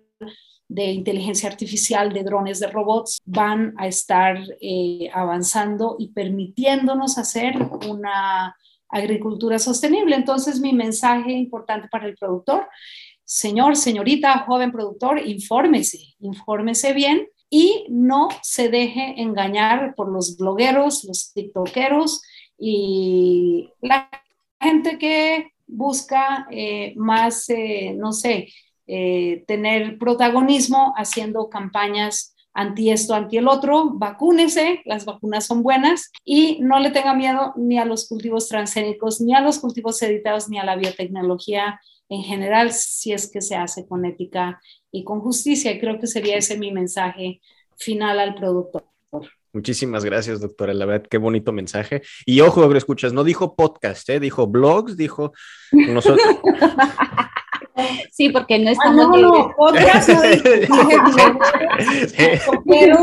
de 0.67 0.91
inteligencia 0.91 1.49
artificial, 1.49 2.11
de 2.11 2.23
drones, 2.23 2.59
de 2.59 2.67
robots, 2.67 3.19
van 3.25 3.73
a 3.77 3.87
estar 3.87 4.37
eh, 4.61 5.09
avanzando 5.13 5.95
y 5.99 6.09
permitiéndonos 6.09 7.17
hacer 7.17 7.55
una 7.87 8.55
agricultura 8.89 9.59
sostenible. 9.59 10.15
Entonces, 10.15 10.59
mi 10.59 10.73
mensaje 10.73 11.31
importante 11.31 11.87
para 11.89 12.07
el 12.07 12.15
productor, 12.15 12.67
señor, 13.23 13.75
señorita, 13.75 14.39
joven 14.39 14.71
productor, 14.71 15.19
infórmese, 15.25 16.15
infórmese 16.19 16.93
bien 16.93 17.27
y 17.49 17.85
no 17.89 18.29
se 18.41 18.69
deje 18.69 19.21
engañar 19.21 19.93
por 19.95 20.11
los 20.11 20.37
blogueros, 20.37 21.03
los 21.03 21.31
tiktokeros 21.33 22.21
y 22.57 23.69
la 23.81 24.09
gente 24.59 24.97
que 24.97 25.51
busca 25.67 26.47
eh, 26.51 26.93
más, 26.95 27.49
eh, 27.49 27.93
no 27.97 28.13
sé, 28.13 28.47
eh, 28.87 29.43
tener 29.47 29.97
protagonismo 29.97 30.93
haciendo 30.95 31.49
campañas 31.49 32.35
anti 32.53 32.89
esto, 32.89 33.13
anti 33.13 33.37
el 33.37 33.47
otro, 33.47 33.91
vacúnese, 33.95 34.81
las 34.85 35.05
vacunas 35.05 35.45
son 35.45 35.61
buenas 35.61 36.11
y 36.23 36.59
no 36.61 36.79
le 36.79 36.91
tenga 36.91 37.13
miedo 37.13 37.53
ni 37.57 37.77
a 37.77 37.85
los 37.85 38.07
cultivos 38.07 38.47
transgénicos, 38.47 39.19
ni 39.19 39.35
a 39.35 39.41
los 39.41 39.59
cultivos 39.59 40.01
editados, 40.01 40.47
ni 40.49 40.57
a 40.57 40.63
la 40.63 40.77
biotecnología 40.77 41.81
en 42.07 42.23
general, 42.23 42.71
si 42.71 43.11
es 43.11 43.29
que 43.29 43.41
se 43.41 43.55
hace 43.55 43.87
con 43.87 44.05
ética 44.05 44.61
y 44.91 45.03
con 45.03 45.19
justicia. 45.19 45.71
Y 45.71 45.79
creo 45.79 45.99
que 45.99 46.07
sería 46.07 46.37
ese 46.37 46.57
mi 46.57 46.71
mensaje 46.71 47.41
final 47.77 48.19
al 48.19 48.35
productor. 48.35 48.85
Muchísimas 49.51 50.03
gracias, 50.03 50.41
doctora. 50.41 50.73
La 50.73 50.85
verdad, 50.85 51.07
qué 51.09 51.17
bonito 51.17 51.51
mensaje. 51.51 52.01
Y 52.25 52.41
ojo, 52.41 52.73
escuchas, 52.75 53.13
no 53.13 53.23
dijo 53.23 53.55
podcast, 53.55 54.09
¿eh? 54.09 54.19
dijo 54.19 54.47
blogs, 54.47 54.97
dijo 54.97 55.33
nosotros. 55.71 56.25
Sí, 58.11 58.29
porque 58.29 58.57
no 58.59 58.69
estamos. 58.69 59.05
Ah, 59.05 59.09
no, 59.11 59.17
no, 59.17 59.53
otras 59.57 60.07
no 60.07 60.21
que 60.31 60.39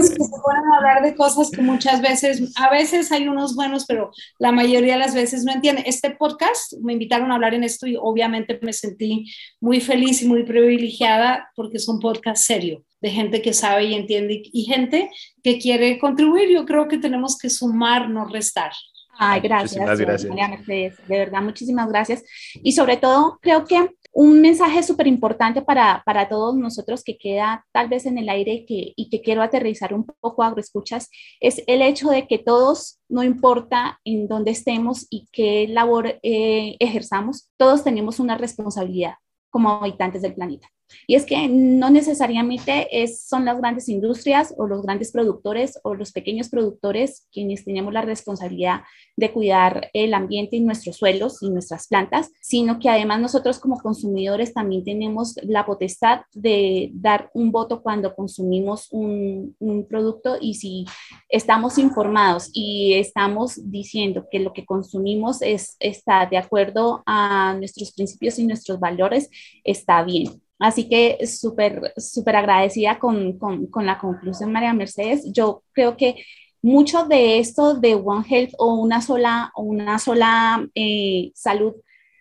se 0.02 0.16
pueden 0.16 0.72
hablar 0.76 1.02
de 1.02 1.14
cosas 1.14 1.50
que 1.50 1.60
muchas 1.60 2.00
veces, 2.00 2.52
a 2.56 2.70
veces 2.70 3.12
hay 3.12 3.28
unos 3.28 3.54
buenos, 3.54 3.84
pero 3.86 4.10
la 4.38 4.50
mayoría 4.50 4.94
de 4.94 5.00
las 5.00 5.14
veces 5.14 5.44
no 5.44 5.52
entienden. 5.52 5.84
Este 5.86 6.12
podcast 6.12 6.72
me 6.80 6.94
invitaron 6.94 7.30
a 7.30 7.34
hablar 7.34 7.52
en 7.54 7.64
esto 7.64 7.86
y 7.86 7.96
obviamente 8.00 8.58
me 8.62 8.72
sentí 8.72 9.30
muy 9.60 9.80
feliz 9.80 10.22
y 10.22 10.28
muy 10.28 10.44
privilegiada 10.44 11.50
porque 11.54 11.76
es 11.76 11.86
un 11.88 12.00
podcast 12.00 12.42
serio 12.42 12.82
de 13.02 13.10
gente 13.10 13.42
que 13.42 13.52
sabe 13.52 13.84
y 13.84 13.94
entiende 13.94 14.42
y 14.44 14.64
gente 14.64 15.10
que 15.42 15.58
quiere 15.58 15.98
contribuir. 15.98 16.48
Yo 16.48 16.64
creo 16.64 16.88
que 16.88 16.98
tenemos 16.98 17.36
que 17.36 17.50
sumar, 17.50 18.08
no 18.08 18.26
restar. 18.26 18.72
Ay, 19.18 19.40
gracias. 19.40 19.98
gracias. 20.00 20.66
de 20.66 20.92
verdad, 21.06 21.42
muchísimas 21.42 21.88
gracias. 21.88 22.24
Y 22.62 22.72
sobre 22.72 22.96
todo, 22.96 23.38
creo 23.42 23.64
que 23.66 23.90
un 24.12 24.40
mensaje 24.40 24.82
súper 24.82 25.06
importante 25.06 25.62
para, 25.62 26.02
para, 26.04 26.28
todos 26.28 26.54
nosotros 26.54 27.02
que 27.02 27.16
queda 27.16 27.64
tal 27.72 27.88
vez 27.88 28.04
en 28.04 28.18
el 28.18 28.28
aire 28.28 28.64
y 28.68 29.08
que 29.08 29.22
quiero 29.22 29.42
aterrizar 29.42 29.94
un 29.94 30.04
poco 30.04 30.42
a 30.42 30.54
escuchas 30.58 31.08
es 31.40 31.62
el 31.66 31.80
hecho 31.80 32.10
de 32.10 32.26
que 32.26 32.38
todos, 32.38 33.00
no 33.08 33.22
importa 33.22 34.00
en 34.04 34.28
dónde 34.28 34.50
estemos 34.50 35.06
y 35.08 35.28
qué 35.32 35.66
labor 35.68 36.18
eh, 36.22 36.76
ejerzamos, 36.78 37.50
todos 37.56 37.82
tenemos 37.84 38.20
una 38.20 38.36
responsabilidad 38.36 39.14
como 39.50 39.70
habitantes 39.70 40.22
del 40.22 40.34
planeta. 40.34 40.68
Y 41.06 41.14
es 41.14 41.24
que 41.24 41.48
no 41.48 41.90
necesariamente 41.90 43.02
es, 43.02 43.22
son 43.22 43.44
las 43.44 43.58
grandes 43.58 43.88
industrias 43.88 44.54
o 44.56 44.66
los 44.66 44.82
grandes 44.82 45.12
productores 45.12 45.78
o 45.84 45.94
los 45.94 46.12
pequeños 46.12 46.48
productores 46.48 47.26
quienes 47.32 47.64
tenemos 47.64 47.92
la 47.92 48.02
responsabilidad 48.02 48.82
de 49.16 49.32
cuidar 49.32 49.90
el 49.92 50.14
ambiente 50.14 50.56
y 50.56 50.60
nuestros 50.60 50.96
suelos 50.96 51.42
y 51.42 51.50
nuestras 51.50 51.88
plantas, 51.88 52.30
sino 52.40 52.78
que 52.78 52.88
además 52.88 53.20
nosotros 53.20 53.58
como 53.58 53.78
consumidores 53.78 54.54
también 54.54 54.84
tenemos 54.84 55.34
la 55.42 55.66
potestad 55.66 56.22
de 56.32 56.90
dar 56.94 57.30
un 57.34 57.52
voto 57.52 57.82
cuando 57.82 58.14
consumimos 58.14 58.88
un, 58.90 59.56
producto 59.88 60.36
y 60.40 60.54
si 60.54 60.84
estamos 61.28 61.78
informados 61.78 62.50
y 62.52 62.94
estamos 62.94 63.70
diciendo 63.70 64.26
que 64.30 64.38
lo 64.38 64.52
que 64.52 64.64
consumimos 64.64 65.42
es, 65.42 65.76
está 65.80 66.26
de 66.26 66.36
acuerdo 66.36 67.02
a 67.06 67.54
nuestros 67.58 67.92
principios 67.92 68.38
y 68.38 68.46
nuestros 68.46 68.78
valores, 68.78 69.28
está 69.64 70.02
bien. 70.02 70.40
Así 70.62 70.88
que 70.88 71.26
súper, 71.26 71.92
súper 71.96 72.36
agradecida 72.36 73.00
con, 73.00 73.36
con, 73.36 73.84
la 73.84 73.98
conclusión, 73.98 74.52
María 74.52 74.72
Mercedes. 74.72 75.24
Yo 75.32 75.64
creo 75.72 75.96
que 75.96 76.24
mucho 76.62 77.04
de 77.04 77.40
esto 77.40 77.74
de 77.74 77.96
One 77.96 78.24
Health 78.30 78.52
o 78.58 78.76
una 78.76 79.00
sola, 79.00 79.50
o 79.56 79.62
una 79.62 79.98
sola 79.98 80.64
eh, 80.76 81.32
salud, 81.34 81.72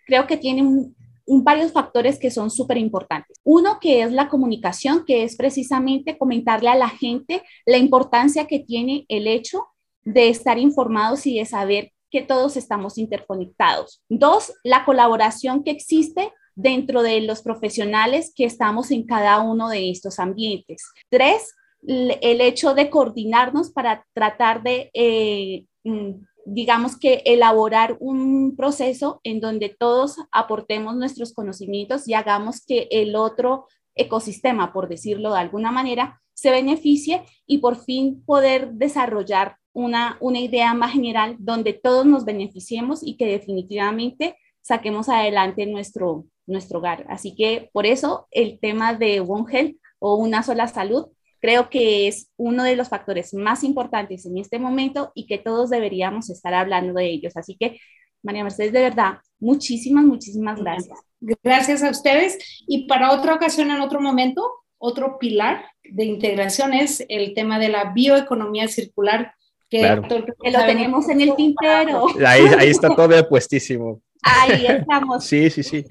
creo 0.07 0.25
que 0.25 0.37
tiene 0.37 0.63
un, 0.63 0.95
varios 1.43 1.71
factores 1.71 2.17
que 2.17 2.31
son 2.31 2.49
súper 2.49 2.79
importantes. 2.79 3.37
Uno 3.43 3.77
que 3.79 4.01
es 4.01 4.11
la 4.11 4.27
comunicación, 4.27 5.05
que 5.05 5.23
es 5.23 5.35
precisamente 5.35 6.17
comentarle 6.17 6.69
a 6.69 6.75
la 6.75 6.89
gente 6.89 7.43
la 7.67 7.77
importancia 7.77 8.47
que 8.47 8.57
tiene 8.57 9.05
el 9.07 9.27
hecho 9.27 9.67
de 10.03 10.29
estar 10.29 10.57
informados 10.57 11.27
y 11.27 11.37
de 11.37 11.45
saber 11.45 11.91
que 12.09 12.23
todos 12.23 12.57
estamos 12.57 12.97
interconectados. 12.97 14.01
Dos, 14.09 14.51
la 14.63 14.83
colaboración 14.83 15.63
que 15.63 15.69
existe 15.69 16.33
dentro 16.61 17.01
de 17.01 17.21
los 17.21 17.41
profesionales 17.41 18.33
que 18.35 18.45
estamos 18.45 18.91
en 18.91 19.05
cada 19.05 19.41
uno 19.41 19.69
de 19.69 19.89
estos 19.89 20.19
ambientes. 20.19 20.83
Tres, 21.09 21.55
el 21.87 22.41
hecho 22.41 22.73
de 22.73 22.89
coordinarnos 22.89 23.71
para 23.71 24.05
tratar 24.13 24.61
de, 24.61 24.91
eh, 24.93 25.65
mm, 25.83 26.11
digamos 26.45 26.97
que, 26.97 27.23
elaborar 27.25 27.97
un 27.99 28.55
proceso 28.55 29.19
en 29.23 29.39
donde 29.39 29.69
todos 29.69 30.17
aportemos 30.31 30.95
nuestros 30.95 31.33
conocimientos 31.33 32.07
y 32.07 32.13
hagamos 32.13 32.63
que 32.65 32.87
el 32.91 33.15
otro 33.15 33.65
ecosistema, 33.95 34.71
por 34.71 34.87
decirlo 34.87 35.33
de 35.33 35.39
alguna 35.39 35.71
manera, 35.71 36.21
se 36.33 36.51
beneficie 36.51 37.23
y 37.45 37.59
por 37.59 37.75
fin 37.77 38.23
poder 38.25 38.71
desarrollar 38.73 39.57
una, 39.73 40.17
una 40.19 40.39
idea 40.39 40.73
más 40.73 40.91
general 40.93 41.35
donde 41.39 41.73
todos 41.73 42.05
nos 42.05 42.25
beneficiemos 42.25 43.01
y 43.03 43.15
que 43.17 43.25
definitivamente 43.25 44.35
saquemos 44.61 45.09
adelante 45.09 45.65
nuestro, 45.65 46.25
nuestro 46.45 46.79
hogar. 46.79 47.05
Así 47.09 47.35
que 47.35 47.69
por 47.73 47.85
eso 47.85 48.27
el 48.31 48.59
tema 48.59 48.93
de 48.93 49.19
One 49.19 49.45
Health 49.51 49.77
o 49.99 50.15
una 50.15 50.43
sola 50.43 50.67
salud 50.67 51.07
creo 51.41 51.69
que 51.69 52.07
es 52.07 52.29
uno 52.37 52.63
de 52.63 52.75
los 52.75 52.87
factores 52.89 53.33
más 53.33 53.63
importantes 53.63 54.25
en 54.25 54.37
este 54.37 54.59
momento 54.59 55.11
y 55.15 55.25
que 55.25 55.39
todos 55.39 55.71
deberíamos 55.71 56.29
estar 56.29 56.53
hablando 56.53 56.93
de 56.93 57.07
ellos. 57.07 57.35
Así 57.35 57.57
que, 57.59 57.79
María 58.21 58.43
Mercedes, 58.43 58.71
de 58.71 58.81
verdad, 58.81 59.15
muchísimas, 59.39 60.05
muchísimas 60.05 60.59
gracias. 60.61 60.99
Gracias 61.43 61.83
a 61.83 61.89
ustedes. 61.89 62.37
Y 62.67 62.87
para 62.87 63.11
otra 63.11 63.33
ocasión, 63.33 63.71
en 63.71 63.81
otro 63.81 63.99
momento, 63.99 64.47
otro 64.77 65.17
pilar 65.17 65.65
de 65.83 66.05
integración 66.05 66.73
es 66.73 67.03
el 67.09 67.33
tema 67.33 67.57
de 67.57 67.69
la 67.69 67.91
bioeconomía 67.91 68.67
circular, 68.67 69.33
que, 69.67 69.81
lo 69.95 70.65
tenemos 70.65 71.09
en 71.09 71.21
el 71.21 71.35
tintero. 71.35 72.05
Ahí, 72.25 72.45
ahí 72.57 72.69
está 72.69 72.93
todo 72.93 73.27
puestísimo. 73.27 74.01
Ahí 74.23 74.65
estamos. 74.67 75.23
Sí, 75.25 75.49
sí, 75.49 75.63
sí. 75.63 75.85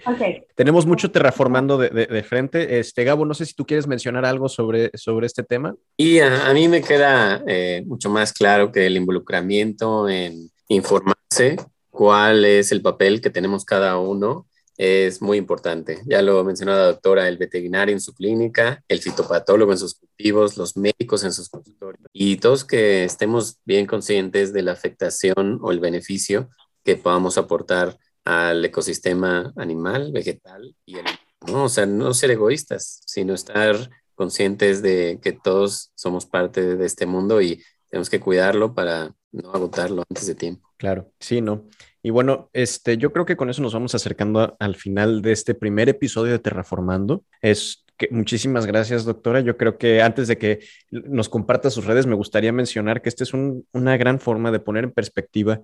Tenemos 0.55 0.87
mucho 0.87 1.11
terraformando 1.11 1.79
de, 1.79 1.89
de, 1.89 2.23
frente. 2.23 2.79
Este, 2.79 3.05
Gabo, 3.05 3.25
no 3.25 3.35
sé 3.35 3.47
si 3.47 3.55
tú 3.55 3.67
quieres 3.67 3.87
mencionar 3.87 4.25
algo 4.25 4.49
sobre, 4.49 4.91
sobre 4.95 5.27
este 5.27 5.43
tema. 5.43 5.75
Y 5.97 6.21
a, 6.21 6.53
mí 6.53 6.69
me 6.69 6.83
queda 6.83 7.43
eh, 7.47 7.83
mucho 7.87 8.09
más 8.11 8.33
claro 8.33 8.71
que 8.71 8.87
el 8.87 8.97
involucramiento 8.97 10.09
en 10.09 10.51
informarse 10.69 11.57
cuál 11.91 12.45
es 12.45 12.73
el 12.73 12.83
papel 12.83 13.21
que 13.21 13.31
tenemos 13.31 13.65
cada 13.65 13.99
uno 13.99 14.47
es 14.81 15.21
muy 15.21 15.37
importante. 15.37 16.01
Ya 16.07 16.23
lo 16.23 16.43
mencionó 16.43 16.73
la 16.73 16.87
doctora, 16.87 17.29
el 17.29 17.37
veterinario 17.37 17.93
en 17.93 18.01
su 18.01 18.15
clínica, 18.15 18.83
el 18.89 19.01
fitopatólogo 19.01 19.73
en 19.73 19.79
sus 19.79 19.97
cultivos, 19.97 20.57
los 20.57 20.75
médicos 20.75 21.23
en 21.23 21.33
sus 21.33 21.51
consultorios 21.51 22.07
y 22.15 22.37
todos 22.37 22.65
que 22.65 23.05
estemos 23.05 23.59
bien 23.67 23.85
conscientes 23.87 24.55
de 24.55 24.63
la 24.63 24.73
afectación 24.73 25.59
o 25.61 25.71
el 25.71 25.81
beneficio 25.81 26.49
que 26.83 26.97
podamos 26.97 27.37
aportar 27.37 27.99
al 28.25 28.65
ecosistema 28.65 29.53
animal, 29.57 30.13
vegetal 30.13 30.75
y 30.85 30.99
el, 30.99 31.05
¿no? 31.47 31.65
O 31.65 31.69
sea, 31.69 31.87
no 31.87 32.15
ser 32.15 32.31
egoístas, 32.31 33.03
sino 33.07 33.35
estar 33.35 33.91
conscientes 34.15 34.83
de 34.83 35.19
que 35.23 35.33
todos 35.33 35.93
somos 35.95 36.27
parte 36.27 36.77
de 36.77 36.87
este 36.87 37.07
mundo 37.07 37.41
y 37.41 37.63
tenemos 37.89 38.11
que 38.11 38.21
cuidarlo 38.21 38.75
para 38.75 39.15
no 39.33 39.53
agotarlo 39.53 40.03
antes 40.09 40.27
de 40.27 40.35
tiempo. 40.35 40.69
Claro, 40.77 41.13
sí, 41.21 41.41
¿no? 41.41 41.69
Y 42.03 42.11
bueno, 42.11 42.49
este, 42.53 42.97
yo 42.97 43.13
creo 43.13 43.27
que 43.27 43.37
con 43.37 43.51
eso 43.51 43.63
nos 43.63 43.75
vamos 43.75 43.95
acercando 43.95 44.57
al 44.59 44.77
final 44.77 45.23
de 45.23 45.33
este 45.33 45.55
primer 45.55 45.89
episodio 45.89 46.33
de 46.33 46.39
Terraformando. 46.39 47.25
Es 47.43 47.85
que, 47.99 48.09
muchísimas 48.11 48.65
gracias, 48.67 49.05
doctora. 49.05 49.41
Yo 49.41 49.57
creo 49.57 49.77
que 49.77 50.01
antes 50.01 50.27
de 50.29 50.39
que 50.39 50.61
nos 50.91 51.29
comparta 51.29 51.69
sus 51.69 51.85
redes, 51.85 52.07
me 52.07 52.15
gustaría 52.15 52.53
mencionar 52.53 53.03
que 53.03 53.11
esta 53.11 53.25
es 53.25 53.33
una 53.35 53.97
gran 53.99 54.21
forma 54.21 54.51
de 54.51 54.61
poner 54.61 54.85
en 54.85 54.93
perspectiva 54.93 55.61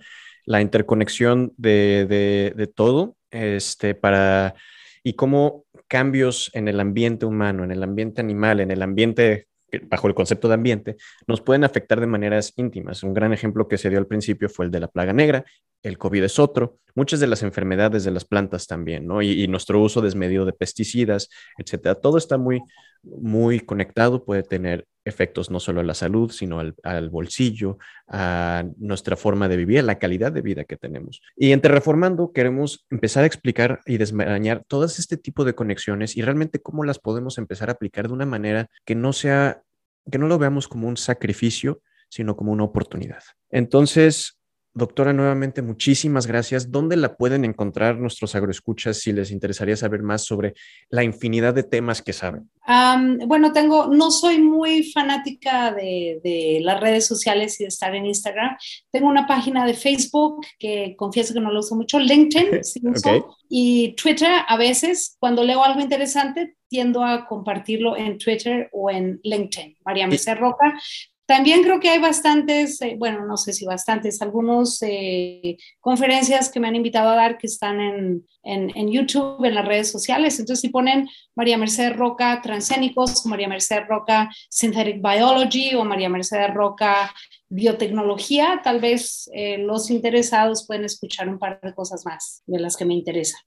la 0.47 0.61
interconexión 0.63 1.53
de, 1.57 2.73
todo, 2.75 3.17
este, 3.31 3.95
para, 3.95 4.55
y 5.03 5.15
cómo 5.15 5.65
cambios 5.89 6.51
en 6.55 6.69
el 6.69 6.81
ambiente 6.81 7.27
humano, 7.27 7.65
en 7.65 7.73
el 7.73 7.83
ambiente 7.83 8.21
animal, 8.21 8.61
en 8.61 8.71
el 8.71 8.83
ambiente 8.83 9.49
bajo 9.89 10.09
el 10.09 10.15
concepto 10.15 10.49
de 10.49 10.55
ambiente, 10.55 10.97
nos 11.27 11.41
pueden 11.41 11.65
afectar 11.65 12.01
de 12.01 12.07
maneras 12.07 12.53
íntimas. 12.57 13.03
Un 13.03 13.15
gran 13.15 13.33
ejemplo 13.33 13.69
que 13.69 13.79
se 13.79 13.91
dio 13.91 13.99
al 13.99 14.07
principio 14.07 14.49
fue 14.49 14.67
el 14.67 14.71
de 14.71 14.81
la 14.81 14.89
plaga 14.89 15.13
negra, 15.13 15.45
el 15.83 15.99
COVID 15.99 16.25
es 16.25 16.39
otro, 16.39 16.79
muchas 16.95 17.21
de 17.21 17.27
las 17.27 17.43
enfermedades 17.43 18.05
de 18.05 18.11
las 18.11 18.25
plantas 18.25 18.67
también, 18.67 19.07
¿no? 19.07 19.23
Y, 19.23 19.47
nuestro 19.49 19.81
uso 19.81 20.01
desmedido 20.01 20.45
de 20.45 20.53
pesticidas, 20.53 21.29
etcétera. 21.59 21.95
Todo 21.97 22.19
está 22.19 22.39
muy, 22.39 22.61
muy 23.03 23.61
conectado, 23.61 24.25
puede 24.25 24.43
tener 24.43 24.87
efectos 25.07 25.51
no 25.51 25.61
solo 25.61 25.81
a 25.81 25.85
la 25.85 25.95
salud, 25.95 26.31
sino 26.31 26.59
al, 26.61 26.75
al, 26.83 27.09
bolsillo, 27.09 27.79
a 28.09 28.65
nuestra 28.77 29.17
forma 29.17 29.49
de 29.49 29.57
vivir, 29.57 29.79
a 29.79 29.83
la 29.83 29.99
calidad 29.99 30.33
de 30.33 30.43
vida 30.43 30.65
que 30.65 30.77
tenemos. 30.77 31.23
Y 31.37 31.53
en 31.53 31.61
Terraformando 31.61 32.33
queremos 32.33 32.85
empezar 32.91 33.25
a 33.25 33.27
explicar 33.27 33.81
y 33.87 33.99
desmarañar 33.99 34.65
todas 34.67 34.99
este 34.99 35.17
tipo 35.17 35.45
de 35.45 35.55
conexiones 35.55 36.17
y 36.17 36.23
realmente 36.23 36.61
cómo 36.61 36.85
las 36.85 36.99
podemos 36.99 37.39
empezar 37.39 37.69
a 37.69 37.73
aplicar 37.73 38.09
de 38.09 38.15
una 38.15 38.27
manera 38.27 38.69
que 38.85 38.95
no 38.95 39.13
sea, 39.13 39.63
que 40.11 40.19
no 40.19 40.27
lo 40.27 40.39
veamos 40.39 40.69
como 40.69 40.89
un 40.89 40.97
sacrificio, 40.97 41.81
sino 42.09 42.37
como 42.37 42.53
una 42.53 42.65
oportunidad. 42.65 43.23
Entonces, 43.51 44.36
Doctora, 44.77 45.15
nuevamente 45.15 45.63
muchísimas 45.63 46.27
gracias. 46.27 46.71
¿Dónde 46.71 46.97
la 46.97 47.17
pueden 47.17 47.47
encontrar 47.47 47.97
nuestros 47.97 48.35
agroescuchas 48.35 48.99
si 48.99 49.11
les 49.11 49.31
interesaría 49.31 49.75
saber 49.75 50.03
más 50.03 50.27
sobre 50.27 50.53
la 50.91 51.03
infinidad 51.03 51.55
de 51.55 51.63
temas 51.63 52.03
que 52.03 52.13
saben? 52.13 52.51
bueno, 53.27 53.53
tengo, 53.53 53.87
no 53.87 54.11
soy 54.11 54.39
muy 54.39 54.83
fanática 54.93 55.73
de, 55.73 56.59
las 56.61 56.79
redes 56.79 57.07
sociales 57.07 57.59
y 57.59 57.65
de 57.65 57.69
estar 57.69 57.95
en 57.95 58.05
Instagram. 58.05 58.55
Tengo 58.91 59.09
una 59.09 59.27
página 59.27 59.65
de 59.65 59.73
Facebook 59.73 60.45
que 60.59 60.95
confieso 60.95 61.33
que 61.33 61.41
no 61.41 61.53
lo 61.53 61.61
uso 61.61 61.75
mucho, 61.75 61.99
LinkedIn, 61.99 62.61
y 63.49 63.95
Twitter 63.95 64.29
a 64.47 64.59
veces, 64.59 65.17
cuando 65.19 65.43
leo 65.43 65.65
algo 65.65 65.81
interesante, 65.81 66.57
tiendo 66.69 67.03
a 67.03 67.27
compartirlo 67.27 67.97
en 67.97 68.19
Twitter 68.19 68.69
o 68.73 68.91
en 68.91 69.21
LinkedIn. 69.23 69.79
María 69.87 70.07
Merced 70.07 70.37
Roca, 70.37 70.79
también 71.27 71.63
creo 71.65 71.81
que 71.81 71.91
hay 71.91 71.99
bastantes, 71.99 72.81
eh, 72.83 72.95
bueno, 72.97 73.27
no 73.27 73.37
sé 73.37 73.53
si 73.53 73.67
bastantes, 73.67 74.23
algunas 74.23 74.79
eh, 74.83 75.57
conferencias 75.81 76.51
que 76.51 76.61
me 76.61 76.69
han 76.69 76.77
invitado 76.77 77.11
a 77.11 77.17
dar 77.17 77.37
que 77.37 77.49
están 77.49 77.81
en, 77.81 78.25
en, 78.45 78.93
YouTube, 78.93 79.45
en 79.45 79.57
las 79.57 79.67
redes 79.67 79.91
sociales. 79.91 80.39
Entonces, 80.39 80.61
si 80.61 80.69
ponen 80.69 81.09
María 81.35 81.59
Mercedes 81.59 81.97
Roca 81.97 82.41
Transgénicos, 82.43 83.27
María 83.27 83.49
Mercedes 83.49 83.89
Roca 83.89 84.31
Synthetic 84.49 85.03
Biology 85.03 85.75
o 85.75 85.85
María 85.85 86.09
Mercedes 86.09 86.55
Roca 86.55 87.13
Biotecnología, 87.49 88.61
tal 88.63 88.81
vez 88.81 89.29
eh, 89.35 89.59
los 89.59 89.91
interesados 89.91 90.65
pueden 90.65 90.85
escuchar 90.85 91.29
un 91.29 91.41
par 91.41 91.61
de 91.61 91.75
cosas 91.75 92.07
más 92.07 92.45
de 92.47 92.61
las 92.61 92.77
que 92.77 92.85
me 92.85 92.95
interesan. 92.95 93.41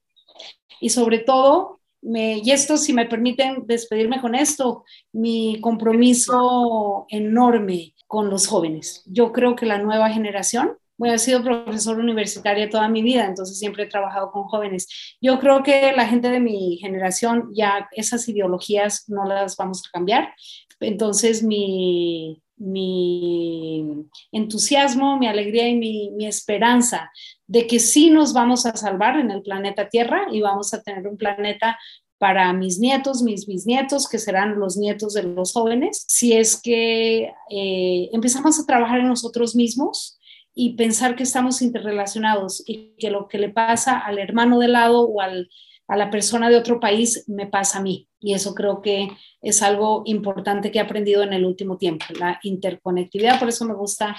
Y 0.82 0.90
sobre 0.90 1.20
todo, 1.20 1.79
y 2.02 2.52
esto, 2.52 2.78
si 2.78 2.93
me 2.93 3.06
permiten 3.06 3.66
despedirme 3.66 4.22
con 4.22 4.36
esto, 4.36 4.86
mi 5.12 5.60
compromiso 5.62 7.06
enorme 7.10 7.93
con 8.08 8.30
los 8.30 8.47
jóvenes. 8.47 9.04
Yo 9.06 9.32
creo 9.32 9.56
que 9.56 9.66
la 9.66 9.80
nueva 9.80 10.10
generación, 10.10 10.78
bueno, 10.97 11.16
he 11.16 11.20
sido 11.20 11.43
profesor 11.43 12.00
universitaria 12.00 12.70
toda 12.70 12.89
mi 12.89 13.02
vida, 13.02 13.26
entonces 13.26 13.60
siempre 13.60 13.84
he 13.84 13.88
trabajado 13.88 14.32
con 14.32 14.43
jóvenes. 14.43 15.18
Yo 15.22 15.39
creo 15.39 15.64
que 15.64 15.93
la 15.95 16.08
gente 16.08 16.30
de 16.30 16.39
mi 16.39 16.78
generación 16.78 17.52
ya 17.54 17.88
esas 17.91 18.28
ideologías 18.28 19.08
no 19.10 19.26
las 19.26 19.56
vamos 19.58 19.84
a 19.86 19.91
cambiar. 19.91 20.34
Entonces 20.80 21.43
mi, 21.43 22.41
mi 22.58 23.86
entusiasmo, 24.32 25.18
mi 25.18 25.28
alegría 25.28 25.68
y 25.68 25.76
mi, 25.76 26.12
mi, 26.12 26.28
esperanza 26.28 27.12
de 27.50 27.66
que 27.66 27.80
sí 27.80 28.12
nos 28.12 28.32
vamos 28.32 28.68
a 28.68 28.78
salvar 28.78 29.20
en 29.20 29.32
el 29.32 29.41
planeta 29.41 29.89
Tierra 29.89 30.28
y 30.32 30.39
vamos 30.39 30.72
a 30.74 30.84
tener 30.84 31.08
un 31.08 31.18
planeta 31.18 31.80
para 32.20 32.54
mis 32.54 32.78
nietos, 32.78 33.24
mis 33.24 33.47
bisnietos, 33.47 34.08
que 34.08 34.20
serán 34.20 34.60
los 34.60 34.78
nietos 34.78 35.14
de 35.14 35.24
los 35.24 35.54
jóvenes, 35.54 36.06
si 36.08 36.34
es 36.34 36.62
que 36.62 37.34
eh, 37.50 38.10
empezamos 38.14 38.60
a 38.60 38.66
trabajar 38.68 39.00
en 39.00 39.08
nosotros 39.08 39.56
mismos 39.56 40.20
y 40.54 40.76
pensar 40.76 41.16
que 41.16 41.24
estamos 41.24 41.64
interrelacionados 41.64 42.62
y 42.68 42.93
que 43.00 43.10
lo 43.10 43.28
que 43.28 43.39
le 43.39 43.50
pasa 43.50 43.97
al 43.97 44.20
hermano 44.20 44.60
de 44.60 44.68
lado 44.68 45.02
o 45.08 45.20
al, 45.20 45.50
a 45.88 45.97
la 45.97 46.12
persona 46.12 46.50
de 46.50 46.58
otro 46.58 46.80
país 46.80 47.24
me 47.28 47.47
pasa 47.47 47.80
a 47.80 47.82
mí. 47.82 48.08
Y 48.20 48.36
eso 48.36 48.54
creo 48.54 48.82
que 48.82 49.10
es 49.41 49.64
algo 49.64 50.04
importante 50.06 50.70
que 50.70 50.78
he 50.78 50.82
aprendido 50.82 51.24
en 51.24 51.34
el 51.34 51.45
último 51.45 51.78
tiempo, 51.78 52.06
la 52.20 52.39
interconectividad. 52.43 53.39
Por 53.39 53.50
eso 53.50 53.66
me 53.66 53.74
gusta 53.74 54.16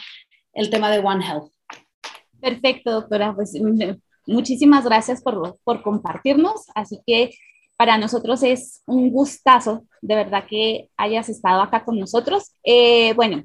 el 0.52 0.68
tema 0.68 0.90
de 0.90 0.98
One 0.98 1.24
Health. 1.24 1.52
Perfecto, 2.40 2.90
doctora. 2.90 3.34
Pues 3.34 3.54
muchísimas 4.26 4.84
gracias 4.84 5.22
por, 5.22 5.58
por 5.64 5.82
compartirnos. 5.82 6.66
Así 6.74 7.00
que 7.06 7.30
para 7.76 7.96
nosotros 7.96 8.42
es 8.42 8.82
un 8.86 9.10
gustazo, 9.10 9.84
de 10.02 10.14
verdad, 10.14 10.44
que 10.46 10.90
hayas 10.98 11.30
estado 11.30 11.62
acá 11.62 11.82
con 11.82 11.98
nosotros. 11.98 12.54
Eh, 12.62 13.14
bueno, 13.14 13.42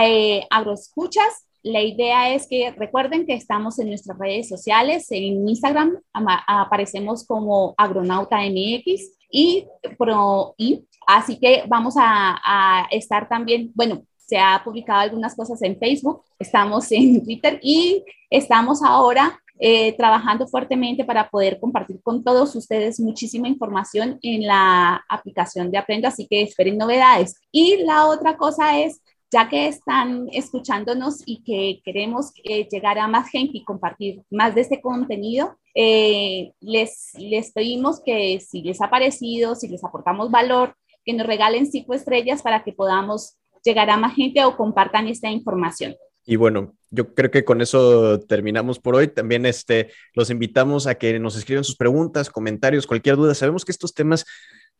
eh, 0.00 0.46
agroescuchas, 0.48 1.48
la 1.64 1.82
idea 1.82 2.32
es 2.32 2.46
que 2.46 2.70
recuerden 2.72 3.26
que 3.26 3.34
estamos 3.34 3.78
en 3.80 3.88
nuestras 3.88 4.16
redes 4.16 4.48
sociales, 4.48 5.10
en 5.10 5.48
Instagram 5.48 5.98
aparecemos 6.12 7.26
como 7.26 7.74
Agronauta 7.76 8.36
MX 8.42 9.10
y, 9.30 9.66
pro, 9.98 10.54
y 10.56 10.86
así 11.06 11.40
que 11.40 11.64
vamos 11.66 11.94
a 11.98 12.86
estar 12.92 13.28
también, 13.28 13.72
bueno, 13.74 14.04
se 14.26 14.38
ha 14.38 14.60
publicado 14.64 15.00
algunas 15.00 15.34
cosas 15.34 15.60
en 15.62 15.78
Facebook, 15.78 16.22
estamos 16.38 16.90
en 16.92 17.22
Twitter 17.24 17.58
y 17.62 18.04
estamos 18.30 18.82
ahora 18.82 19.40
eh, 19.58 19.96
trabajando 19.96 20.48
fuertemente 20.48 21.04
para 21.04 21.30
poder 21.30 21.60
compartir 21.60 22.02
con 22.02 22.24
todos 22.24 22.56
ustedes 22.56 22.98
muchísima 22.98 23.46
información 23.46 24.18
en 24.22 24.46
la 24.46 25.04
aplicación 25.08 25.70
de 25.70 25.78
Aprendo, 25.78 26.08
así 26.08 26.26
que 26.28 26.42
esperen 26.42 26.76
novedades. 26.76 27.36
Y 27.52 27.76
la 27.84 28.06
otra 28.06 28.36
cosa 28.36 28.80
es, 28.80 29.00
ya 29.30 29.48
que 29.48 29.68
están 29.68 30.26
escuchándonos 30.32 31.22
y 31.24 31.42
que 31.44 31.80
queremos 31.84 32.32
eh, 32.42 32.66
llegar 32.68 32.98
a 32.98 33.06
más 33.06 33.28
gente 33.28 33.58
y 33.58 33.64
compartir 33.64 34.22
más 34.28 34.56
de 34.56 34.62
este 34.62 34.80
contenido, 34.80 35.56
eh, 35.74 36.52
les, 36.60 37.12
les 37.18 37.52
pedimos 37.52 38.00
que 38.04 38.40
si 38.40 38.62
les 38.62 38.80
ha 38.80 38.90
parecido, 38.90 39.54
si 39.54 39.68
les 39.68 39.84
aportamos 39.84 40.32
valor, 40.32 40.74
que 41.04 41.12
nos 41.12 41.26
regalen 41.26 41.70
cinco 41.70 41.94
estrellas 41.94 42.42
para 42.42 42.64
que 42.64 42.72
podamos 42.72 43.36
llegar 43.64 43.90
a 43.90 43.96
más 43.96 44.14
gente 44.14 44.44
o 44.44 44.56
compartan 44.56 45.08
esta 45.08 45.30
información. 45.30 45.96
Y 46.26 46.36
bueno, 46.36 46.74
yo 46.90 47.14
creo 47.14 47.30
que 47.30 47.44
con 47.44 47.60
eso 47.60 48.20
terminamos 48.20 48.78
por 48.78 48.94
hoy. 48.94 49.08
También 49.08 49.44
este, 49.44 49.90
los 50.14 50.30
invitamos 50.30 50.86
a 50.86 50.94
que 50.94 51.18
nos 51.18 51.36
escriban 51.36 51.64
sus 51.64 51.76
preguntas, 51.76 52.30
comentarios, 52.30 52.86
cualquier 52.86 53.16
duda. 53.16 53.34
Sabemos 53.34 53.64
que 53.64 53.72
estos 53.72 53.92
temas 53.92 54.24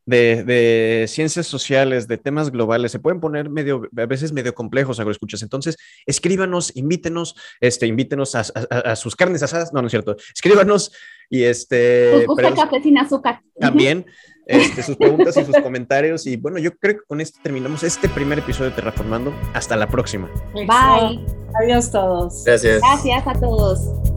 de, 0.06 1.04
ciencias 1.08 1.46
sociales, 1.46 2.08
de 2.08 2.18
temas 2.18 2.50
globales, 2.50 2.92
se 2.92 2.98
pueden 2.98 3.20
poner 3.20 3.50
medio, 3.50 3.88
a 3.96 4.06
veces 4.06 4.32
medio 4.32 4.54
complejos, 4.54 5.00
agroescuchas. 5.00 5.42
Entonces, 5.42 5.76
escríbanos, 6.06 6.74
invítenos, 6.76 7.36
este, 7.60 7.86
invítenos 7.86 8.34
a, 8.34 8.96
sus 8.96 9.16
carnes 9.16 9.42
asadas. 9.42 9.72
No, 9.72 9.80
no 9.80 9.86
es 9.86 9.90
cierto. 9.90 10.16
Escríbanos 10.34 10.92
y 11.30 11.44
este. 11.44 12.24
Pues 12.26 12.54
café 12.54 12.82
sin 12.82 12.98
azúcar. 12.98 13.40
También. 13.58 14.06
Este, 14.46 14.82
sus 14.82 14.96
preguntas 14.96 15.34
y 15.38 15.44
sus 15.46 15.56
comentarios. 15.62 16.26
Y 16.26 16.36
bueno, 16.36 16.58
yo 16.58 16.76
creo 16.76 16.98
que 16.98 17.06
con 17.06 17.22
esto 17.22 17.38
terminamos 17.42 17.82
este 17.82 18.10
primer 18.10 18.40
episodio 18.40 18.68
de 18.68 18.76
Terraformando. 18.76 19.32
Hasta 19.54 19.74
la 19.74 19.88
próxima. 19.88 20.30
Bye. 20.52 21.24
Adiós 21.62 21.90
todos. 21.90 22.44
Gracias. 22.44 22.80
Gracias 22.80 23.26
a 23.26 23.32
todos. 23.40 24.13